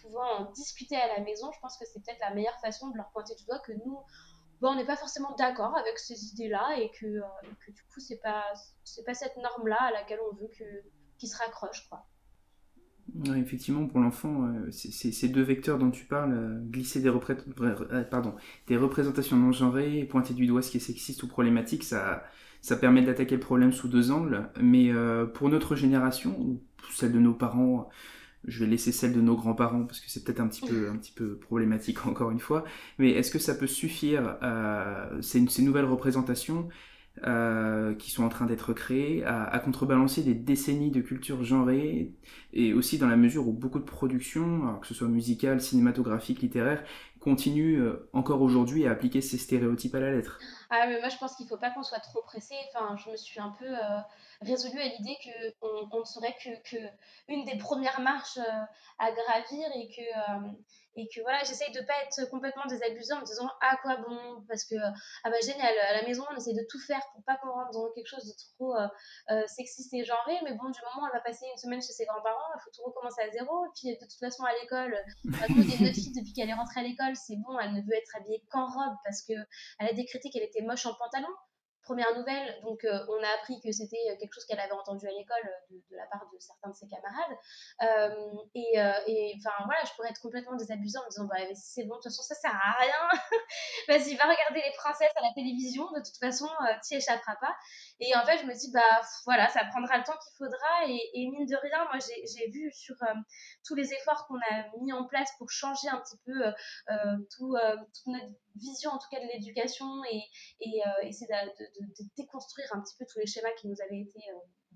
pouvant 0.00 0.38
en 0.38 0.52
discuter 0.52 0.96
à 0.96 1.16
la 1.16 1.20
maison, 1.20 1.50
je 1.52 1.58
pense 1.58 1.76
que 1.76 1.84
c'est 1.84 2.00
peut-être 2.00 2.20
la 2.20 2.32
meilleure 2.32 2.58
façon 2.60 2.90
de 2.90 2.96
leur 2.96 3.10
pointer 3.10 3.34
du 3.34 3.44
doigt 3.44 3.58
que 3.58 3.72
nous, 3.72 3.98
bon, 4.60 4.68
on 4.68 4.74
n'est 4.76 4.86
pas 4.86 4.96
forcément 4.96 5.32
d'accord 5.32 5.76
avec 5.76 5.98
ces 5.98 6.26
idées-là 6.32 6.76
et 6.78 6.90
que, 6.90 7.22
du 7.68 7.82
coup, 7.92 7.98
c'est 7.98 8.20
pas, 8.20 8.44
pas 9.04 9.14
cette 9.14 9.36
norme-là 9.36 9.80
à 9.80 9.90
laquelle 9.90 10.20
on 10.30 10.34
veut 10.36 10.50
qu'ils 11.18 11.28
se 11.28 11.36
raccrochent, 11.38 11.88
quoi 11.88 12.06
effectivement, 13.36 13.86
pour 13.86 14.00
l'enfant, 14.00 14.48
euh, 14.48 14.70
ces 14.70 15.28
deux 15.28 15.42
vecteurs 15.42 15.78
dont 15.78 15.90
tu 15.90 16.04
parles, 16.04 16.32
euh, 16.32 16.58
glisser 16.70 17.00
des, 17.00 17.08
euh, 17.08 18.04
des 18.66 18.76
représentations 18.76 19.36
non 19.36 19.52
genrées, 19.52 20.04
pointer 20.04 20.34
du 20.34 20.46
doigt 20.46 20.62
ce 20.62 20.70
qui 20.70 20.76
est 20.78 20.80
sexiste 20.80 21.22
ou 21.22 21.28
problématique, 21.28 21.84
ça, 21.84 22.24
permet 22.80 23.02
d'attaquer 23.02 23.36
le 23.36 23.40
problème 23.40 23.72
sous 23.72 23.88
deux 23.88 24.10
angles. 24.10 24.48
Mais 24.60 24.90
pour 25.34 25.48
notre 25.48 25.76
génération, 25.76 26.36
ou 26.40 26.60
celle 26.92 27.12
de 27.12 27.20
nos 27.20 27.34
parents, 27.34 27.88
je 28.44 28.64
vais 28.64 28.70
laisser 28.70 28.92
celle 28.92 29.12
de 29.12 29.20
nos 29.20 29.36
grands-parents 29.36 29.84
parce 29.84 30.00
que 30.00 30.10
c'est 30.10 30.24
peut-être 30.24 30.40
un 30.40 30.48
petit 30.48 31.12
peu 31.14 31.36
problématique 31.36 32.06
encore 32.08 32.30
une 32.30 32.40
fois. 32.40 32.64
Mais 32.98 33.10
est-ce 33.10 33.30
que 33.30 33.38
ça 33.38 33.54
peut 33.54 33.68
suffire 33.68 34.36
ces, 35.20 35.46
ces 35.46 35.62
nouvelles 35.62 35.84
représentations 35.84 36.68
euh, 37.24 37.94
qui 37.94 38.10
sont 38.10 38.24
en 38.24 38.28
train 38.28 38.44
d'être 38.44 38.74
créés, 38.74 39.24
à, 39.24 39.58
contrebalancer 39.58 40.22
des 40.22 40.34
décennies 40.34 40.90
de 40.90 41.00
culture 41.00 41.42
genrée, 41.44 42.12
et 42.52 42.74
aussi 42.74 42.98
dans 42.98 43.08
la 43.08 43.16
mesure 43.16 43.48
où 43.48 43.52
beaucoup 43.52 43.78
de 43.78 43.84
productions, 43.84 44.78
que 44.80 44.86
ce 44.86 44.92
soit 44.92 45.08
musicales, 45.08 45.60
cinématographiques, 45.60 46.42
littéraires, 46.42 46.84
continuent 47.20 47.80
euh, 47.80 48.08
encore 48.12 48.42
aujourd'hui 48.42 48.86
à 48.86 48.90
appliquer 48.92 49.20
ces 49.20 49.38
stéréotypes 49.38 49.94
à 49.94 50.00
la 50.00 50.12
lettre. 50.12 50.38
Ah 50.70 50.86
moi 50.86 51.08
je 51.08 51.16
pense 51.16 51.34
qu'il 51.36 51.46
ne 51.46 51.50
faut 51.50 51.56
pas 51.56 51.70
qu'on 51.70 51.82
soit 51.82 52.00
trop 52.00 52.22
pressé. 52.22 52.54
Enfin, 52.74 52.96
je 52.96 53.10
me 53.10 53.16
suis 53.16 53.40
un 53.40 53.54
peu 53.58 53.66
euh, 53.66 53.98
résolue 54.42 54.78
à 54.78 54.86
l'idée 54.86 55.16
qu'on 55.60 55.88
on 55.90 56.00
ne 56.00 56.04
serait 56.04 56.36
que, 56.42 56.50
que, 56.70 57.50
des 57.50 57.58
premières 57.58 58.00
marches 58.00 58.38
à 58.98 59.10
gravir 59.10 59.68
et 59.74 59.88
que 59.88 60.46
et 60.96 61.08
que 61.08 61.20
voilà, 61.20 61.44
j'essaye 61.44 61.70
de 61.72 61.80
pas 61.80 61.92
être 62.04 62.30
complètement 62.30 62.64
désabusée 62.66 63.12
en 63.12 63.20
me 63.20 63.24
disant 63.24 63.48
ah 63.60 63.76
quoi 63.82 63.96
bon 63.96 64.44
parce 64.48 64.64
que 64.64 64.74
ah 64.76 65.30
bah 65.30 65.36
génial 65.42 65.76
à 65.78 66.00
la 66.00 66.02
maison 66.06 66.24
on 66.30 66.36
essaie 66.36 66.54
de 66.54 66.64
tout 66.68 66.80
faire 66.80 67.00
pour 67.12 67.22
pas 67.24 67.36
qu'on 67.36 67.52
rentre 67.52 67.70
dans 67.72 67.90
quelque 67.92 68.06
chose 68.06 68.24
de 68.24 68.32
trop 68.54 68.74
euh, 68.74 68.88
euh, 69.30 69.46
sexiste 69.46 69.92
et 69.92 70.04
genré 70.04 70.40
mais 70.44 70.54
bon 70.54 70.70
du 70.70 70.80
moment 70.80 71.04
où 71.04 71.06
elle 71.06 71.12
va 71.12 71.20
passer 71.20 71.46
une 71.52 71.58
semaine 71.58 71.82
chez 71.82 71.92
ses 71.92 72.06
grands-parents 72.06 72.48
il 72.56 72.60
faut 72.64 72.70
tout 72.70 72.82
recommencer 72.82 73.20
à 73.22 73.30
zéro. 73.30 73.66
Et 73.66 73.68
puis 73.74 73.94
de 73.94 74.00
toute 74.00 74.18
façon 74.18 74.44
à 74.44 74.52
l'école 74.60 74.96
à 75.42 75.46
cause 75.46 75.66
des 75.66 75.84
notre 75.84 75.94
fille 75.94 76.12
depuis 76.16 76.32
qu'elle 76.32 76.48
est 76.48 76.54
rentrée 76.54 76.80
à 76.80 76.82
l'école 76.82 77.14
c'est 77.14 77.36
bon 77.36 77.58
elle 77.60 77.74
ne 77.74 77.82
veut 77.82 77.94
être 77.94 78.16
habillée 78.16 78.42
qu'en 78.50 78.66
robe 78.66 78.96
parce 79.04 79.22
que 79.22 79.34
elle 79.78 79.88
a 79.88 79.92
décrété 79.92 80.30
qu'elle 80.30 80.44
était 80.44 80.62
moche 80.62 80.86
en 80.86 80.94
pantalon 80.94 81.28
première 81.86 82.14
nouvelle, 82.18 82.60
donc 82.62 82.84
euh, 82.84 83.06
on 83.08 83.22
a 83.22 83.28
appris 83.38 83.60
que 83.60 83.70
c'était 83.70 84.02
euh, 84.10 84.16
quelque 84.18 84.34
chose 84.34 84.44
qu'elle 84.44 84.58
avait 84.58 84.72
entendu 84.72 85.06
à 85.06 85.10
l'école 85.10 85.46
euh, 85.46 85.78
de, 85.90 85.96
la 85.96 86.06
part 86.06 86.28
de 86.32 86.38
certains 86.38 86.70
de 86.70 86.74
ses 86.74 86.88
camarades. 86.88 87.36
et 88.54 89.34
enfin 89.38 89.54
voilà, 89.64 89.80
je 89.86 89.92
pourrais 89.94 90.10
être 90.10 90.20
complètement 90.20 90.56
désabusée 90.56 90.98
en 90.98 91.04
me 91.04 91.10
disant 91.10 91.24
bah, 91.26 91.36
c'est 91.54 91.84
bon, 91.84 91.94
de 91.94 92.02
toute 92.02 92.10
façon 92.10 92.22
ça 92.22 92.34
sert 92.34 92.50
à 92.54 92.82
rien. 92.82 93.02
Vas-y, 93.88 94.16
va 94.16 94.24
regarder 94.24 94.60
les 94.66 94.74
princesses 94.76 95.12
à 95.14 95.22
la 95.22 95.32
télévision, 95.34 95.84
de 95.92 96.02
toute 96.02 96.18
façon 96.18 96.48
tu 96.86 96.94
n'y 96.94 96.98
échapperas 96.98 97.36
pas. 97.36 97.54
Et 98.00 98.14
en 98.16 98.24
fait, 98.26 98.38
je 98.38 98.46
me 98.46 98.52
dis 98.52 98.70
bah 98.72 99.00
voilà, 99.24 99.48
ça 99.48 99.64
prendra 99.70 99.98
le 99.98 100.04
temps 100.04 100.18
qu'il 100.18 100.34
faudra. 100.36 100.86
Et, 100.88 101.30
mine 101.30 101.46
de 101.46 101.56
rien, 101.56 101.84
moi 101.84 101.98
j'ai 101.98 102.50
vu 102.50 102.70
sur 102.72 102.96
tous 103.64 103.74
les 103.74 103.92
efforts 103.94 104.26
qu'on 104.26 104.38
a 104.50 104.64
mis 104.82 104.92
en 104.92 105.06
place 105.06 105.30
pour 105.38 105.50
changer 105.50 105.88
un 105.88 106.00
petit 106.00 106.18
peu 106.24 106.34
tout, 107.36 107.54
toute 107.94 108.06
notre 108.06 108.34
vision 108.56 108.90
en 108.90 108.98
tout 108.98 109.08
cas 109.10 109.20
de 109.20 109.26
l'éducation 109.26 109.86
et, 110.10 110.22
et 110.60 110.80
de 110.80 111.36
de, 111.75 111.75
déconstruire 112.16 112.68
un 112.72 112.80
petit 112.80 112.94
peu 112.98 113.06
tous 113.06 113.18
les 113.18 113.26
schémas 113.26 113.52
qui 113.60 113.68
nous 113.68 113.76
avaient 113.82 114.00
été 114.00 114.20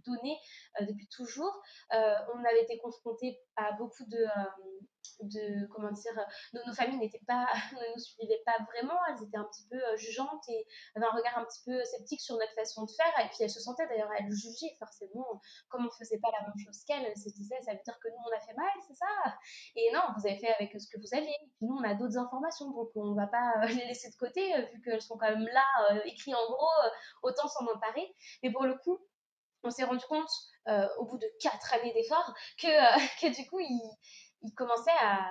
euh, 0.01 0.11
donnés 0.11 0.38
euh, 0.80 0.86
depuis 0.86 1.09
toujours. 1.09 1.62
Euh, 1.92 2.14
on 2.34 2.44
avait 2.44 2.62
été 2.62 2.78
confrontés 2.78 3.40
à 3.57 3.72
beaucoup 3.72 4.05
de, 4.07 4.24
de 5.22 5.66
comment 5.68 5.90
dire, 5.92 6.12
nos, 6.53 6.61
nos 6.66 6.74
familles 6.74 6.98
n'étaient 6.98 7.22
pas, 7.26 7.46
ne 7.72 7.94
nous 7.94 7.98
suivaient 7.98 8.42
pas 8.44 8.57
vraiment, 8.72 8.98
elles 9.09 9.26
étaient 9.26 9.36
un 9.36 9.44
petit 9.44 9.66
peu 9.68 9.78
jugeantes 9.96 10.48
et 10.48 10.66
avaient 10.96 11.07
un 11.07 11.16
regard 11.16 11.38
un 11.38 11.44
petit 11.44 11.62
peu 11.64 11.82
sceptique 11.84 12.20
sur 12.20 12.36
notre 12.36 12.55
façon 12.55 12.84
de 12.84 12.90
faire. 12.90 13.24
Et 13.24 13.28
puis 13.28 13.38
elles 13.40 13.51
se 13.51 13.61
sentaient 13.61 13.86
d'ailleurs, 13.88 14.11
elles 14.18 14.30
jugeaient 14.30 14.74
forcément, 14.78 15.40
comme 15.68 15.86
on 15.86 15.90
faisait 15.90 16.18
pas 16.18 16.30
la 16.32 16.46
même 16.46 16.59
chose 16.64 16.84
qu'elles, 16.84 17.05
elles 17.05 17.16
se 17.18 17.30
disaient, 17.30 17.61
ça 17.62 17.72
veut 17.72 17.80
dire 17.84 17.98
que 18.01 18.09
nous 18.09 18.22
on 18.26 18.36
a 18.36 18.40
fait 18.40 18.55
mal, 18.55 18.70
c'est 18.86 18.94
ça? 18.96 19.07
Et 19.76 19.90
non, 19.92 20.03
vous 20.16 20.26
avez 20.26 20.38
fait 20.38 20.53
avec 20.55 20.72
ce 20.80 20.88
que 20.88 20.98
vous 20.98 21.16
aviez. 21.16 21.36
nous 21.61 21.76
on 21.76 21.84
a 21.84 21.94
d'autres 21.94 22.18
informations, 22.18 22.70
donc 22.70 22.90
on 22.94 23.14
va 23.14 23.26
pas 23.26 23.53
les 23.66 23.86
laisser 23.86 24.11
de 24.11 24.16
côté, 24.16 24.42
vu 24.72 24.82
qu'elles 24.82 25.03
sont 25.03 25.16
quand 25.18 25.30
même 25.30 25.46
là, 25.46 25.64
écrites 26.05 26.34
en 26.34 26.46
gros, 26.53 26.68
autant 27.22 27.48
s'en 27.48 27.66
emparer. 27.66 28.14
Mais 28.42 28.51
pour 28.51 28.64
le 28.64 28.74
coup, 28.78 28.98
on 29.62 29.70
s'est 29.70 29.84
rendu 29.84 30.04
compte 30.06 30.30
euh, 30.68 30.86
au 30.98 31.06
bout 31.06 31.18
de 31.18 31.26
quatre 31.40 31.72
années 31.74 31.92
d'efforts 31.92 32.34
que, 32.61 32.68
euh, 32.68 33.00
que 33.20 33.34
du 33.34 33.48
coup, 33.48 33.61
il, 33.61 34.54
commençait 34.56 34.90
à, 35.00 35.30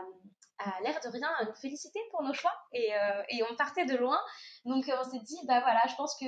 à 0.60 0.82
l'air 0.82 1.00
de 1.04 1.10
rien 1.10 1.30
nous 1.46 1.56
féliciter 1.56 2.00
pour 2.12 2.22
nos 2.24 2.34
choix 2.34 2.54
et, 2.74 2.94
euh, 2.96 3.24
et, 3.30 3.44
on 3.50 3.56
partait 3.56 3.86
de 3.86 3.96
loin. 3.96 4.20
Donc 4.66 4.86
on 4.88 5.04
s'est 5.04 5.20
dit, 5.20 5.40
bah 5.48 5.62
voilà, 5.62 5.82
je 5.88 5.96
pense 5.96 6.16
que 6.20 6.26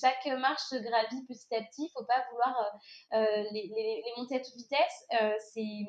chaque 0.00 0.26
marche 0.38 0.62
se 0.62 0.76
gravit 0.76 1.26
petit 1.26 1.54
à 1.54 1.62
petit, 1.62 1.84
il 1.86 1.90
faut 1.92 2.04
pas 2.04 2.24
vouloir 2.30 2.72
les, 3.12 3.70
les, 3.74 4.02
les, 4.04 4.12
monter 4.16 4.36
à 4.36 4.40
toute 4.40 4.56
vitesse. 4.56 5.06
c'est 5.52 5.86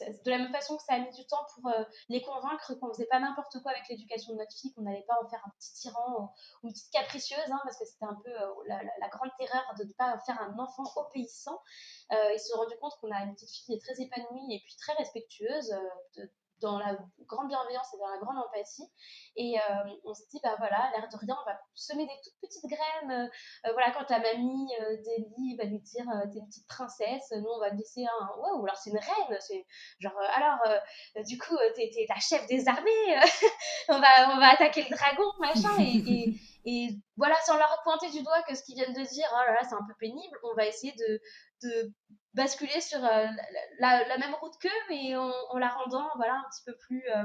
de 0.00 0.30
la 0.30 0.38
même 0.38 0.52
façon 0.52 0.76
que 0.76 0.82
ça 0.82 0.94
a 0.94 0.98
mis 0.98 1.10
du 1.12 1.26
temps 1.26 1.44
pour 1.54 1.68
euh, 1.70 1.84
les 2.08 2.22
convaincre 2.22 2.74
qu'on 2.74 2.88
faisait 2.92 3.06
pas 3.06 3.20
n'importe 3.20 3.60
quoi 3.62 3.72
avec 3.72 3.88
l'éducation 3.88 4.32
de 4.32 4.38
notre 4.38 4.54
fille, 4.56 4.72
qu'on 4.74 4.82
n'allait 4.82 5.06
pas 5.06 5.16
en 5.22 5.28
faire 5.28 5.42
un 5.46 5.50
petit 5.58 5.72
tyran 5.74 6.32
ou, 6.62 6.66
une 6.66 6.72
petite 6.72 6.92
capricieuse, 6.92 7.50
hein, 7.50 7.60
parce 7.64 7.78
que 7.78 7.84
c'était 7.84 8.04
un 8.04 8.18
peu 8.24 8.30
euh, 8.30 8.54
la, 8.66 9.08
grande 9.08 9.30
terreur 9.38 9.74
de 9.78 9.84
ne 9.84 9.92
pas 9.92 10.18
faire 10.20 10.40
un 10.40 10.58
enfant 10.58 10.84
obéissant. 10.96 11.60
Euh, 12.12 12.32
ils 12.32 12.40
se 12.40 12.48
sont 12.48 12.58
rendus 12.58 12.76
compte 12.80 12.94
qu'on 13.00 13.10
a 13.10 13.22
une 13.22 13.34
petite 13.34 13.64
fille 13.64 13.78
très 13.78 14.00
épanouie 14.00 14.54
et 14.54 14.60
puis 14.64 14.76
très 14.76 14.92
respectueuse, 14.94 15.74
dans 16.60 16.78
la 16.78 16.96
grande 17.26 17.48
bienveillance 17.48 17.92
et 17.94 17.98
dans 17.98 18.08
la 18.08 18.18
grande 18.18 18.38
empathie. 18.38 18.88
Et 19.36 19.58
euh, 19.58 19.90
on 20.04 20.14
se 20.14 20.22
dit, 20.30 20.40
bah 20.42 20.54
voilà, 20.58 20.90
l'air 20.92 21.08
de 21.08 21.16
rien, 21.16 21.36
on 21.40 21.50
va 21.50 21.58
semer 21.74 22.04
des 22.04 22.12
toutes 22.24 22.40
petites 22.40 22.70
graines. 22.70 23.30
Euh, 23.66 23.72
voilà, 23.72 23.90
quand 23.92 24.04
ta 24.04 24.18
mamie 24.18 24.68
euh, 24.80 24.96
va 25.58 25.64
lui 25.64 25.80
dire, 25.80 26.04
t'es 26.32 26.38
une 26.38 26.46
petite 26.46 26.66
princesse, 26.68 27.32
nous 27.32 27.48
on 27.48 27.60
va 27.60 27.70
laisser 27.70 28.04
un, 28.04 28.38
waouh, 28.38 28.64
alors 28.64 28.76
c'est 28.76 28.90
une 28.90 28.98
reine, 28.98 29.38
c'est 29.40 29.66
genre, 30.00 30.18
alors, 30.34 30.58
du 31.26 31.38
coup, 31.38 31.56
t'es, 31.74 31.90
es 31.96 32.06
la 32.08 32.20
chef 32.20 32.46
des 32.46 32.68
armées, 32.68 33.20
on, 33.88 33.98
va, 33.98 34.34
on 34.34 34.38
va 34.38 34.52
attaquer 34.52 34.82
le 34.82 34.96
dragon, 34.96 35.30
machin, 35.38 35.76
et, 35.80 36.34
voilà, 37.16 37.36
sans 37.46 37.56
leur 37.56 37.80
pointer 37.84 38.10
du 38.10 38.22
doigt 38.22 38.42
que 38.42 38.54
ce 38.54 38.62
qu'ils 38.62 38.74
viennent 38.74 38.92
de 38.92 39.08
dire, 39.08 39.28
oh 39.32 39.46
là 39.46 39.52
là, 39.52 39.60
c'est 39.62 39.74
un 39.74 39.86
peu 39.86 39.94
pénible, 40.00 40.38
on 40.42 40.54
va 40.54 40.66
essayer 40.66 40.94
de, 40.94 41.20
basculer 42.34 42.80
sur 42.80 43.02
euh, 43.02 43.26
la, 43.78 44.18
même 44.18 44.34
route 44.34 44.52
qu'eux, 44.60 44.68
mais 44.90 45.16
en, 45.16 45.58
la 45.58 45.68
rendant 45.68 46.08
voilà, 46.16 46.34
un 46.34 46.44
petit 46.50 46.62
peu 46.64 46.76
plus. 46.76 47.02
Euh, 47.10 47.24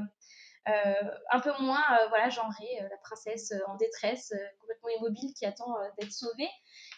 euh, 0.69 1.11
un 1.31 1.39
peu 1.39 1.51
moins 1.59 1.83
voilà 2.09 2.29
genrée, 2.29 2.77
la 2.81 2.97
princesse 2.97 3.51
en 3.65 3.77
détresse, 3.77 4.31
complètement 4.59 4.89
immobile 4.89 5.33
qui 5.33 5.43
attend 5.47 5.73
d'être 5.97 6.11
sauvée. 6.11 6.49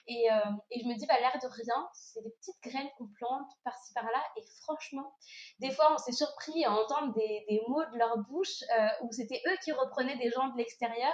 Et, 0.05 0.27
et, 0.69 0.81
je 0.81 0.85
me 0.85 0.99
dis, 0.99 1.05
bah, 1.05 1.17
l'air 1.17 1.31
de 1.41 1.47
rien, 1.47 1.89
c'est 1.93 2.21
des 2.21 2.29
petites 2.41 2.61
graines 2.61 2.89
qu'on 2.97 3.07
plante 3.17 3.49
par-ci 3.63 3.93
par-là. 3.93 4.21
Et 4.35 4.41
franchement, 4.63 5.15
des 5.59 5.71
fois, 5.71 5.93
on 5.93 5.97
s'est 5.97 6.11
surpris 6.11 6.65
à 6.65 6.73
entendre 6.73 7.13
des, 7.13 7.45
des 7.47 7.61
mots 7.69 7.85
de 7.85 7.97
leur 7.97 8.17
bouche 8.17 8.65
où 9.01 9.11
c'était 9.13 9.41
eux 9.47 9.55
qui 9.63 9.71
reprenaient 9.71 10.17
des 10.17 10.29
gens 10.29 10.49
de 10.49 10.57
l'extérieur 10.57 11.13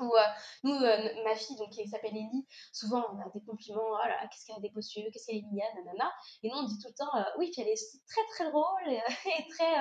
ou 0.00 0.14
euh, 0.14 0.20
nous, 0.62 0.74
euh, 0.74 1.24
ma 1.24 1.34
fille, 1.34 1.56
donc, 1.56 1.70
qui 1.70 1.88
s'appelle 1.88 2.16
Ellie, 2.16 2.46
souvent 2.72 3.04
on 3.12 3.20
a 3.20 3.28
des 3.32 3.40
compliments, 3.44 3.82
oh 3.82 4.06
là, 4.06 4.26
qu'est-ce 4.30 4.46
qu'elle 4.46 4.56
a 4.56 4.60
des 4.60 4.70
beaux 4.70 4.80
qu'est-ce 4.80 5.26
qu'elle 5.26 5.36
est 5.36 5.42
mignonne, 5.42 5.84
nanana. 5.84 6.12
Et 6.42 6.48
nous 6.48 6.56
on 6.56 6.64
dit 6.64 6.78
tout 6.78 6.88
le 6.88 6.94
temps, 6.94 7.16
euh, 7.16 7.24
oui, 7.38 7.50
puis 7.52 7.62
elle 7.62 7.68
est 7.68 8.00
très 8.08 8.24
très 8.30 8.50
drôle 8.50 8.88
et, 8.88 9.00
très. 9.50 9.74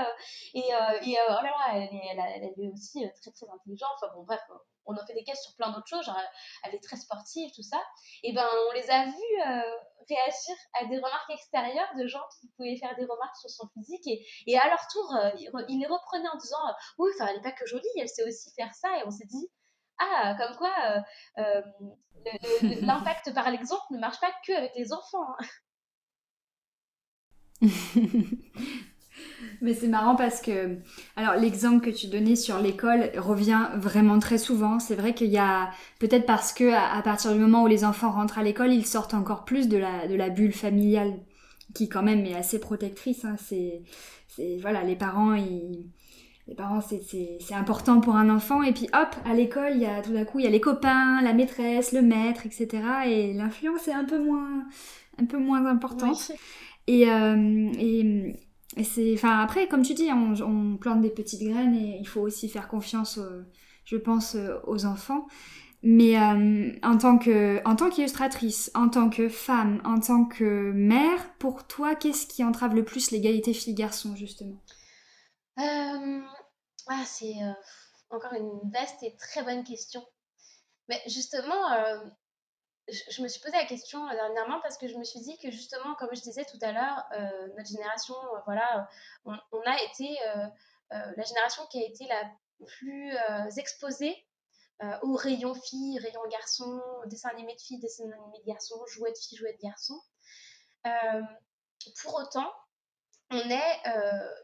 et, 0.53 0.69
et 1.09 1.17
oh 1.27 1.31
là 1.31 1.43
là, 1.43 1.67
elle 1.75 1.83
est, 1.83 2.17
elle, 2.17 2.43
est 2.43 2.71
aussi 2.71 2.99
très 3.21 3.31
très 3.31 3.49
intelligente. 3.49 3.91
Enfin 3.95 4.13
bon, 4.15 4.23
bref, 4.23 4.41
on 4.85 4.95
en 4.95 5.05
fait 5.05 5.13
des 5.13 5.23
caisses 5.23 5.43
sur 5.43 5.55
plein 5.55 5.71
d'autres 5.71 5.87
choses, 5.87 6.05
genre 6.05 6.19
elle 6.63 6.75
est 6.75 6.83
très 6.83 6.97
sportive, 6.97 7.49
tout 7.55 7.63
ça. 7.63 7.81
Et 8.23 8.33
ben 8.33 8.47
on 8.69 8.73
les 8.73 8.89
a 8.89 9.05
vus 9.05 9.73
réagir 10.09 10.55
à 10.73 10.85
des 10.85 10.97
remarques 10.97 11.29
extérieures 11.29 11.93
de 11.97 12.07
gens 12.07 12.23
qui 12.39 12.49
pouvaient 12.57 12.75
faire 12.75 12.95
des 12.95 13.05
remarques 13.05 13.37
sur 13.37 13.49
son 13.49 13.67
physique 13.73 14.05
et, 14.07 14.25
et 14.47 14.57
à 14.57 14.67
leur 14.67 14.85
tour, 14.91 15.15
ils, 15.69 15.79
les 15.79 15.87
reprenaient 15.87 16.29
en 16.29 16.37
disant, 16.37 16.57
oui, 16.97 17.09
enfin 17.15 17.29
elle 17.29 17.37
n'est 17.37 17.41
pas 17.41 17.51
que 17.51 17.65
jolie, 17.65 17.87
elle 17.97 18.09
sait 18.09 18.23
aussi 18.27 18.51
faire 18.55 18.73
ça. 18.73 18.89
Et 18.99 19.03
on 19.05 19.11
s'est 19.11 19.25
dit, 19.25 19.49
ah, 20.11 20.35
comme 20.35 20.55
quoi 20.57 20.71
euh, 20.89 21.01
euh, 21.39 21.61
l'impact 22.81 23.33
par 23.33 23.49
l'exemple 23.51 23.83
ne 23.91 23.99
marche 23.99 24.19
pas 24.19 24.31
que 24.45 24.53
avec 24.53 24.71
les 24.75 24.93
enfants. 24.93 25.25
Hein. 25.39 25.45
Mais 29.61 29.73
c'est 29.73 29.87
marrant 29.87 30.15
parce 30.15 30.41
que, 30.41 30.77
alors 31.15 31.35
l'exemple 31.35 31.85
que 31.85 31.89
tu 31.89 32.07
donnais 32.07 32.35
sur 32.35 32.59
l'école 32.59 33.11
revient 33.17 33.69
vraiment 33.75 34.19
très 34.19 34.37
souvent. 34.37 34.79
C'est 34.79 34.95
vrai 34.95 35.13
qu'il 35.13 35.29
y 35.29 35.37
a, 35.37 35.71
peut-être 35.99 36.25
parce 36.25 36.51
que 36.53 36.73
à, 36.73 37.01
partir 37.01 37.33
du 37.33 37.39
moment 37.39 37.63
où 37.63 37.67
les 37.67 37.85
enfants 37.85 38.11
rentrent 38.11 38.39
à 38.39 38.43
l'école, 38.43 38.73
ils 38.73 38.85
sortent 38.85 39.13
encore 39.13 39.45
plus 39.45 39.69
de 39.69 39.77
la, 39.77 40.29
bulle 40.29 40.53
familiale, 40.53 41.13
qui 41.73 41.87
quand 41.87 42.03
même 42.03 42.25
est 42.25 42.35
assez 42.35 42.59
protectrice. 42.59 43.23
Hein. 43.25 43.35
C'est, 43.37 43.83
voilà, 44.61 44.83
les 44.83 44.95
parents, 44.95 45.35
ils, 45.35 45.85
les 46.47 46.55
parents, 46.55 46.81
c'est 46.81 47.53
important 47.53 48.01
pour 48.01 48.15
un 48.15 48.29
enfant. 48.29 48.63
Et 48.63 48.73
puis 48.73 48.85
hop, 48.93 49.15
à 49.25 49.33
l'école, 49.33 49.73
il 49.75 49.81
y 49.81 49.85
a 49.85 50.01
tout 50.01 50.13
d'un 50.13 50.25
coup, 50.25 50.39
il 50.39 50.45
y 50.45 50.47
a 50.47 50.51
les 50.51 50.61
copains, 50.61 51.21
la 51.21 51.33
maîtresse, 51.33 51.91
le 51.93 52.01
maître, 52.01 52.45
etc. 52.45 52.67
Et 53.07 53.33
l'influence 53.33 53.87
est 53.87 53.93
un 53.93 54.05
peu 54.05 54.19
moins, 54.19 54.65
un 55.17 55.25
peu 55.25 55.37
moins 55.37 55.65
importante. 55.65 56.31
Et, 56.87 57.09
euh, 57.09 57.71
et, 57.79 58.35
c'est, 58.83 59.13
enfin 59.13 59.39
après, 59.39 59.67
comme 59.67 59.83
tu 59.83 59.93
dis, 59.93 60.09
on, 60.11 60.77
plante 60.77 61.01
des 61.01 61.11
petites 61.11 61.47
graines 61.47 61.75
et 61.75 61.97
il 61.99 62.07
faut 62.07 62.21
aussi 62.21 62.49
faire 62.49 62.67
confiance, 62.67 63.19
je 63.85 63.97
pense, 63.97 64.35
aux 64.65 64.85
enfants. 64.85 65.27
Mais 65.85 66.17
euh, 66.17 66.71
en 66.81 66.97
tant 66.97 67.17
que, 67.17 67.61
en 67.67 67.75
tant 67.75 67.89
qu'illustratrice, 67.89 68.71
en 68.73 68.87
tant 68.87 69.09
que 69.09 69.27
femme, 69.27 69.81
en 69.83 69.99
tant 69.99 70.23
que 70.23 70.71
mère, 70.71 71.29
pour 71.39 71.67
toi, 71.67 71.93
qu'est-ce 71.93 72.25
qui 72.25 72.41
entrave 72.41 72.73
le 72.73 72.85
plus 72.85 73.11
l'égalité 73.11 73.53
filles-garçons 73.53 74.15
justement? 74.15 74.55
euh, 74.55 74.62
ah, 75.57 77.05
c'est 77.05 77.35
encore 78.09 78.33
une 78.33 78.71
vaste 78.71 79.01
et 79.03 79.15
très 79.17 79.43
bonne 79.43 79.63
question. 79.63 80.05
Mais 80.89 81.01
justement, 81.07 81.69
je, 82.87 83.21
me 83.21 83.27
suis 83.27 83.41
posé 83.41 83.55
la 83.55 83.65
question 83.65 84.05
dernièrement 84.07 84.59
parce 84.61 84.77
que 84.77 84.87
je 84.87 84.97
me 84.97 85.03
suis 85.03 85.21
dit 85.21 85.37
que 85.39 85.51
justement, 85.51 85.95
comme 85.95 86.09
je 86.13 86.21
disais 86.21 86.45
tout 86.45 86.59
à 86.61 86.71
l'heure, 86.71 87.03
notre 87.55 87.69
génération, 87.69 88.15
voilà, 88.45 88.89
on, 89.25 89.33
a 89.65 89.81
été 89.83 90.17
la 90.89 91.23
génération 91.23 91.65
qui 91.67 91.81
a 91.81 91.87
été 91.87 92.05
la 92.07 92.23
plus 92.65 93.15
exposée 93.57 94.15
au 95.01 95.15
rayon 95.15 95.53
filles, 95.53 95.99
rayon 95.99 96.21
garçons, 96.29 96.81
dessin 97.05 97.29
animé 97.29 97.55
de 97.55 97.61
filles, 97.61 97.79
dessin 97.79 98.03
animé 98.03 98.39
de 98.39 98.45
garçons, 98.45 98.85
jouets 98.87 99.11
de 99.11 99.17
filles, 99.17 99.37
jouets 99.37 99.53
de 99.53 99.61
garçons. 99.61 100.01
pour 102.01 102.15
autant, 102.15 102.51
on 103.31 103.49
est 103.49 103.81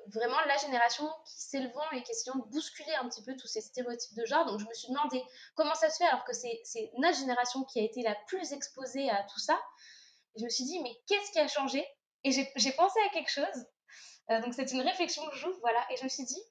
vraiment 0.07 0.39
la 0.47 0.57
génération 0.57 1.07
qui 1.25 1.41
s'élevant 1.41 1.91
et 1.91 2.03
qui 2.03 2.11
essayant 2.11 2.35
de 2.35 2.49
bousculer 2.49 2.93
un 2.95 3.07
petit 3.07 3.23
peu 3.23 3.35
tous 3.35 3.47
ces 3.47 3.61
stéréotypes 3.61 4.15
de 4.15 4.25
genre. 4.25 4.45
Donc 4.45 4.59
je 4.59 4.65
me 4.65 4.73
suis 4.73 4.89
demandé 4.89 5.23
comment 5.55 5.75
ça 5.75 5.89
se 5.89 5.97
fait 5.97 6.05
alors 6.05 6.25
que 6.25 6.33
c'est 6.33 6.91
notre 6.97 7.17
génération 7.17 7.63
qui 7.65 7.79
a 7.79 7.83
été 7.83 8.01
la 8.01 8.15
plus 8.27 8.51
exposée 8.53 9.09
à 9.09 9.23
tout 9.23 9.39
ça. 9.39 9.59
je 10.37 10.43
me 10.43 10.49
suis 10.49 10.63
dit, 10.63 10.79
mais 10.81 10.91
qu'est-ce 11.07 11.31
qui 11.31 11.39
a 11.39 11.47
changé? 11.47 11.85
Et 12.23 12.31
j'ai 12.31 12.71
pensé 12.73 12.99
à 13.07 13.09
quelque 13.13 13.31
chose. 13.31 13.65
donc 14.29 14.53
c'est 14.53 14.71
une 14.71 14.81
réflexion 14.81 15.27
que 15.29 15.35
j'ouvre, 15.35 15.59
voilà. 15.61 15.85
Et 15.91 15.97
je 15.97 16.03
me 16.03 16.09
suis 16.09 16.25
dit, 16.25 16.41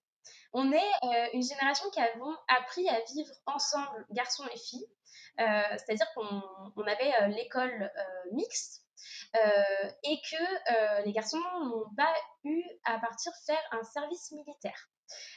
on 0.52 0.72
est 0.72 0.92
une 1.34 1.42
génération 1.42 1.90
qui 1.90 2.00
avons 2.00 2.34
appris 2.48 2.88
à 2.88 3.00
vivre 3.12 3.32
ensemble, 3.46 4.06
garçons 4.10 4.44
et 4.52 4.58
filles. 4.58 4.88
C'est-à-dire 5.36 6.06
qu'on 6.14 6.82
avait 6.82 7.28
l'école 7.30 7.90
mixte 8.32 8.82
euh, 8.82 8.87
et 9.34 10.20
que 10.30 10.72
euh, 10.72 11.02
les 11.04 11.12
garçons 11.12 11.38
n'ont 11.64 11.94
pas 11.96 12.14
eu 12.44 12.62
à 12.84 12.98
partir 12.98 13.32
faire 13.46 13.62
un 13.72 13.82
service 13.82 14.32
militaire. 14.32 14.88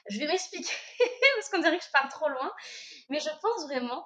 Je 0.10 0.20
vais 0.20 0.28
m'expliquer 0.28 0.74
parce 1.36 1.50
qu'on 1.50 1.60
dirait 1.60 1.78
que 1.78 1.86
je 1.86 1.92
pars 1.92 2.10
trop 2.10 2.30
loin, 2.30 2.52
mais 3.10 3.20
je 3.20 3.30
pense 3.42 3.66
vraiment 3.66 4.06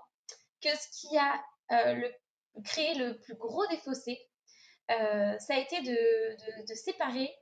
que 0.62 0.70
ce 0.70 0.88
qui 1.00 1.18
a 1.18 1.44
euh, 1.72 2.10
créé 2.64 2.96
le 2.96 3.20
plus 3.22 3.36
gros 3.36 3.66
des 3.68 3.78
fossés, 3.78 4.20
ça 4.88 5.56
a 5.56 5.58
été 5.58 5.82
de, 5.82 6.74
séparer 6.76 7.36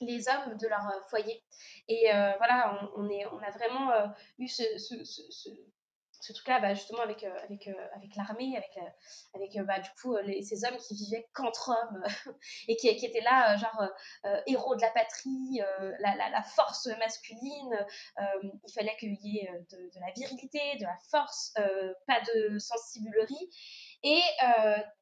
les 0.00 0.28
hommes 0.28 0.56
de 0.56 0.66
leur 0.66 0.82
foyer. 1.08 1.40
Et 1.86 2.06
voilà, 2.10 2.90
on, 2.96 3.08
a 3.08 3.50
vraiment 3.52 3.92
eu 4.38 4.48
ce 4.48 5.48
truc-là, 6.32 6.60
bah, 6.60 6.74
justement, 6.74 7.00
avec, 7.00 7.24
euh, 7.24 7.38
avec, 7.44 7.68
euh, 7.68 7.88
avec 7.94 8.14
l'armée, 8.16 8.56
avec, 8.56 8.76
euh, 8.76 8.88
avec 9.34 9.58
bah, 9.66 9.80
du 9.80 9.90
coup, 10.00 10.16
ces 10.42 10.64
hommes 10.64 10.76
qui 10.78 10.94
vivaient 10.94 11.26
qu'entre 11.32 11.70
hommes 11.70 12.02
et 12.68 12.76
qui, 12.76 12.88
étaient 12.88 13.20
là, 13.20 13.56
genre, 13.56 13.88
héros 14.46 14.74
de 14.76 14.80
la 14.80 14.90
patrie, 14.90 15.60
la, 16.00 16.16
la, 16.16 16.42
force 16.42 16.86
masculine. 16.98 17.86
il 18.42 18.72
fallait 18.72 18.96
qu'il 18.98 19.14
y 19.20 19.38
ait 19.38 19.50
de, 19.70 20.00
la 20.00 20.12
virilité, 20.12 20.76
de 20.78 20.84
la 20.84 20.96
force, 21.10 21.52
pas 22.06 22.20
de 22.20 22.58
sensiblerie. 22.58 23.50
Et 24.02 24.20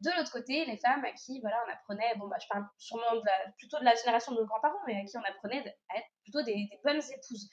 de 0.01 0.16
l'autre 0.16 0.33
côté, 0.33 0.64
les 0.64 0.77
femmes 0.77 1.05
à 1.05 1.12
qui 1.12 1.41
voilà, 1.41 1.57
on 1.66 1.73
apprenait, 1.73 2.14
bon, 2.16 2.29
bah, 2.29 2.39
je 2.41 2.49
parle 2.49 2.66
sûrement 2.79 3.23
plutôt 3.59 3.79
de 3.79 3.85
la 3.85 3.95
génération 3.95 4.33
de 4.33 4.41
nos 4.41 4.47
grands-parents, 4.47 4.79
mais 4.87 4.97
à 4.97 5.05
qui 5.05 5.16
on 5.16 5.23
apprenait 5.23 5.64
à 5.91 5.99
être 5.99 6.09
plutôt 6.23 6.43
des 6.43 6.68
bonnes 6.85 7.03
épouses. 7.12 7.49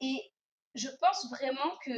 et 0.00 0.32
je 0.74 0.88
pense 1.00 1.30
vraiment 1.30 1.76
que 1.84 1.92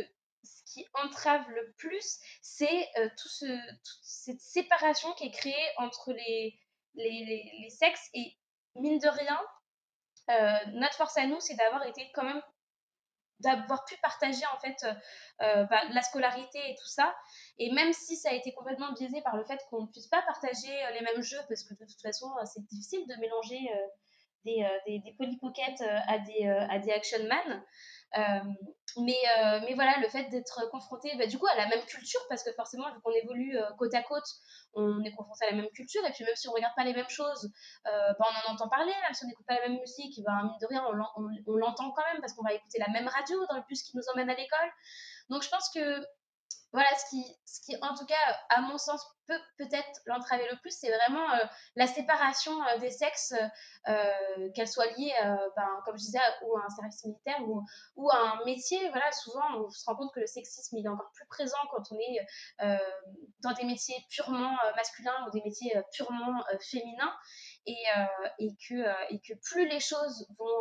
ce 0.46 0.72
qui 0.72 0.86
entrave 1.04 1.48
le 1.50 1.72
plus, 1.78 2.20
c'est 2.40 2.88
euh, 2.98 3.08
tout 3.20 3.28
ce, 3.28 3.46
toute 3.46 4.02
cette 4.02 4.40
séparation 4.40 5.12
qui 5.14 5.26
est 5.26 5.30
créée 5.30 5.68
entre 5.78 6.12
les, 6.12 6.58
les, 6.94 7.52
les, 7.60 7.70
sexes. 7.70 8.08
Et 8.14 8.36
mine 8.76 8.98
de 8.98 9.08
rien, 9.08 9.40
euh, 10.30 10.70
notre 10.72 10.94
force 10.94 11.16
à 11.16 11.26
nous, 11.26 11.40
c'est 11.40 11.54
d'avoir 11.54 11.84
été 11.86 12.10
quand 12.14 12.24
même 12.24 12.42
d'avoir 13.40 13.84
pu 13.84 13.94
partager 13.98 14.46
en 14.54 14.58
fait 14.60 14.86
euh, 15.42 15.64
bah, 15.64 15.82
la 15.90 16.00
scolarité 16.00 16.58
et 16.70 16.74
tout 16.74 16.88
ça 16.88 17.14
et 17.58 17.70
même 17.70 17.92
si 17.92 18.16
ça 18.16 18.30
a 18.30 18.32
été 18.32 18.54
complètement 18.54 18.90
biaisé 18.94 19.20
par 19.20 19.36
le 19.36 19.44
fait 19.44 19.60
qu'on 19.68 19.82
ne 19.82 19.86
puisse 19.88 20.06
pas 20.06 20.22
partager 20.22 20.72
les 20.94 21.02
mêmes 21.02 21.20
jeux 21.20 21.42
parce 21.46 21.62
que 21.64 21.74
de 21.74 21.84
toute 21.84 22.00
façon 22.00 22.32
c'est 22.46 22.64
difficile 22.64 23.06
de 23.06 23.14
mélanger 23.20 23.60
des, 24.46 24.66
des, 24.86 25.00
des 25.00 25.12
Polly 25.18 25.36
Pocket 25.36 25.82
à 25.82 26.18
des, 26.18 26.46
à 26.46 26.78
des 26.78 26.90
Action 26.90 27.28
Man 27.28 27.62
mais, 28.14 29.18
euh, 29.38 29.60
mais 29.64 29.74
voilà, 29.74 29.98
le 30.00 30.08
fait 30.08 30.24
d'être 30.30 30.70
confronté 30.70 31.10
bah, 31.18 31.26
du 31.26 31.38
coup 31.38 31.46
à 31.46 31.56
la 31.56 31.68
même 31.68 31.84
culture, 31.84 32.20
parce 32.28 32.42
que 32.42 32.52
forcément, 32.52 32.90
vu 32.92 33.00
qu'on 33.02 33.12
évolue 33.12 33.58
euh, 33.58 33.70
côte 33.78 33.94
à 33.94 34.02
côte, 34.02 34.24
on 34.74 35.02
est 35.02 35.12
confronté 35.12 35.46
à 35.46 35.50
la 35.50 35.56
même 35.56 35.70
culture, 35.74 36.04
et 36.06 36.12
puis 36.12 36.24
même 36.24 36.36
si 36.36 36.48
on 36.48 36.52
regarde 36.52 36.74
pas 36.76 36.84
les 36.84 36.94
mêmes 36.94 37.08
choses, 37.08 37.50
bah, 37.84 38.16
on 38.20 38.50
en 38.50 38.54
entend 38.54 38.68
parler, 38.68 38.92
même 39.02 39.14
si 39.14 39.24
on 39.24 39.28
n'écoute 39.28 39.46
pas 39.46 39.54
la 39.54 39.68
même 39.68 39.78
musique, 39.78 40.20
bah, 40.24 40.40
mine 40.42 40.58
de 40.60 40.66
rien, 40.66 40.84
on 40.86 41.56
l'entend 41.56 41.90
quand 41.92 42.04
même, 42.12 42.20
parce 42.20 42.32
qu'on 42.34 42.44
va 42.44 42.52
écouter 42.52 42.78
la 42.78 42.88
même 42.88 43.08
radio 43.08 43.44
dans 43.50 43.56
le 43.56 43.62
bus 43.68 43.82
qui 43.82 43.96
nous 43.96 44.04
emmène 44.12 44.30
à 44.30 44.34
l'école. 44.34 44.70
Donc 45.30 45.42
je 45.42 45.48
pense 45.48 45.70
que 45.74 46.00
voilà, 46.76 46.90
ce 46.98 47.60
qui, 47.62 47.74
en 47.80 47.94
tout 47.94 48.04
cas, 48.04 48.38
à 48.50 48.60
mon 48.60 48.76
sens, 48.76 49.02
peut 49.26 49.40
peut-être 49.56 50.00
l'entraver 50.04 50.46
le 50.50 50.58
plus, 50.60 50.76
c'est 50.78 50.94
vraiment 50.94 51.32
euh, 51.32 51.38
la 51.74 51.86
séparation 51.86 52.52
euh, 52.52 52.78
des 52.80 52.90
sexes, 52.90 53.32
euh, 53.88 54.50
qu'elle 54.54 54.68
soit 54.68 54.84
liée, 54.98 55.14
ben, 55.56 55.80
comme 55.86 55.96
je 55.96 56.04
disais, 56.04 56.18
ou 56.42 56.54
à 56.58 56.66
un 56.66 56.68
service 56.68 57.02
militaire 57.06 57.40
ou, 57.96 58.10
à 58.10 58.18
un 58.18 58.44
métier. 58.44 58.78
Voilà, 58.90 59.10
souvent, 59.10 59.40
on 59.54 59.70
se 59.70 59.86
rend 59.86 59.96
compte 59.96 60.12
que 60.12 60.20
le 60.20 60.26
sexisme, 60.26 60.76
il 60.76 60.84
est 60.84 60.90
encore 60.90 61.10
plus 61.14 61.26
présent 61.28 61.56
quand 61.70 61.82
on 61.92 61.98
est 61.98 62.68
dans 63.40 63.52
des 63.52 63.64
métiers 63.64 63.96
purement 64.10 64.54
masculins 64.76 65.26
ou 65.26 65.30
des 65.30 65.40
métiers 65.42 65.72
purement 65.92 66.44
féminins. 66.60 67.16
Et, 67.64 67.84
et, 68.38 68.54
que, 68.68 69.14
et 69.14 69.18
que 69.20 69.32
plus 69.42 69.66
les 69.66 69.80
choses 69.80 70.28
vont, 70.38 70.60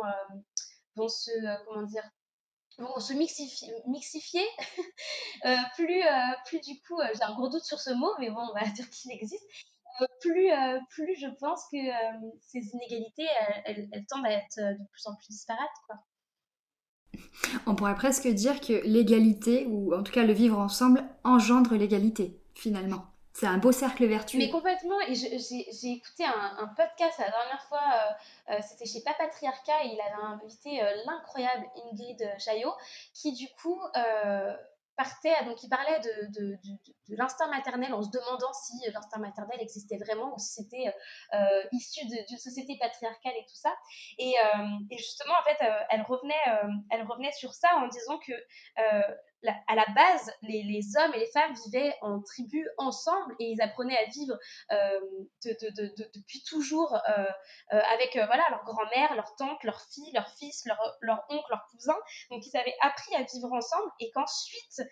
vont 0.96 1.08
se, 1.08 1.30
comment 1.66 1.82
dire, 1.82 2.08
vont 2.78 3.00
se 3.00 3.12
mixifier, 3.14 4.46
euh, 5.44 5.56
plus, 5.74 6.02
euh, 6.02 6.34
plus 6.46 6.60
du 6.60 6.80
coup, 6.82 7.00
euh, 7.00 7.08
j'ai 7.14 7.22
un 7.22 7.34
gros 7.34 7.48
doute 7.48 7.64
sur 7.64 7.80
ce 7.80 7.90
mot, 7.90 8.10
mais 8.18 8.30
bon, 8.30 8.40
on 8.40 8.54
va 8.54 8.66
dire 8.74 8.88
qu'il 8.90 9.12
existe, 9.12 9.44
plus, 10.20 10.50
plus 10.90 11.16
je 11.18 11.28
pense 11.40 11.62
que 11.72 11.78
ces 12.42 12.58
inégalités, 12.74 13.26
elles, 13.64 13.88
elles, 13.92 14.06
tendent 14.06 14.26
à 14.26 14.32
être 14.32 14.58
de 14.58 14.84
plus 14.92 15.06
en 15.06 15.14
plus 15.14 15.28
disparates. 15.30 15.70
Quoi. 15.86 15.96
On 17.66 17.74
pourrait 17.74 17.94
presque 17.94 18.28
dire 18.28 18.60
que 18.60 18.74
l'égalité, 18.84 19.64
ou 19.66 19.94
en 19.94 20.02
tout 20.02 20.12
cas 20.12 20.24
le 20.24 20.34
vivre 20.34 20.58
ensemble, 20.58 21.02
engendre 21.24 21.74
l'égalité, 21.76 22.38
finalement. 22.54 23.06
C'est 23.38 23.46
un 23.46 23.58
beau 23.58 23.70
cercle 23.70 24.06
vertueux. 24.06 24.38
Mais 24.38 24.48
complètement. 24.48 24.98
Et 25.08 25.14
j'ai 25.14 25.90
écouté 25.90 26.24
un, 26.24 26.68
podcast 26.68 27.18
la 27.18 27.28
dernière 27.28 27.62
fois, 27.68 27.82
euh, 27.82 28.54
euh, 28.54 28.58
c'était 28.66 28.86
chez 28.86 29.02
Papatriarcat, 29.02 29.84
et 29.84 29.88
il 29.88 30.00
avait 30.00 30.22
invité 30.22 30.82
euh, 30.82 30.90
l'incroyable 31.04 31.66
Ingrid 31.84 32.26
Chaillot, 32.38 32.72
qui 33.12 33.34
du 33.34 33.46
coup 33.60 33.78
partait, 34.96 35.44
donc 35.44 35.62
il 35.62 35.68
parlait 35.68 36.00
de, 36.00 36.56
l'instinct 37.10 37.48
maternel 37.48 37.92
en 37.92 38.02
se 38.02 38.08
demandant 38.08 38.54
si 38.54 38.72
l'instinct 38.90 39.18
maternel 39.18 39.60
existait 39.60 39.98
vraiment 39.98 40.34
ou 40.34 40.38
si 40.38 40.62
c'était 40.62 40.94
issu 41.72 42.06
d'une 42.06 42.38
société 42.38 42.78
patriarcale 42.80 43.34
et 43.36 43.44
tout 43.44 43.56
ça. 43.56 43.76
Et, 44.16 44.34
et 44.90 44.96
justement, 44.96 45.34
en 45.38 45.44
fait, 45.44 45.62
elle, 45.90 46.00
revenait, 46.00 46.34
elle 46.88 47.02
revenait 47.02 47.32
sur 47.32 47.52
ça 47.52 47.68
en 47.76 47.88
disant 47.88 48.18
que 48.18 48.32
à 49.68 49.74
la 49.74 49.84
base, 49.94 50.32
les, 50.42 50.62
les, 50.62 50.82
hommes 50.96 51.14
et 51.14 51.18
les 51.18 51.30
femmes 51.30 51.54
vivaient 51.66 51.94
en 52.00 52.20
tribu 52.22 52.66
ensemble 52.78 53.34
et 53.38 53.50
ils 53.50 53.60
apprenaient 53.60 53.96
à 53.96 54.04
vivre 54.10 54.36
euh, 54.72 55.00
de, 55.44 55.70
de, 55.76 55.94
depuis 56.14 56.42
toujours 56.44 56.94
euh, 56.94 57.24
euh, 57.72 57.80
avec 57.94 58.14
voilà, 58.14 58.44
leur 58.50 58.64
grand-mère, 58.64 59.14
leur 59.14 59.34
tante, 59.36 59.62
leur 59.64 59.80
fille, 59.92 60.10
leur 60.12 60.28
fils, 60.36 60.64
leur, 60.66 60.78
leur 61.00 61.24
oncle, 61.28 61.46
leur 61.50 61.66
cousin. 61.70 61.96
Donc 62.30 62.44
ils 62.46 62.56
avaient 62.56 62.76
appris 62.80 63.14
à 63.14 63.22
vivre 63.22 63.52
ensemble 63.52 63.90
et 64.00 64.10
qu'ensuite, 64.12 64.82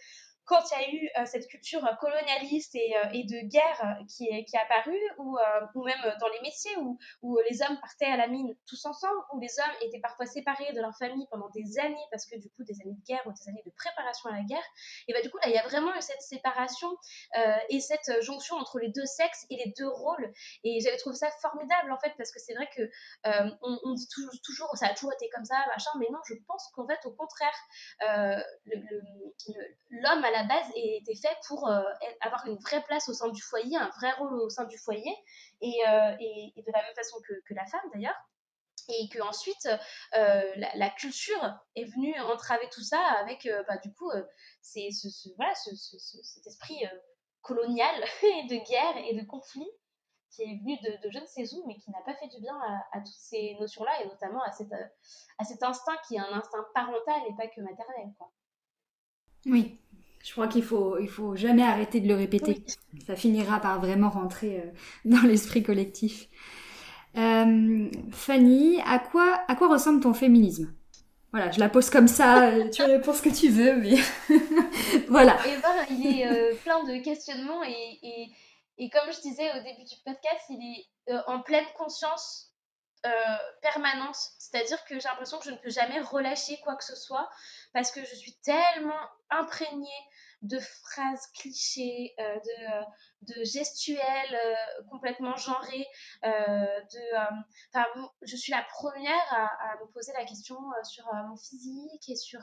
quand 0.46 0.60
il 0.70 0.80
y 0.80 0.84
a 0.84 0.90
eu 0.90 1.10
euh, 1.18 1.26
cette 1.26 1.46
culture 1.48 1.88
colonialiste 2.00 2.74
et, 2.74 2.94
euh, 2.96 3.04
de 3.06 3.48
guerre 3.48 3.98
qui 4.08 4.28
est, 4.28 4.44
qui 4.44 4.56
apparue, 4.56 5.00
ou, 5.18 5.38
euh, 5.38 5.82
même 5.84 6.14
dans 6.20 6.28
les 6.28 6.40
métiers 6.42 6.76
où, 6.76 6.98
les 7.50 7.62
hommes 7.62 7.78
partaient 7.80 8.06
à 8.06 8.16
la 8.16 8.26
mine 8.26 8.54
tous 8.66 8.84
ensemble, 8.84 9.18
où 9.32 9.40
les 9.40 9.48
hommes 9.58 9.74
étaient 9.82 10.00
parfois 10.00 10.26
séparés 10.26 10.72
de 10.72 10.80
leur 10.80 10.96
famille 10.96 11.26
pendant 11.30 11.48
des 11.50 11.78
années, 11.78 12.06
parce 12.10 12.26
que 12.26 12.36
du 12.38 12.48
coup, 12.50 12.64
des 12.64 12.80
années 12.82 12.94
de 12.94 13.04
guerre 13.06 13.22
ou 13.26 13.32
des 13.32 13.48
années 13.48 13.62
de 13.64 13.72
préparation 13.72 14.30
à 14.30 14.36
la 14.36 14.42
guerre, 14.42 14.64
et 15.08 15.12
bah, 15.12 15.20
du 15.22 15.30
coup, 15.30 15.38
là, 15.38 15.48
il 15.48 15.54
y 15.54 15.58
a 15.58 15.64
vraiment 15.64 15.94
eu 15.94 16.00
cette 16.00 16.22
séparation 16.22 16.88
et 17.68 17.80
cette 17.80 18.22
jonction 18.22 18.56
entre 18.56 18.78
les 18.78 18.88
deux 18.88 19.06
sexes 19.06 19.46
et 19.50 19.56
les 19.56 19.72
deux 19.76 19.88
rôles. 19.88 20.32
Et 20.62 20.80
j'avais 20.80 20.96
trouvé 20.96 21.16
ça 21.16 21.30
formidable, 21.40 21.92
en 21.92 21.98
fait, 21.98 22.12
parce 22.16 22.30
que 22.30 22.40
c'est 22.40 22.54
vrai 22.54 22.68
que 22.76 22.82
on, 23.62 23.94
dit 23.94 24.08
toujours, 24.08 24.32
toujours, 24.44 24.76
ça 24.76 24.86
a 24.86 24.94
toujours 24.94 25.12
été 25.12 25.28
comme 25.30 25.44
ça, 25.44 25.56
machin, 25.68 25.90
mais 25.98 26.06
non, 26.10 26.18
je 26.28 26.34
pense 26.46 26.70
qu'en 26.74 26.86
fait, 26.86 27.00
au 27.06 27.12
contraire, 27.12 27.54
l'homme 29.90 30.24
à 30.24 30.30
la 30.34 30.42
base 30.42 30.66
était 30.74 31.14
fait 31.14 31.36
pour 31.46 31.68
euh, 31.68 31.82
avoir 32.20 32.44
une 32.46 32.56
vraie 32.56 32.82
place 32.82 33.08
au 33.08 33.14
sein 33.14 33.28
du 33.28 33.40
foyer, 33.40 33.76
un 33.76 33.90
vrai 33.90 34.10
rôle 34.12 34.34
au 34.34 34.50
sein 34.50 34.64
du 34.64 34.76
foyer, 34.76 35.14
et, 35.60 35.74
euh, 35.88 36.16
de 36.16 36.72
la 36.72 36.82
même 36.82 36.94
façon 36.96 37.16
que, 37.26 37.54
la 37.54 37.64
femme 37.66 37.88
d'ailleurs. 37.94 38.16
Et 38.88 39.08
que 39.08 39.22
ensuite 39.22 39.66
euh, 40.16 40.52
la, 40.74 40.90
culture 40.90 41.58
est 41.74 41.84
venue 41.84 42.20
entraver 42.20 42.68
tout 42.70 42.82
ça 42.82 43.00
avec, 43.20 43.48
bah, 43.66 43.78
du 43.78 43.92
coup, 43.94 44.10
c'est 44.60 44.90
ce, 44.90 45.08
voilà, 45.36 45.54
ce, 45.54 45.74
cet 45.74 46.46
esprit 46.46 46.82
colonial 47.40 47.94
et 48.22 48.46
de 48.48 48.56
guerre 48.68 48.96
et 49.08 49.14
de 49.14 49.24
conflit 49.24 49.70
qui 50.30 50.42
est 50.42 50.58
venu 50.58 50.76
de, 50.82 51.06
de 51.06 51.10
je 51.12 51.18
ne 51.20 51.26
sais 51.26 51.54
où, 51.54 51.64
mais 51.66 51.76
qui 51.76 51.92
n'a 51.92 52.02
pas 52.04 52.14
fait 52.14 52.26
du 52.26 52.40
bien 52.40 52.60
à, 52.92 52.98
toutes 52.98 53.14
ces 53.14 53.56
notions-là, 53.60 54.02
et 54.02 54.08
notamment 54.08 54.42
à, 54.42 54.50
cette, 54.50 54.72
à 55.38 55.44
cet 55.44 55.62
instinct 55.62 55.96
qui 56.08 56.16
est 56.16 56.18
un 56.18 56.32
instinct 56.32 56.66
parental 56.74 57.22
et 57.28 57.36
pas 57.36 57.46
que 57.46 57.60
maternel. 57.60 58.12
Quoi. 58.18 58.32
Oui, 59.46 59.78
je 60.24 60.32
crois 60.32 60.48
qu'il 60.48 60.62
faut, 60.64 60.98
il 60.98 61.08
faut 61.08 61.36
jamais 61.36 61.62
arrêter 61.62 62.00
de 62.00 62.08
le 62.08 62.14
répéter. 62.14 62.64
Ça 63.06 63.14
finira 63.14 63.60
par 63.60 63.78
vraiment 63.78 64.08
rentrer 64.08 64.58
euh, 64.58 64.70
dans 65.04 65.22
l'esprit 65.22 65.62
collectif. 65.62 66.28
Euh, 67.16 67.90
Fanny, 68.10 68.80
à 68.86 68.98
quoi, 68.98 69.44
à 69.46 69.54
quoi 69.54 69.68
ressemble 69.68 70.00
ton 70.00 70.14
féminisme? 70.14 70.74
Voilà, 71.30 71.50
je 71.50 71.60
la 71.60 71.68
pose 71.68 71.90
comme 71.90 72.08
ça, 72.08 72.52
tu 72.72 72.82
réponds 72.82 73.12
ce 73.12 73.20
que 73.20 73.28
tu 73.28 73.50
veux, 73.50 73.76
mais 73.76 73.96
voilà. 75.08 75.36
Et 75.46 75.58
ben, 75.60 75.86
il 75.90 76.20
est 76.20 76.54
plein 76.62 76.82
de 76.84 77.02
questionnements 77.02 77.62
et, 77.62 77.98
et, 78.02 78.28
et, 78.78 78.88
comme 78.88 79.12
je 79.12 79.20
disais 79.20 79.50
au 79.50 79.62
début 79.62 79.84
du 79.84 79.96
podcast, 80.06 80.44
il 80.48 80.78
est 81.08 81.14
en 81.26 81.40
pleine 81.40 81.66
conscience 81.76 82.52
permanente. 83.60 84.16
C'est-à-dire 84.38 84.82
que 84.86 84.94
j'ai 84.94 85.08
l'impression 85.08 85.38
que 85.38 85.44
je 85.44 85.50
ne 85.50 85.56
peux 85.56 85.70
jamais 85.70 86.00
relâcher 86.00 86.58
quoi 86.62 86.76
que 86.76 86.84
ce 86.84 86.96
soit 86.96 87.28
parce 87.74 87.90
que 87.90 88.00
je 88.00 88.14
suis 88.14 88.34
tellement 88.42 89.00
imprégnée 89.28 89.88
de 90.44 90.58
phrases 90.58 91.26
clichés, 91.38 92.14
euh, 92.20 92.34
de, 92.34 92.72
euh, 92.72 92.82
de, 93.22 93.44
gestuels 93.44 94.34
euh, 94.34 94.82
complètement 94.90 95.36
genrés. 95.36 95.86
de, 96.22 97.00
je 98.22 98.36
suis 98.36 98.52
la 98.52 98.62
première 98.70 99.32
à, 99.32 99.76
me 99.80 99.90
poser 99.92 100.12
la 100.12 100.24
question 100.24 100.58
sur 100.82 101.04
mon 101.12 101.36
physique 101.36 102.08
et 102.08 102.16
sur, 102.16 102.40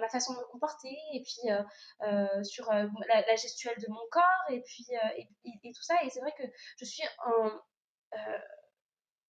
ma 0.00 0.08
façon 0.08 0.32
de 0.32 0.38
me 0.38 0.50
comporter 0.50 0.96
et 1.12 1.22
puis 1.22 2.44
sur 2.44 2.72
la, 2.72 3.36
gestuelle 3.36 3.78
de 3.78 3.88
mon 3.88 4.06
corps 4.10 4.50
et 4.50 4.62
puis 4.62 5.72
tout 5.74 5.82
ça. 5.82 6.02
Et 6.02 6.10
c'est 6.10 6.20
vrai 6.20 6.32
que 6.36 6.44
je 6.78 6.84
suis 6.84 7.04
en 7.26 7.50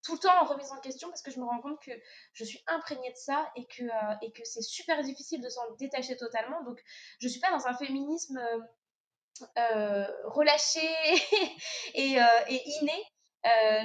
tout 0.08 0.14
le 0.14 0.20
temps 0.20 0.42
en 0.42 0.46
remise 0.46 0.72
en 0.72 0.80
question 0.80 1.10
parce 1.10 1.22
que 1.22 1.32
je 1.32 1.40
me 1.40 1.44
rends 1.44 1.60
compte 1.60 1.82
que 1.82 1.92
je 2.32 2.46
suis 2.46 2.64
imprégnée 2.68 3.12
de 3.12 3.18
ça 3.18 3.52
et 3.58 3.68
que, 3.68 3.84
euh, 3.84 4.30
que 4.34 4.46
c'est 4.46 4.62
super 4.62 5.04
difficile 5.04 5.42
de 5.42 5.50
s'en 5.50 5.70
détacher 5.78 6.16
totalement. 6.16 6.64
Donc, 6.64 6.82
je 7.20 7.28
suis 7.28 7.42
pas 7.42 7.52
dans 7.52 7.68
un 7.68 7.74
féminisme 7.74 8.38
euh, 8.38 9.44
euh, 9.58 10.08
relâché 10.24 10.80
et, 11.94 12.16
et, 12.48 12.70
inné. 12.80 13.04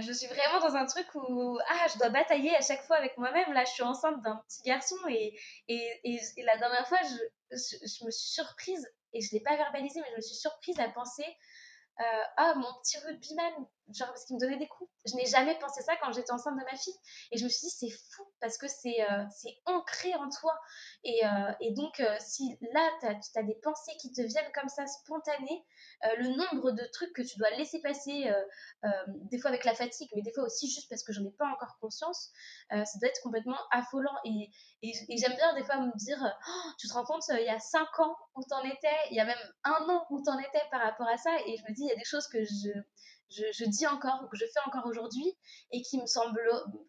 je 0.01 0.13
suis 0.13 0.29
vraiment 0.29 0.61
dans 0.61 0.77
un 0.77 0.87
truc 0.87 1.09
où 1.15 1.59
ah, 1.69 1.87
je 1.93 1.99
dois 1.99 2.11
batailler 2.11 2.55
à 2.55 2.61
chaque 2.61 2.85
fois 2.85 2.99
avec 2.99 3.19
moi-même. 3.19 3.53
Là, 3.53 3.65
je 3.65 3.73
suis 3.73 3.83
enceinte 3.83 4.23
d'un 4.23 4.37
petit 4.47 4.63
garçon 4.63 4.97
et, 5.09 5.37
et, 5.67 6.01
et, 6.05 6.43
la 6.45 6.57
dernière 6.57 6.87
fois, 6.87 6.99
je, 7.03 7.57
je, 7.57 8.05
me 8.05 8.13
suis 8.13 8.31
surprise, 8.31 8.87
et 9.13 9.21
je 9.21 9.35
ne 9.35 9.39
l'ai 9.39 9.43
pas 9.43 9.57
verbalisé, 9.57 10.01
mais 10.01 10.11
je 10.13 10.17
me 10.17 10.21
suis 10.21 10.37
surprise 10.37 10.79
à 10.79 10.89
penser 10.89 11.27
ah, 11.99 12.55
mon 12.57 12.73
petit 12.81 12.99
rugbyman, 12.99 13.67
genre 13.91 14.09
parce 14.09 14.25
qu'il 14.25 14.37
me 14.37 14.41
donnait 14.41 14.59
des 14.59 14.69
coups. 14.69 14.91
Je 15.07 15.17
n'ai 15.17 15.27
jamais 15.27 15.59
pensé 15.59 15.83
ça 15.83 15.97
quand 15.97 16.13
j'étais 16.13 16.33
enceinte 16.33 16.59
de 16.59 16.65
ma 16.65 16.77
fille. 16.77 16.95
Et 17.33 17.39
je 17.39 17.45
me 17.45 17.49
suis 17.49 17.67
dit, 17.67 17.71
c'est 17.71 17.91
fou 17.91 18.25
parce 18.41 18.57
que 18.57 18.69
c'est 18.69 19.03
euh, 19.03 19.25
ancré 19.67 20.15
en 20.15 20.29
toi. 20.29 20.59
Et, 21.05 21.25
euh, 21.25 21.53
et 21.61 21.73
donc, 21.73 22.01
euh, 22.01 22.17
si 22.21 22.57
là, 22.73 22.89
tu 23.01 23.39
as, 23.39 23.43
des 23.43 23.57
pensées 23.63 23.93
qui 24.01 24.13
te 24.13 24.23
viennent 24.23 24.53
comme 24.55 24.69
ça, 24.69 24.87
spontanées, 24.87 25.65
le 26.19 26.29
nombre 26.29 26.73
de 26.73 26.85
trucs 26.93 27.13
que 27.13 27.23
tu 27.23 27.39
dois 27.39 27.51
laisser 27.51 27.81
passer, 27.81 28.31
des 29.31 29.39
fois 29.39 29.51
avec 29.51 29.65
la 29.65 29.75
fatigue, 29.75 30.09
mais 30.15 30.23
des 30.23 30.33
fois 30.33 30.45
aussi 30.45 30.71
juste 30.71 30.89
parce 30.89 31.03
que 31.03 31.13
j'en 31.13 31.25
ai 31.25 31.33
pas 31.33 31.49
encore 31.49 31.77
conscience, 31.81 32.31
ça 32.71 32.99
doit 33.01 33.09
être 33.09 33.21
complètement 33.23 33.59
affolant. 33.71 34.15
Et, 34.25 34.51
et, 34.83 35.17
j'aime 35.17 35.35
bien 35.35 35.55
des 35.55 35.65
fois 35.65 35.79
me 35.79 35.97
dire, 35.97 36.19
oh, 36.23 36.71
tu 36.79 36.89
te 36.89 36.93
rends 36.93 37.05
compte, 37.05 37.23
il 37.31 37.45
y 37.45 37.49
a 37.49 37.59
cinq 37.59 37.99
ans 37.99 38.17
où 38.37 38.43
tu 38.43 38.55
en 38.55 38.63
étais, 38.63 38.89
il 39.11 39.17
y 39.17 39.21
a 39.21 39.25
même 39.25 39.53
un 39.65 39.89
an 39.89 40.07
où 40.11 40.23
tu 40.23 40.31
en 40.31 40.39
étais 40.39 40.63
par 40.71 40.81
rapport 40.81 41.09
à 41.09 41.17
ça. 41.17 41.31
Et 41.47 41.57
je 41.57 41.63
me 41.63 41.75
dis, 41.75 41.83
il 41.83 41.89
y 41.89 41.93
a 41.93 41.97
des 41.97 42.05
choses 42.05 42.27
que 42.29 42.43
je 42.45 42.71
je, 43.33 43.65
dis 43.65 43.87
encore, 43.87 44.29
que 44.31 44.37
je 44.37 44.45
fais 44.45 44.61
encore 44.67 44.87
aujourd'hui, 44.87 45.37
et 45.71 45.83
qui 45.83 46.01
me, 46.01 46.07
semble, 46.07 46.41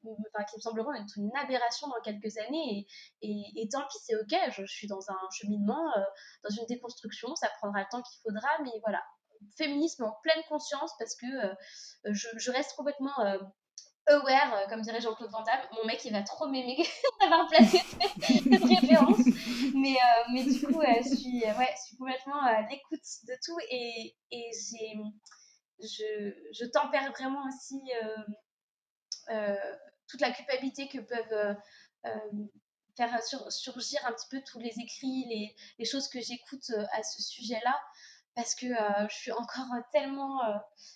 enfin, 0.03 0.43
qui 0.45 0.57
me 0.57 0.61
sembleront 0.61 0.93
être 0.93 1.17
une 1.17 1.31
aberration 1.35 1.87
dans 1.87 2.01
quelques 2.03 2.37
années. 2.37 2.87
Et, 3.21 3.67
tant 3.71 3.81
pis, 3.87 3.97
c'est 4.03 4.15
ok, 4.15 4.35
je, 4.51 4.65
suis 4.65 4.87
dans 4.87 5.09
un 5.09 5.19
cheminement, 5.31 5.91
euh, 5.97 6.03
dans 6.43 6.55
une 6.55 6.65
déconstruction, 6.65 7.35
ça 7.35 7.49
prendra 7.59 7.79
le 7.79 7.87
temps 7.89 8.01
qu'il 8.01 8.21
faudra, 8.21 8.49
mais 8.63 8.71
voilà. 8.81 9.01
Féminisme 9.57 10.05
en 10.05 10.15
pleine 10.23 10.41
conscience, 10.47 10.91
parce 10.97 11.15
que 11.15 11.25
euh, 11.25 12.13
je, 12.13 12.51
reste 12.51 12.75
complètement 12.75 13.19
euh, 13.19 13.37
aware, 14.07 14.67
comme 14.69 14.81
dirait 14.81 15.01
Jean-Claude 15.01 15.31
Van 15.31 15.43
Damme. 15.43 15.61
Mon 15.77 15.85
mec, 15.85 16.03
il 16.05 16.13
va 16.13 16.23
trop 16.23 16.47
m'aimer 16.47 16.77
d'avoir 17.21 17.47
placé 17.47 17.79
cette, 17.79 18.63
référence. 18.63 19.19
Mais, 19.75 20.43
du 20.43 20.61
coup, 20.65 20.81
je, 20.81 21.15
suis, 21.15 21.43
ouais, 21.43 21.75
je 21.75 21.87
suis 21.87 21.97
complètement 21.97 22.41
à 22.41 22.61
l'écoute 22.69 23.03
de 23.27 23.33
tout 23.43 23.57
et 23.69 24.15
j'ai 24.31 24.95
je, 25.87 26.65
tempère 26.65 27.11
vraiment 27.11 27.45
aussi 27.47 27.81
euh, 28.03 28.17
euh, 29.29 29.75
toute 30.07 30.21
la 30.21 30.31
culpabilité 30.31 30.87
que 30.87 30.99
peuvent 30.99 31.57
euh, 32.05 32.29
faire 32.95 33.21
surgir 33.49 34.05
un 34.05 34.13
petit 34.13 34.27
peu 34.29 34.41
tous 34.45 34.59
les 34.59 34.73
écrits, 34.79 35.25
les, 35.29 35.55
les 35.79 35.85
choses 35.85 36.07
que 36.07 36.19
j'écoute 36.19 36.71
à 36.91 37.03
ce 37.03 37.21
sujet-là, 37.21 37.75
parce 38.35 38.55
que 38.55 38.67
je 38.67 39.15
suis 39.15 39.31
encore 39.31 39.65
tellement, 39.91 40.41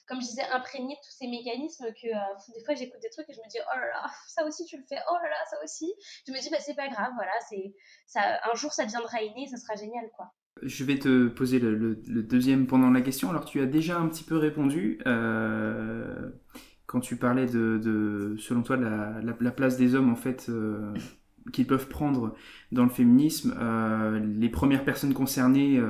comme 0.08 0.22
je 0.22 0.28
disais, 0.28 0.44
imprégnée 0.44 0.96
de 0.96 1.00
tous 1.00 1.16
ces 1.18 1.28
mécanismes 1.28 1.88
que 1.94 2.54
des 2.54 2.64
fois 2.66 2.76
j'écoute 2.76 3.00
des 3.02 3.10
trucs 3.10 3.30
et 3.30 3.34
je 3.34 3.40
me 3.40 3.50
dis 3.50 3.58
oh 3.60 3.76
là 3.76 3.88
là, 3.88 4.12
ça 4.28 4.46
aussi 4.46 4.66
tu 4.66 4.78
le 4.78 4.84
fais, 4.88 5.00
oh 5.10 5.16
là 5.24 5.30
là, 5.30 5.46
ça 5.50 5.58
aussi. 5.64 5.92
Je 6.28 6.32
me 6.32 6.40
dis 6.40 6.50
bah 6.50 6.60
c'est 6.60 6.76
pas 6.76 6.88
grave, 6.88 7.12
voilà, 7.16 7.34
c'est 7.50 7.74
ça, 8.06 8.40
un 8.44 8.54
jour 8.56 8.74
ça 8.74 8.86
deviendra 8.86 9.22
inné, 9.22 9.48
ça 9.48 9.58
sera 9.58 9.76
génial 9.76 10.10
quoi. 10.16 10.32
Je 10.64 10.84
vais 10.84 10.98
te 10.98 11.28
poser 11.28 11.60
le, 11.60 11.96
deuxième 12.24 12.68
pendant 12.68 12.90
la 12.90 13.02
question. 13.02 13.30
Alors 13.30 13.46
tu 13.46 13.60
as 13.60 13.66
déjà 13.66 14.00
un 14.00 14.08
petit 14.08 14.24
peu 14.24 14.38
répondu 14.38 15.00
euh, 15.06 16.30
quand 16.86 17.00
tu 17.00 17.16
parlais 17.16 17.46
de, 17.46 18.36
selon 18.38 18.64
toi, 18.64 18.78
la, 18.78 19.20
la, 19.22 19.52
place 19.52 19.78
des 19.78 19.96
hommes 19.96 20.10
en 20.10 20.16
fait 20.16 20.48
euh, 20.50 20.94
qu'ils 21.52 21.68
peuvent 21.68 21.88
prendre 21.88 22.36
dans 22.72 22.84
le 22.84 22.90
féminisme. 22.90 23.56
Euh, 23.60 24.20
les 24.20 24.50
premières 24.50 24.86
personnes 24.86 25.14
concernées 25.14 25.82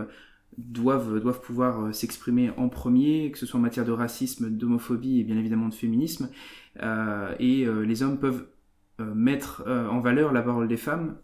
doivent, 0.57 1.19
doivent 1.19 1.41
pouvoir 1.41 1.93
s'exprimer 1.93 2.51
en 2.57 2.69
premier, 2.69 3.31
que 3.31 3.37
ce 3.37 3.45
soit 3.45 3.59
en 3.59 3.63
matière 3.63 3.85
de 3.85 3.91
racisme, 3.91 4.49
d'homophobie 4.49 5.19
et 5.19 5.23
bien 5.23 5.37
évidemment 5.37 5.69
de 5.69 5.73
féminisme. 5.73 6.29
et 7.39 7.65
les 7.65 8.03
hommes 8.03 8.19
peuvent 8.19 8.47
mettre 8.99 9.63
en 9.67 9.99
valeur 9.99 10.33
la 10.33 10.41
parole 10.41 10.67
des 10.67 10.77
femmes 10.77 11.15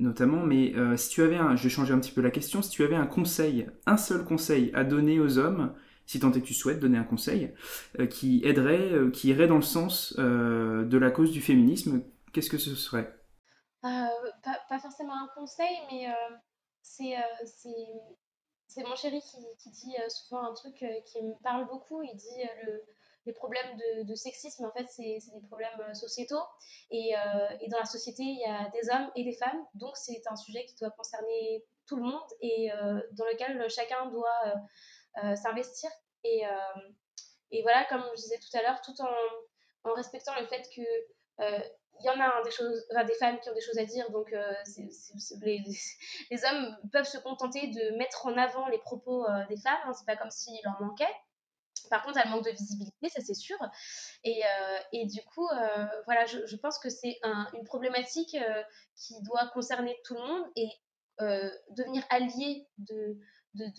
notamment, 0.00 0.42
mais 0.42 0.74
euh, 0.76 0.96
si 0.96 1.10
tu 1.10 1.22
avais 1.22 1.36
un, 1.36 1.56
je 1.56 1.62
vais 1.64 1.68
changer 1.68 1.92
un 1.92 1.98
petit 1.98 2.12
peu 2.12 2.20
la 2.20 2.30
question, 2.30 2.62
si 2.62 2.70
tu 2.70 2.84
avais 2.84 2.96
un 2.96 3.06
conseil, 3.06 3.68
un 3.86 3.96
seul 3.96 4.24
conseil 4.24 4.70
à 4.74 4.84
donner 4.84 5.20
aux 5.20 5.38
hommes, 5.38 5.74
si 6.06 6.20
tant 6.20 6.32
est 6.32 6.40
que 6.40 6.46
tu 6.46 6.54
souhaites 6.54 6.80
donner 6.80 6.98
un 6.98 7.04
conseil, 7.04 7.54
euh, 7.98 8.06
qui 8.06 8.42
aiderait, 8.44 8.92
euh, 8.92 9.10
qui 9.10 9.28
irait 9.28 9.46
dans 9.46 9.56
le 9.56 9.62
sens 9.62 10.14
de 10.16 10.98
la 10.98 11.10
cause 11.10 11.32
du 11.32 11.40
féminisme, 11.40 12.02
qu'est-ce 12.32 12.50
que 12.50 12.58
ce 12.58 12.74
serait? 12.74 13.14
Pas, 13.82 14.78
forcément 14.80 15.14
un 15.14 15.28
conseil, 15.34 15.76
mais 15.90 16.06
c'est 16.82 17.14
c'est 18.66 18.84
mon 18.84 18.94
chéri 18.96 19.20
qui, 19.20 19.38
qui 19.62 19.70
dit 19.70 19.96
souvent 20.08 20.44
un 20.44 20.54
truc 20.54 20.74
qui 21.06 21.22
me 21.22 21.42
parle 21.42 21.66
beaucoup. 21.66 22.02
Il 22.02 22.14
dit 22.16 22.42
les 23.26 23.32
problèmes 23.32 23.78
de, 24.04 24.14
sexisme, 24.14 24.64
en 24.64 24.72
fait, 24.72 24.86
c'est 24.88 25.18
des 25.34 25.46
problèmes 25.46 25.80
euh, 25.80 25.94
sociétaux. 25.94 26.42
Et, 26.90 27.14
euh, 27.14 27.48
et, 27.60 27.68
dans 27.68 27.78
la 27.78 27.84
société, 27.84 28.22
il 28.22 28.40
y 28.40 28.44
a 28.44 28.70
des 28.70 28.88
hommes 28.90 29.10
et 29.16 29.24
des 29.24 29.34
femmes. 29.34 29.64
Donc, 29.74 29.96
c'est 29.96 30.22
un 30.26 30.36
sujet 30.36 30.64
qui 30.64 30.76
doit 30.76 30.90
concerner 30.90 31.64
tout 31.86 31.96
le 31.96 32.02
monde 32.02 32.28
et 32.40 32.72
euh, 32.72 33.00
dans 33.12 33.24
lequel 33.26 33.68
chacun 33.70 34.06
doit 34.06 34.54
s'investir. 35.36 35.90
Et, 36.24 36.42
et, 37.50 37.62
voilà, 37.62 37.84
comme 37.86 38.04
je 38.16 38.22
disais 38.22 38.38
tout 38.38 38.56
à 38.56 38.62
l'heure, 38.62 38.80
tout 38.82 38.94
en, 39.00 39.90
en, 39.90 39.94
respectant 39.94 40.32
le 40.38 40.46
fait 40.46 40.62
que 40.74 40.82
il 42.00 42.06
y 42.06 42.10
en 42.10 42.20
a 42.20 42.42
des, 42.44 42.50
choses, 42.52 42.86
des 43.06 43.14
femmes 43.14 43.40
qui 43.40 43.50
ont 43.50 43.54
des 43.54 43.60
choses 43.60 43.78
à 43.78 43.84
dire, 43.84 44.08
donc 44.10 44.30
les, 45.42 45.62
les, 46.30 46.44
hommes 46.44 46.76
peuvent 46.92 47.08
se 47.08 47.18
contenter 47.18 47.66
de 47.66 47.96
mettre 47.96 48.26
en 48.26 48.36
avant 48.36 48.68
les 48.68 48.78
propos 48.78 49.26
des 49.48 49.56
femmes, 49.56 49.80
hein, 49.86 49.92
c'est 49.92 50.06
pas 50.06 50.16
comme 50.16 50.30
s'il 50.30 50.60
en 50.68 50.84
manquait. 50.84 51.14
Par 51.88 52.02
contre, 52.02 52.18
elle 52.22 52.30
manque 52.30 52.44
de 52.44 52.50
visibilité, 52.50 53.08
ça 53.08 53.20
c'est 53.20 53.34
sûr. 53.34 53.56
Et, 54.24 54.42
euh, 54.44 55.04
du 55.06 55.22
coup, 55.22 55.46
euh, 55.48 55.86
voilà, 56.06 56.26
je, 56.26 56.56
pense 56.56 56.78
que 56.78 56.88
c'est 56.88 57.18
un, 57.22 57.48
une 57.54 57.64
problématique 57.64 58.34
euh, 58.34 58.62
qui 58.96 59.20
doit 59.22 59.48
concerner 59.48 59.96
tout 60.04 60.14
le 60.14 60.20
monde 60.20 60.44
et 60.56 60.68
devenir 61.70 62.04
allié 62.10 62.68
de, 62.78 63.18
de 63.54 63.72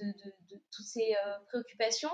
toutes 0.72 0.86
ces 0.86 1.16
préoccupations. 1.48 2.12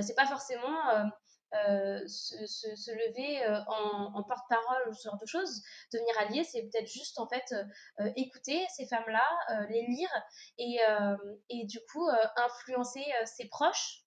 c'est 0.00 0.14
pas 0.14 0.26
forcément 0.26 1.10
euh, 1.54 2.06
se, 2.06 2.90
lever 2.90 3.42
euh, 3.42 3.58
en, 3.68 4.22
porte-parole 4.22 4.88
ou 4.90 4.92
ce 4.92 5.04
genre 5.04 5.16
de 5.16 5.24
choses, 5.26 5.62
devenir 5.92 6.18
allié, 6.18 6.44
c'est 6.44 6.60
peut-être 6.62 6.86
juste 6.86 7.18
en 7.18 7.26
fait 7.26 7.54
euh, 8.00 8.10
écouter 8.16 8.66
ces 8.76 8.86
femmes-là, 8.86 9.26
les 9.70 9.86
lire 9.86 10.10
et, 10.58 11.66
du 11.66 11.78
coup 11.90 12.06
influencer 12.36 13.04
ses 13.24 13.48
proches, 13.48 14.02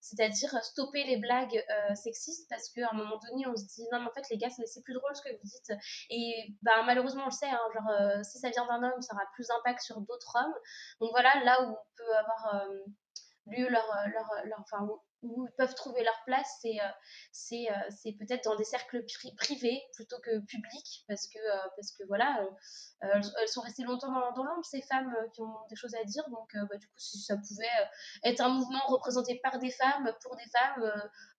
c'est-à-dire 0.00 0.62
stopper 0.64 1.04
les 1.04 1.18
blagues 1.18 1.64
sexistes 1.94 2.48
parce 2.48 2.70
qu'à 2.70 2.88
un 2.90 2.94
moment 2.94 3.18
donné 3.18 3.46
on 3.46 3.56
se 3.56 3.64
dit 3.64 3.86
non 3.92 4.00
mais 4.00 4.06
en 4.06 4.12
fait 4.12 4.28
les 4.30 4.38
gars 4.38 4.48
c'est 4.50 4.82
plus 4.82 4.94
drôle 4.94 5.14
ce 5.14 5.22
que 5.22 5.32
vous 5.32 5.42
dites 5.44 5.72
et 6.10 6.54
bah, 6.62 6.82
malheureusement 6.84 7.22
on 7.24 7.26
le 7.26 7.30
sait, 7.30 7.48
hein, 7.48 7.60
genre 7.74 8.24
si 8.24 8.38
ça 8.38 8.48
vient 8.50 8.66
d'un 8.66 8.82
homme 8.82 9.02
ça 9.02 9.14
aura 9.14 9.24
plus 9.34 9.46
d'impact 9.48 9.80
sur 9.82 10.00
d'autres 10.00 10.36
hommes. 10.36 10.54
Donc 11.00 11.10
voilà 11.10 11.30
là 11.44 11.62
où 11.62 11.72
on 11.72 11.96
peut 11.96 12.16
avoir 12.16 12.66
lu 13.46 13.68
leur, 13.68 13.86
leur, 14.12 14.30
leur 14.44 14.64
où 15.24 15.46
ils 15.46 15.54
peuvent 15.56 15.74
trouver 15.74 16.04
leur 16.04 16.22
place, 16.26 16.58
c'est 16.60 16.78
c'est 17.32 17.66
c'est 17.90 18.12
peut-être 18.12 18.44
dans 18.44 18.56
des 18.56 18.64
cercles 18.64 19.04
privés 19.36 19.82
plutôt 19.94 20.18
que 20.20 20.38
publics, 20.40 21.04
parce 21.08 21.26
que, 21.26 21.38
parce 21.76 21.92
que 21.92 22.04
voilà, 22.06 22.46
elles, 23.00 23.48
sont 23.48 23.62
restées 23.62 23.84
longtemps 23.84 24.12
dans, 24.34 24.44
l'ombre, 24.44 24.64
ces 24.64 24.82
femmes 24.82 25.14
qui 25.32 25.40
ont 25.40 25.56
des 25.68 25.76
choses 25.76 25.94
à 25.94 26.04
dire. 26.04 26.28
Donc, 26.30 26.54
bah, 26.54 26.76
du 26.76 26.86
coup, 26.86 26.98
si 26.98 27.18
ça 27.18 27.36
pouvait 27.36 27.64
être 28.24 28.40
un 28.40 28.50
mouvement 28.50 28.86
représenté 28.86 29.40
par 29.42 29.58
des 29.58 29.70
femmes, 29.70 30.12
pour 30.22 30.36
des 30.36 30.46
femmes, 30.52 30.92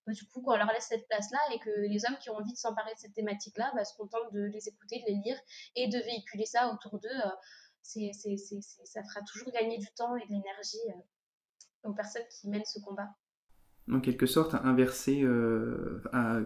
bah, 0.05 0.13
du 0.13 0.25
coup, 0.27 0.43
on 0.45 0.55
leur 0.55 0.71
laisse 0.71 0.87
cette 0.87 1.07
place-là 1.07 1.39
et 1.53 1.59
que 1.59 1.69
les 1.69 2.05
hommes 2.05 2.17
qui 2.19 2.29
ont 2.29 2.35
envie 2.35 2.53
de 2.53 2.57
s'emparer 2.57 2.93
de 2.93 2.99
cette 2.99 3.13
thématique-là 3.13 3.71
bah, 3.75 3.85
se 3.85 3.95
contentent 3.95 4.31
de 4.33 4.43
les 4.43 4.67
écouter, 4.67 4.99
de 4.99 5.05
les 5.07 5.21
lire 5.23 5.39
et 5.75 5.87
de 5.87 5.99
véhiculer 5.99 6.45
ça 6.45 6.69
autour 6.69 6.99
d'eux, 6.99 7.21
c'est, 7.81 8.11
ça 8.13 9.03
fera 9.03 9.21
toujours 9.21 9.51
gagner 9.51 9.77
du 9.77 9.87
temps 9.93 10.15
et 10.15 10.25
de 10.25 10.31
l'énergie 10.31 10.81
aux 11.83 11.93
personnes 11.93 12.27
qui 12.29 12.49
mènent 12.49 12.65
ce 12.65 12.79
combat. 12.79 13.09
En 13.91 13.99
quelque 13.99 14.25
sorte, 14.25 14.55
inverser 14.63 15.21
euh, 15.23 16.01
à 16.11 16.39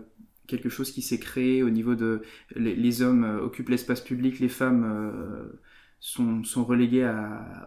quelque 0.47 0.69
chose 0.69 0.91
qui 0.91 1.01
s'est 1.01 1.19
créé 1.19 1.63
au 1.63 1.69
niveau 1.69 1.95
de 1.95 2.21
les, 2.55 3.01
hommes 3.01 3.23
euh, 3.23 3.41
occupent 3.41 3.69
l'espace 3.69 4.01
public, 4.01 4.39
les 4.39 4.49
femmes 4.49 4.83
euh, 4.83 5.61
sont, 5.99 6.43
sont, 6.43 6.65
reléguées 6.65 7.09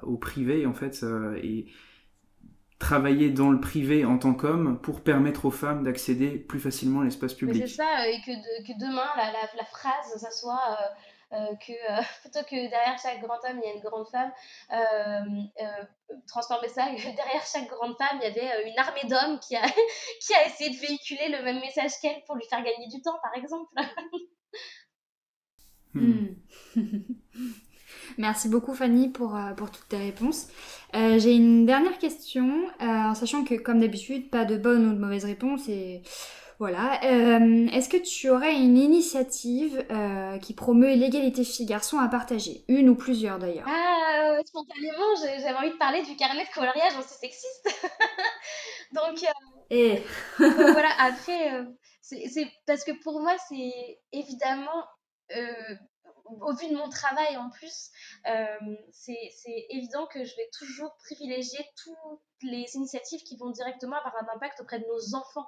au 0.02 0.16
privé 0.16 0.66
en 0.66 0.74
fait 0.74 1.04
et 1.42 1.66
travailler 2.78 3.30
dans 3.30 3.50
le 3.50 3.60
privé 3.60 4.04
en 4.04 4.18
tant 4.18 4.34
qu'homme 4.34 4.78
pour 4.80 5.02
permettre 5.02 5.44
aux 5.46 5.50
femmes 5.50 5.84
d'accéder 5.84 6.30
plus 6.30 6.58
facilement 6.58 7.00
à 7.00 7.04
l'espace 7.04 7.32
public. 7.32 7.62
C'est 7.66 7.76
ça, 7.76 8.08
et 8.08 8.20
que, 8.26 8.32
que 8.66 8.78
demain 8.78 9.06
la, 9.16 9.26
la, 9.26 9.48
la, 9.56 9.64
phrase, 9.64 10.16
ça 10.16 10.30
soit 10.30 10.76
euh, 11.32 11.54
que 11.66 11.72
euh, 11.72 12.02
plutôt 12.20 12.44
que 12.44 12.68
derrière 12.68 12.98
chaque 13.02 13.20
grand 13.20 13.38
homme, 13.48 13.60
il 13.62 13.68
y 13.68 13.70
a 13.70 13.74
une 13.74 13.80
grande 13.80 14.06
femme, 14.08 14.32
euh, 14.72 15.84
transformer 16.26 16.68
ça, 16.68 16.86
derrière 17.16 17.44
chaque 17.50 17.68
grande 17.68 17.96
femme, 17.96 18.20
il 18.20 18.24
y 18.24 18.26
avait 18.26 18.70
une 18.70 18.78
armée 18.78 19.08
d'hommes 19.08 19.38
qui 19.40 19.56
a, 19.56 19.62
qui 20.20 20.34
a 20.34 20.46
essayé 20.46 20.70
de 20.70 20.76
véhiculer 20.76 21.28
le 21.28 21.42
même 21.42 21.60
message 21.60 21.92
qu'elle 22.02 22.22
pour 22.26 22.36
lui 22.36 22.44
faire 22.48 22.62
gagner 22.62 22.86
du 22.88 23.00
temps, 23.00 23.18
par 23.22 23.34
exemple. 23.34 23.72
Hmm. 25.94 26.28
Merci 28.18 28.48
beaucoup 28.48 28.74
Fanny 28.74 29.08
pour, 29.08 29.38
pour 29.56 29.70
toutes 29.70 29.88
tes 29.88 29.98
réponses. 29.98 30.48
J'ai 30.94 31.34
une 31.34 31.66
dernière 31.66 31.98
question, 31.98 32.66
en 32.80 33.14
sachant 33.14 33.44
que 33.44 33.54
comme 33.54 33.80
d'habitude, 33.80 34.30
pas 34.30 34.44
de 34.44 34.56
bonne 34.56 34.86
ou 34.86 34.94
de 34.94 34.98
mauvaise 34.98 35.26
réponse 35.26 35.68
et 35.68 36.02
voilà. 36.62 37.00
Euh, 37.02 37.66
est-ce 37.72 37.88
que 37.88 37.96
tu 37.96 38.30
aurais 38.30 38.54
une 38.54 38.78
initiative 38.78 39.84
euh, 39.90 40.38
qui 40.38 40.54
promeut 40.54 40.94
l'égalité 40.94 41.42
filles-garçons 41.42 41.98
à 41.98 42.06
partager? 42.06 42.64
Une 42.68 42.88
ou 42.88 42.94
plusieurs 42.94 43.40
d'ailleurs 43.40 43.66
Ah, 43.66 44.30
euh, 44.30 44.42
spontanément, 44.46 45.16
j'avais 45.20 45.56
envie 45.56 45.72
de 45.72 45.76
parler 45.76 46.02
du 46.02 46.14
carnet 46.14 46.44
de 46.44 46.54
coloriage 46.54 46.92
anti-sexiste. 46.96 47.68
donc, 48.92 49.24
Et... 49.70 49.94
Eh. 49.94 50.02
voilà, 50.38 50.90
après, 51.00 51.66
c'est 52.00 52.46
parce 52.64 52.84
que 52.84 52.92
pour 53.02 53.20
moi, 53.20 53.34
c'est 53.48 53.98
évidemment 54.12 54.84
au 56.40 56.54
vu 56.54 56.68
de 56.68 56.76
mon 56.76 56.88
travail 56.88 57.36
en 57.36 57.50
plus, 57.50 57.90
euh, 58.26 58.76
c'est 58.90 59.66
évident 59.70 60.06
que 60.06 60.24
je 60.24 60.36
vais 60.36 60.48
toujours 60.58 60.96
privilégier 61.04 61.64
toutes 61.76 62.20
les 62.42 62.66
initiatives 62.74 63.22
qui 63.22 63.36
vont 63.36 63.50
directement 63.50 63.96
avoir 63.96 64.16
un 64.16 64.34
impact 64.34 64.60
auprès 64.60 64.78
de 64.78 64.86
nos 64.86 65.14
enfants. 65.14 65.46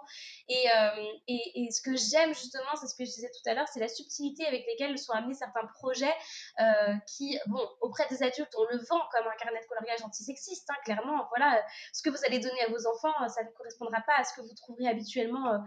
Et, 0.49 0.64
euh, 0.76 1.05
et, 1.26 1.64
et 1.64 1.70
ce 1.70 1.82
que 1.82 1.97
j'aime 1.97 2.35
justement, 2.35 2.76
c'est 2.80 2.87
ce 2.87 2.95
que 2.95 3.05
je 3.05 3.11
disais 3.11 3.30
tout 3.30 3.51
à 3.51 3.55
l'heure, 3.55 3.68
c'est 3.68 3.80
la 3.80 3.89
subtilité 3.89 4.47
avec 4.47 4.64
lesquelles 4.66 4.99
sont 4.99 5.12
amenés 5.12 5.35
certains 5.35 5.66
projets 5.66 6.14
euh, 6.61 6.95
qui, 7.07 7.39
bon, 7.47 7.66
auprès 7.80 8.07
des 8.09 8.22
adultes, 8.22 8.55
on 8.59 8.64
le 8.64 8.78
vend 8.78 9.01
comme 9.12 9.26
un 9.26 9.37
carnet 9.37 9.61
de 9.61 9.66
coloriage 9.66 10.03
antisexiste, 10.03 10.68
hein, 10.70 10.76
clairement. 10.85 11.26
Voilà, 11.30 11.64
ce 11.93 12.03
que 12.03 12.11
vous 12.11 12.24
allez 12.26 12.39
donner 12.39 12.61
à 12.62 12.68
vos 12.68 12.87
enfants, 12.87 13.28
ça 13.28 13.43
ne 13.43 13.51
correspondra 13.51 14.01
pas 14.07 14.16
à 14.18 14.24
ce 14.24 14.35
que 14.35 14.41
vous 14.43 14.55
trouverez 14.55 14.89
habituellement 14.89 15.64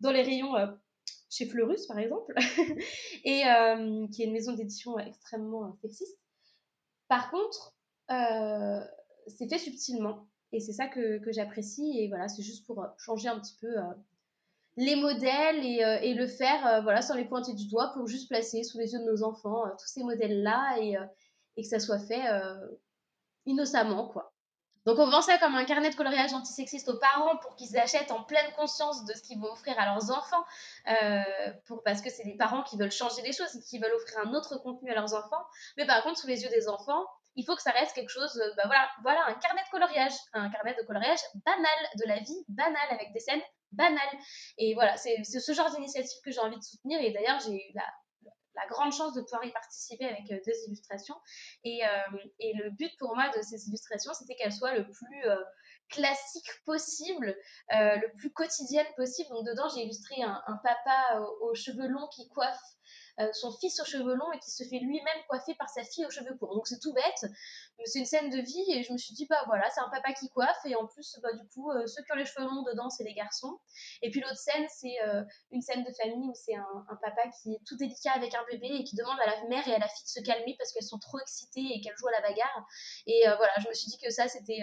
dans 0.00 0.10
les 0.10 0.22
rayons 0.22 0.54
chez 1.30 1.46
Fleurus, 1.46 1.86
par 1.86 1.98
exemple, 1.98 2.34
et 3.24 3.46
euh, 3.46 4.06
qui 4.08 4.22
est 4.22 4.26
une 4.26 4.32
maison 4.32 4.52
d'édition 4.52 4.98
extrêmement 4.98 5.64
euh, 5.64 5.72
sexiste. 5.80 6.18
Par 7.08 7.30
contre, 7.30 7.74
euh, 8.10 8.84
c'est 9.28 9.48
fait 9.48 9.58
subtilement, 9.58 10.26
et 10.52 10.60
c'est 10.60 10.72
ça 10.72 10.88
que, 10.88 11.20
j'apprécie, 11.28 11.98
et 11.98 12.08
voilà, 12.08 12.28
c'est 12.28 12.42
juste 12.42 12.66
pour 12.66 12.84
changer 12.98 13.28
un 13.28 13.38
petit 13.38 13.56
peu 13.60 13.72
les 14.76 14.96
modèles 14.96 15.64
et, 15.64 16.14
le 16.14 16.26
faire 16.26 16.82
voilà, 16.82 17.02
sans 17.02 17.14
les 17.14 17.24
pointer 17.24 17.54
du 17.54 17.68
doigt, 17.68 17.92
pour 17.94 18.08
juste 18.08 18.28
placer 18.28 18.64
sous 18.64 18.78
les 18.78 18.92
yeux 18.92 18.98
de 18.98 19.04
nos 19.04 19.22
enfants 19.22 19.64
tous 19.78 19.86
ces 19.86 20.02
modèles-là, 20.02 20.78
et, 20.80 20.96
que 21.56 21.68
ça 21.68 21.78
soit 21.78 22.00
fait 22.00 22.24
innocemment, 23.46 24.08
quoi. 24.08 24.32
Donc 24.86 24.98
on 24.98 25.10
vend 25.10 25.20
ça 25.20 25.38
comme 25.38 25.54
un 25.54 25.64
carnet 25.64 25.90
de 25.90 25.94
coloriage 25.94 26.32
antisexiste 26.32 26.88
aux 26.88 26.98
parents 26.98 27.36
pour 27.36 27.54
qu'ils 27.56 27.76
achètent 27.78 28.10
en 28.10 28.22
pleine 28.22 28.50
conscience 28.56 29.04
de 29.04 29.12
ce 29.12 29.22
qu'ils 29.22 29.38
vont 29.38 29.52
offrir 29.52 29.78
à 29.78 29.86
leurs 29.86 30.10
enfants, 30.10 30.44
euh, 30.88 31.22
pour, 31.66 31.82
parce 31.82 32.00
que 32.00 32.10
c'est 32.10 32.24
les 32.24 32.36
parents 32.36 32.62
qui 32.62 32.78
veulent 32.78 32.90
changer 32.90 33.22
les 33.22 33.32
choses 33.32 33.50
qui 33.68 33.78
veulent 33.78 33.92
offrir 33.94 34.18
un 34.26 34.32
autre 34.32 34.56
contenu 34.58 34.90
à 34.90 34.94
leurs 34.94 35.14
enfants. 35.14 35.44
Mais 35.76 35.86
par 35.86 36.02
contre, 36.02 36.18
sous 36.18 36.26
les 36.26 36.42
yeux 36.42 36.48
des 36.48 36.68
enfants, 36.68 37.04
il 37.36 37.44
faut 37.44 37.54
que 37.54 37.62
ça 37.62 37.70
reste 37.72 37.94
quelque 37.94 38.10
chose, 38.10 38.36
euh, 38.38 38.54
bah 38.56 38.64
voilà, 38.66 38.88
voilà, 39.02 39.26
un 39.26 39.34
carnet 39.34 39.62
de 39.62 39.70
coloriage, 39.70 40.12
un 40.32 40.50
carnet 40.50 40.74
de 40.74 40.82
coloriage 40.86 41.20
banal, 41.46 41.88
de 42.02 42.08
la 42.08 42.18
vie 42.18 42.44
banale, 42.48 42.88
avec 42.90 43.12
des 43.12 43.20
scènes 43.20 43.42
banales. 43.72 44.18
Et 44.58 44.74
voilà, 44.74 44.96
c'est 44.96 45.22
ce 45.24 45.52
genre 45.52 45.70
d'initiative 45.70 46.18
que 46.24 46.30
j'ai 46.30 46.40
envie 46.40 46.58
de 46.58 46.62
soutenir. 46.62 47.00
Et 47.00 47.12
d'ailleurs, 47.12 47.38
j'ai 47.40 47.54
eu 47.54 47.72
la 47.74 47.84
la 48.60 48.68
grande 48.68 48.92
chance 48.92 49.14
de 49.14 49.22
pouvoir 49.22 49.44
y 49.44 49.52
participer 49.52 50.06
avec 50.06 50.30
euh, 50.30 50.38
deux 50.46 50.52
illustrations. 50.66 51.16
Et, 51.64 51.84
euh, 51.84 52.18
et, 52.38 52.52
le 52.54 52.70
but 52.70 52.90
pour 52.98 53.14
moi 53.14 53.30
de 53.36 53.42
ces 53.42 53.68
illustrations, 53.68 54.12
c'était 54.14 54.34
qu'elles 54.34 54.52
soient 54.52 54.74
le 54.74 54.84
plus 54.84 55.24
euh, 55.24 55.36
classique 55.88 56.50
possible, 56.64 57.36
le 57.70 58.16
plus 58.16 58.32
quotidienne 58.32 58.86
possible. 58.96 59.28
Donc 59.30 59.44
dedans, 59.44 59.68
j'ai 59.74 59.82
illustré 59.82 60.22
un, 60.22 60.60
papa 60.62 61.20
aux, 61.40 61.54
cheveux 61.54 61.88
longs 61.88 62.06
qui 62.14 62.28
coiffe 62.28 62.62
son 63.32 63.52
fils 63.52 63.80
aux 63.80 63.84
cheveux 63.84 64.14
longs 64.14 64.32
et 64.32 64.38
qui 64.38 64.50
se 64.50 64.64
fait 64.64 64.78
lui-même 64.78 65.22
coiffer 65.28 65.54
par 65.54 65.68
sa 65.68 65.84
fille 65.84 66.06
aux 66.06 66.10
cheveux 66.10 66.34
courts. 66.36 66.54
Donc 66.54 66.66
c'est 66.66 66.78
tout 66.78 66.92
bête, 66.92 67.30
mais 67.78 67.84
c'est 67.86 67.98
une 67.98 68.06
scène 68.06 68.30
de 68.30 68.38
vie 68.38 68.64
et 68.72 68.82
je 68.82 68.92
me 68.92 68.98
suis 68.98 69.14
dit, 69.14 69.26
bah 69.26 69.42
voilà, 69.46 69.68
c'est 69.70 69.80
un 69.80 69.88
papa 69.88 70.12
qui 70.12 70.28
coiffe 70.30 70.60
et 70.64 70.74
en 70.76 70.86
plus, 70.86 71.18
bah, 71.22 71.32
du 71.32 71.46
coup, 71.48 71.70
euh, 71.70 71.86
ceux 71.86 72.02
qui 72.02 72.12
ont 72.12 72.16
les 72.16 72.24
cheveux 72.24 72.46
longs 72.46 72.62
dedans, 72.62 72.90
c'est 72.90 73.04
les 73.04 73.14
garçons. 73.14 73.58
Et 74.02 74.10
puis 74.10 74.20
l'autre 74.20 74.36
scène, 74.36 74.66
c'est 74.68 75.00
euh, 75.04 75.22
une 75.50 75.62
scène 75.62 75.84
de 75.84 75.92
famille 75.92 76.28
où 76.28 76.34
c'est 76.34 76.54
un, 76.54 76.98
papa 77.00 77.22
qui 77.42 77.54
est 77.54 77.60
tout 77.66 77.76
délicat 77.76 78.12
avec 78.12 78.34
un 78.34 78.44
bébé 78.50 78.68
et 78.70 78.84
qui 78.84 78.96
demande 78.96 79.18
à 79.20 79.26
la 79.26 79.48
mère 79.48 79.66
et 79.66 79.74
à 79.74 79.78
la 79.78 79.88
fille 79.88 80.04
de 80.04 80.08
se 80.08 80.20
calmer 80.20 80.54
parce 80.58 80.72
qu'elles 80.72 80.82
sont 80.82 80.98
trop 80.98 81.18
excitées 81.18 81.66
et 81.74 81.80
qu'elles 81.80 81.96
jouent 81.96 82.08
à 82.08 82.20
la 82.20 82.20
bagarre. 82.20 82.66
Et 83.06 83.22
voilà, 83.24 83.52
je 83.58 83.68
me 83.68 83.74
suis 83.74 83.86
dit 83.86 83.98
que 83.98 84.10
ça, 84.10 84.28
c'était 84.28 84.62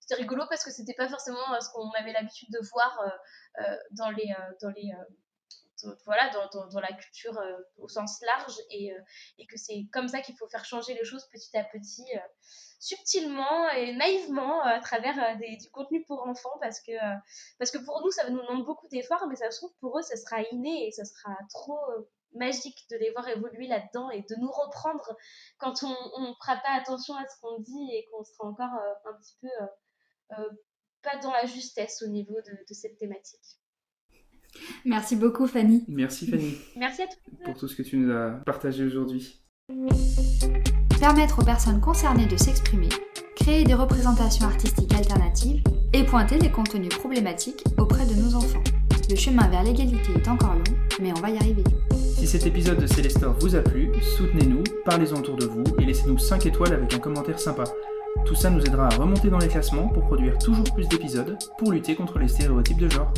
c'était 0.00 0.16
rigolo 0.16 0.44
parce 0.48 0.64
que 0.64 0.70
c'était 0.70 0.94
pas 0.94 1.08
forcément 1.08 1.38
ce 1.60 1.70
qu'on 1.70 1.90
avait 1.92 2.12
l'habitude 2.12 2.50
de 2.50 2.58
voir 2.70 3.00
dans 3.92 4.10
les, 4.10 4.34
dans 4.60 4.70
les 4.70 4.92
voilà, 6.04 6.30
dans, 6.30 6.68
dans, 6.68 6.80
la 6.80 6.92
culture 6.92 7.38
euh, 7.38 7.56
au 7.78 7.88
sens 7.88 8.20
large 8.22 8.56
et, 8.70 8.92
euh, 8.92 9.00
et 9.38 9.46
que 9.46 9.56
c'est 9.56 9.86
comme 9.92 10.08
ça 10.08 10.20
qu'il 10.20 10.36
faut 10.36 10.48
faire 10.48 10.64
changer 10.64 10.94
les 10.94 11.04
choses 11.04 11.26
petit 11.32 11.56
à 11.56 11.64
petit, 11.64 12.04
euh, 12.14 12.20
subtilement 12.80 13.68
et 13.70 13.94
naïvement 13.94 14.62
à 14.62 14.80
travers 14.80 15.36
des, 15.38 15.56
du 15.56 15.70
contenu 15.70 16.04
pour 16.04 16.26
enfants 16.26 16.56
parce 16.60 16.80
que, 16.80 16.92
parce 17.58 17.70
que 17.70 17.78
pour 17.78 18.00
nous, 18.02 18.10
ça 18.10 18.28
nous 18.30 18.40
demande 18.40 18.64
beaucoup 18.64 18.88
d'efforts, 18.88 19.26
mais 19.28 19.36
ça 19.36 19.50
se 19.50 19.58
trouve 19.58 19.74
pour 19.80 19.98
eux, 19.98 20.02
ça 20.02 20.16
sera 20.16 20.42
inné 20.52 20.86
et 20.86 20.92
ça 20.92 21.04
sera 21.04 21.36
trop 21.50 21.78
magique 22.34 22.86
de 22.90 22.96
les 22.96 23.10
voir 23.10 23.26
évoluer 23.28 23.66
là-dedans 23.66 24.10
et 24.10 24.22
de 24.22 24.36
nous 24.36 24.50
reprendre 24.50 25.16
quand 25.58 25.82
on 25.82 26.20
ne 26.20 26.32
fera 26.34 26.56
pas 26.58 26.70
attention 26.70 27.14
à 27.16 27.26
ce 27.26 27.40
qu'on 27.40 27.58
dit 27.58 27.90
et 27.92 28.06
qu'on 28.12 28.22
sera 28.22 28.48
encore 28.48 28.80
un 29.06 29.14
petit 29.14 29.36
peu 29.40 29.48
pas 31.02 31.16
dans 31.18 31.32
la 31.32 31.46
justesse 31.46 32.02
au 32.02 32.08
niveau 32.08 32.40
de, 32.42 32.64
de 32.68 32.74
cette 32.74 32.96
thématique. 32.98 33.58
Merci 34.84 35.16
beaucoup 35.16 35.46
Fanny. 35.46 35.84
Merci 35.88 36.26
Fanny. 36.26 36.54
Merci 36.76 37.02
à 37.02 37.06
tous. 37.06 37.44
Pour 37.44 37.54
tout 37.54 37.68
ce 37.68 37.76
que 37.76 37.82
tu 37.82 37.96
nous 37.96 38.12
as 38.12 38.30
partagé 38.44 38.84
aujourd'hui. 38.84 39.42
Permettre 41.00 41.40
aux 41.40 41.44
personnes 41.44 41.80
concernées 41.80 42.26
de 42.26 42.36
s'exprimer, 42.36 42.88
créer 43.36 43.64
des 43.64 43.74
représentations 43.74 44.46
artistiques 44.46 44.92
alternatives 44.94 45.62
et 45.92 46.04
pointer 46.04 46.38
les 46.38 46.50
contenus 46.50 46.88
problématiques 46.88 47.64
auprès 47.78 48.04
de 48.06 48.14
nos 48.14 48.34
enfants. 48.34 48.62
Le 49.08 49.16
chemin 49.16 49.48
vers 49.48 49.62
l'égalité 49.62 50.12
est 50.16 50.28
encore 50.28 50.54
long, 50.54 50.76
mais 51.00 51.12
on 51.12 51.20
va 51.20 51.30
y 51.30 51.38
arriver. 51.38 51.64
Si 51.94 52.26
cet 52.26 52.46
épisode 52.46 52.80
de 52.80 52.86
Célestor 52.86 53.34
vous 53.38 53.54
a 53.54 53.62
plu, 53.62 53.90
soutenez-nous, 54.18 54.64
parlez-en 54.84 55.20
autour 55.20 55.36
de 55.36 55.46
vous 55.46 55.64
et 55.78 55.84
laissez-nous 55.84 56.18
5 56.18 56.46
étoiles 56.46 56.74
avec 56.74 56.92
un 56.92 56.98
commentaire 56.98 57.38
sympa. 57.38 57.64
Tout 58.26 58.34
ça 58.34 58.50
nous 58.50 58.60
aidera 58.60 58.88
à 58.88 58.96
remonter 58.96 59.30
dans 59.30 59.38
les 59.38 59.48
classements 59.48 59.88
pour 59.88 60.04
produire 60.04 60.36
toujours 60.38 60.74
plus 60.74 60.88
d'épisodes 60.88 61.38
pour 61.58 61.72
lutter 61.72 61.94
contre 61.94 62.18
les 62.18 62.28
stéréotypes 62.28 62.78
de 62.78 62.90
genre. 62.90 63.12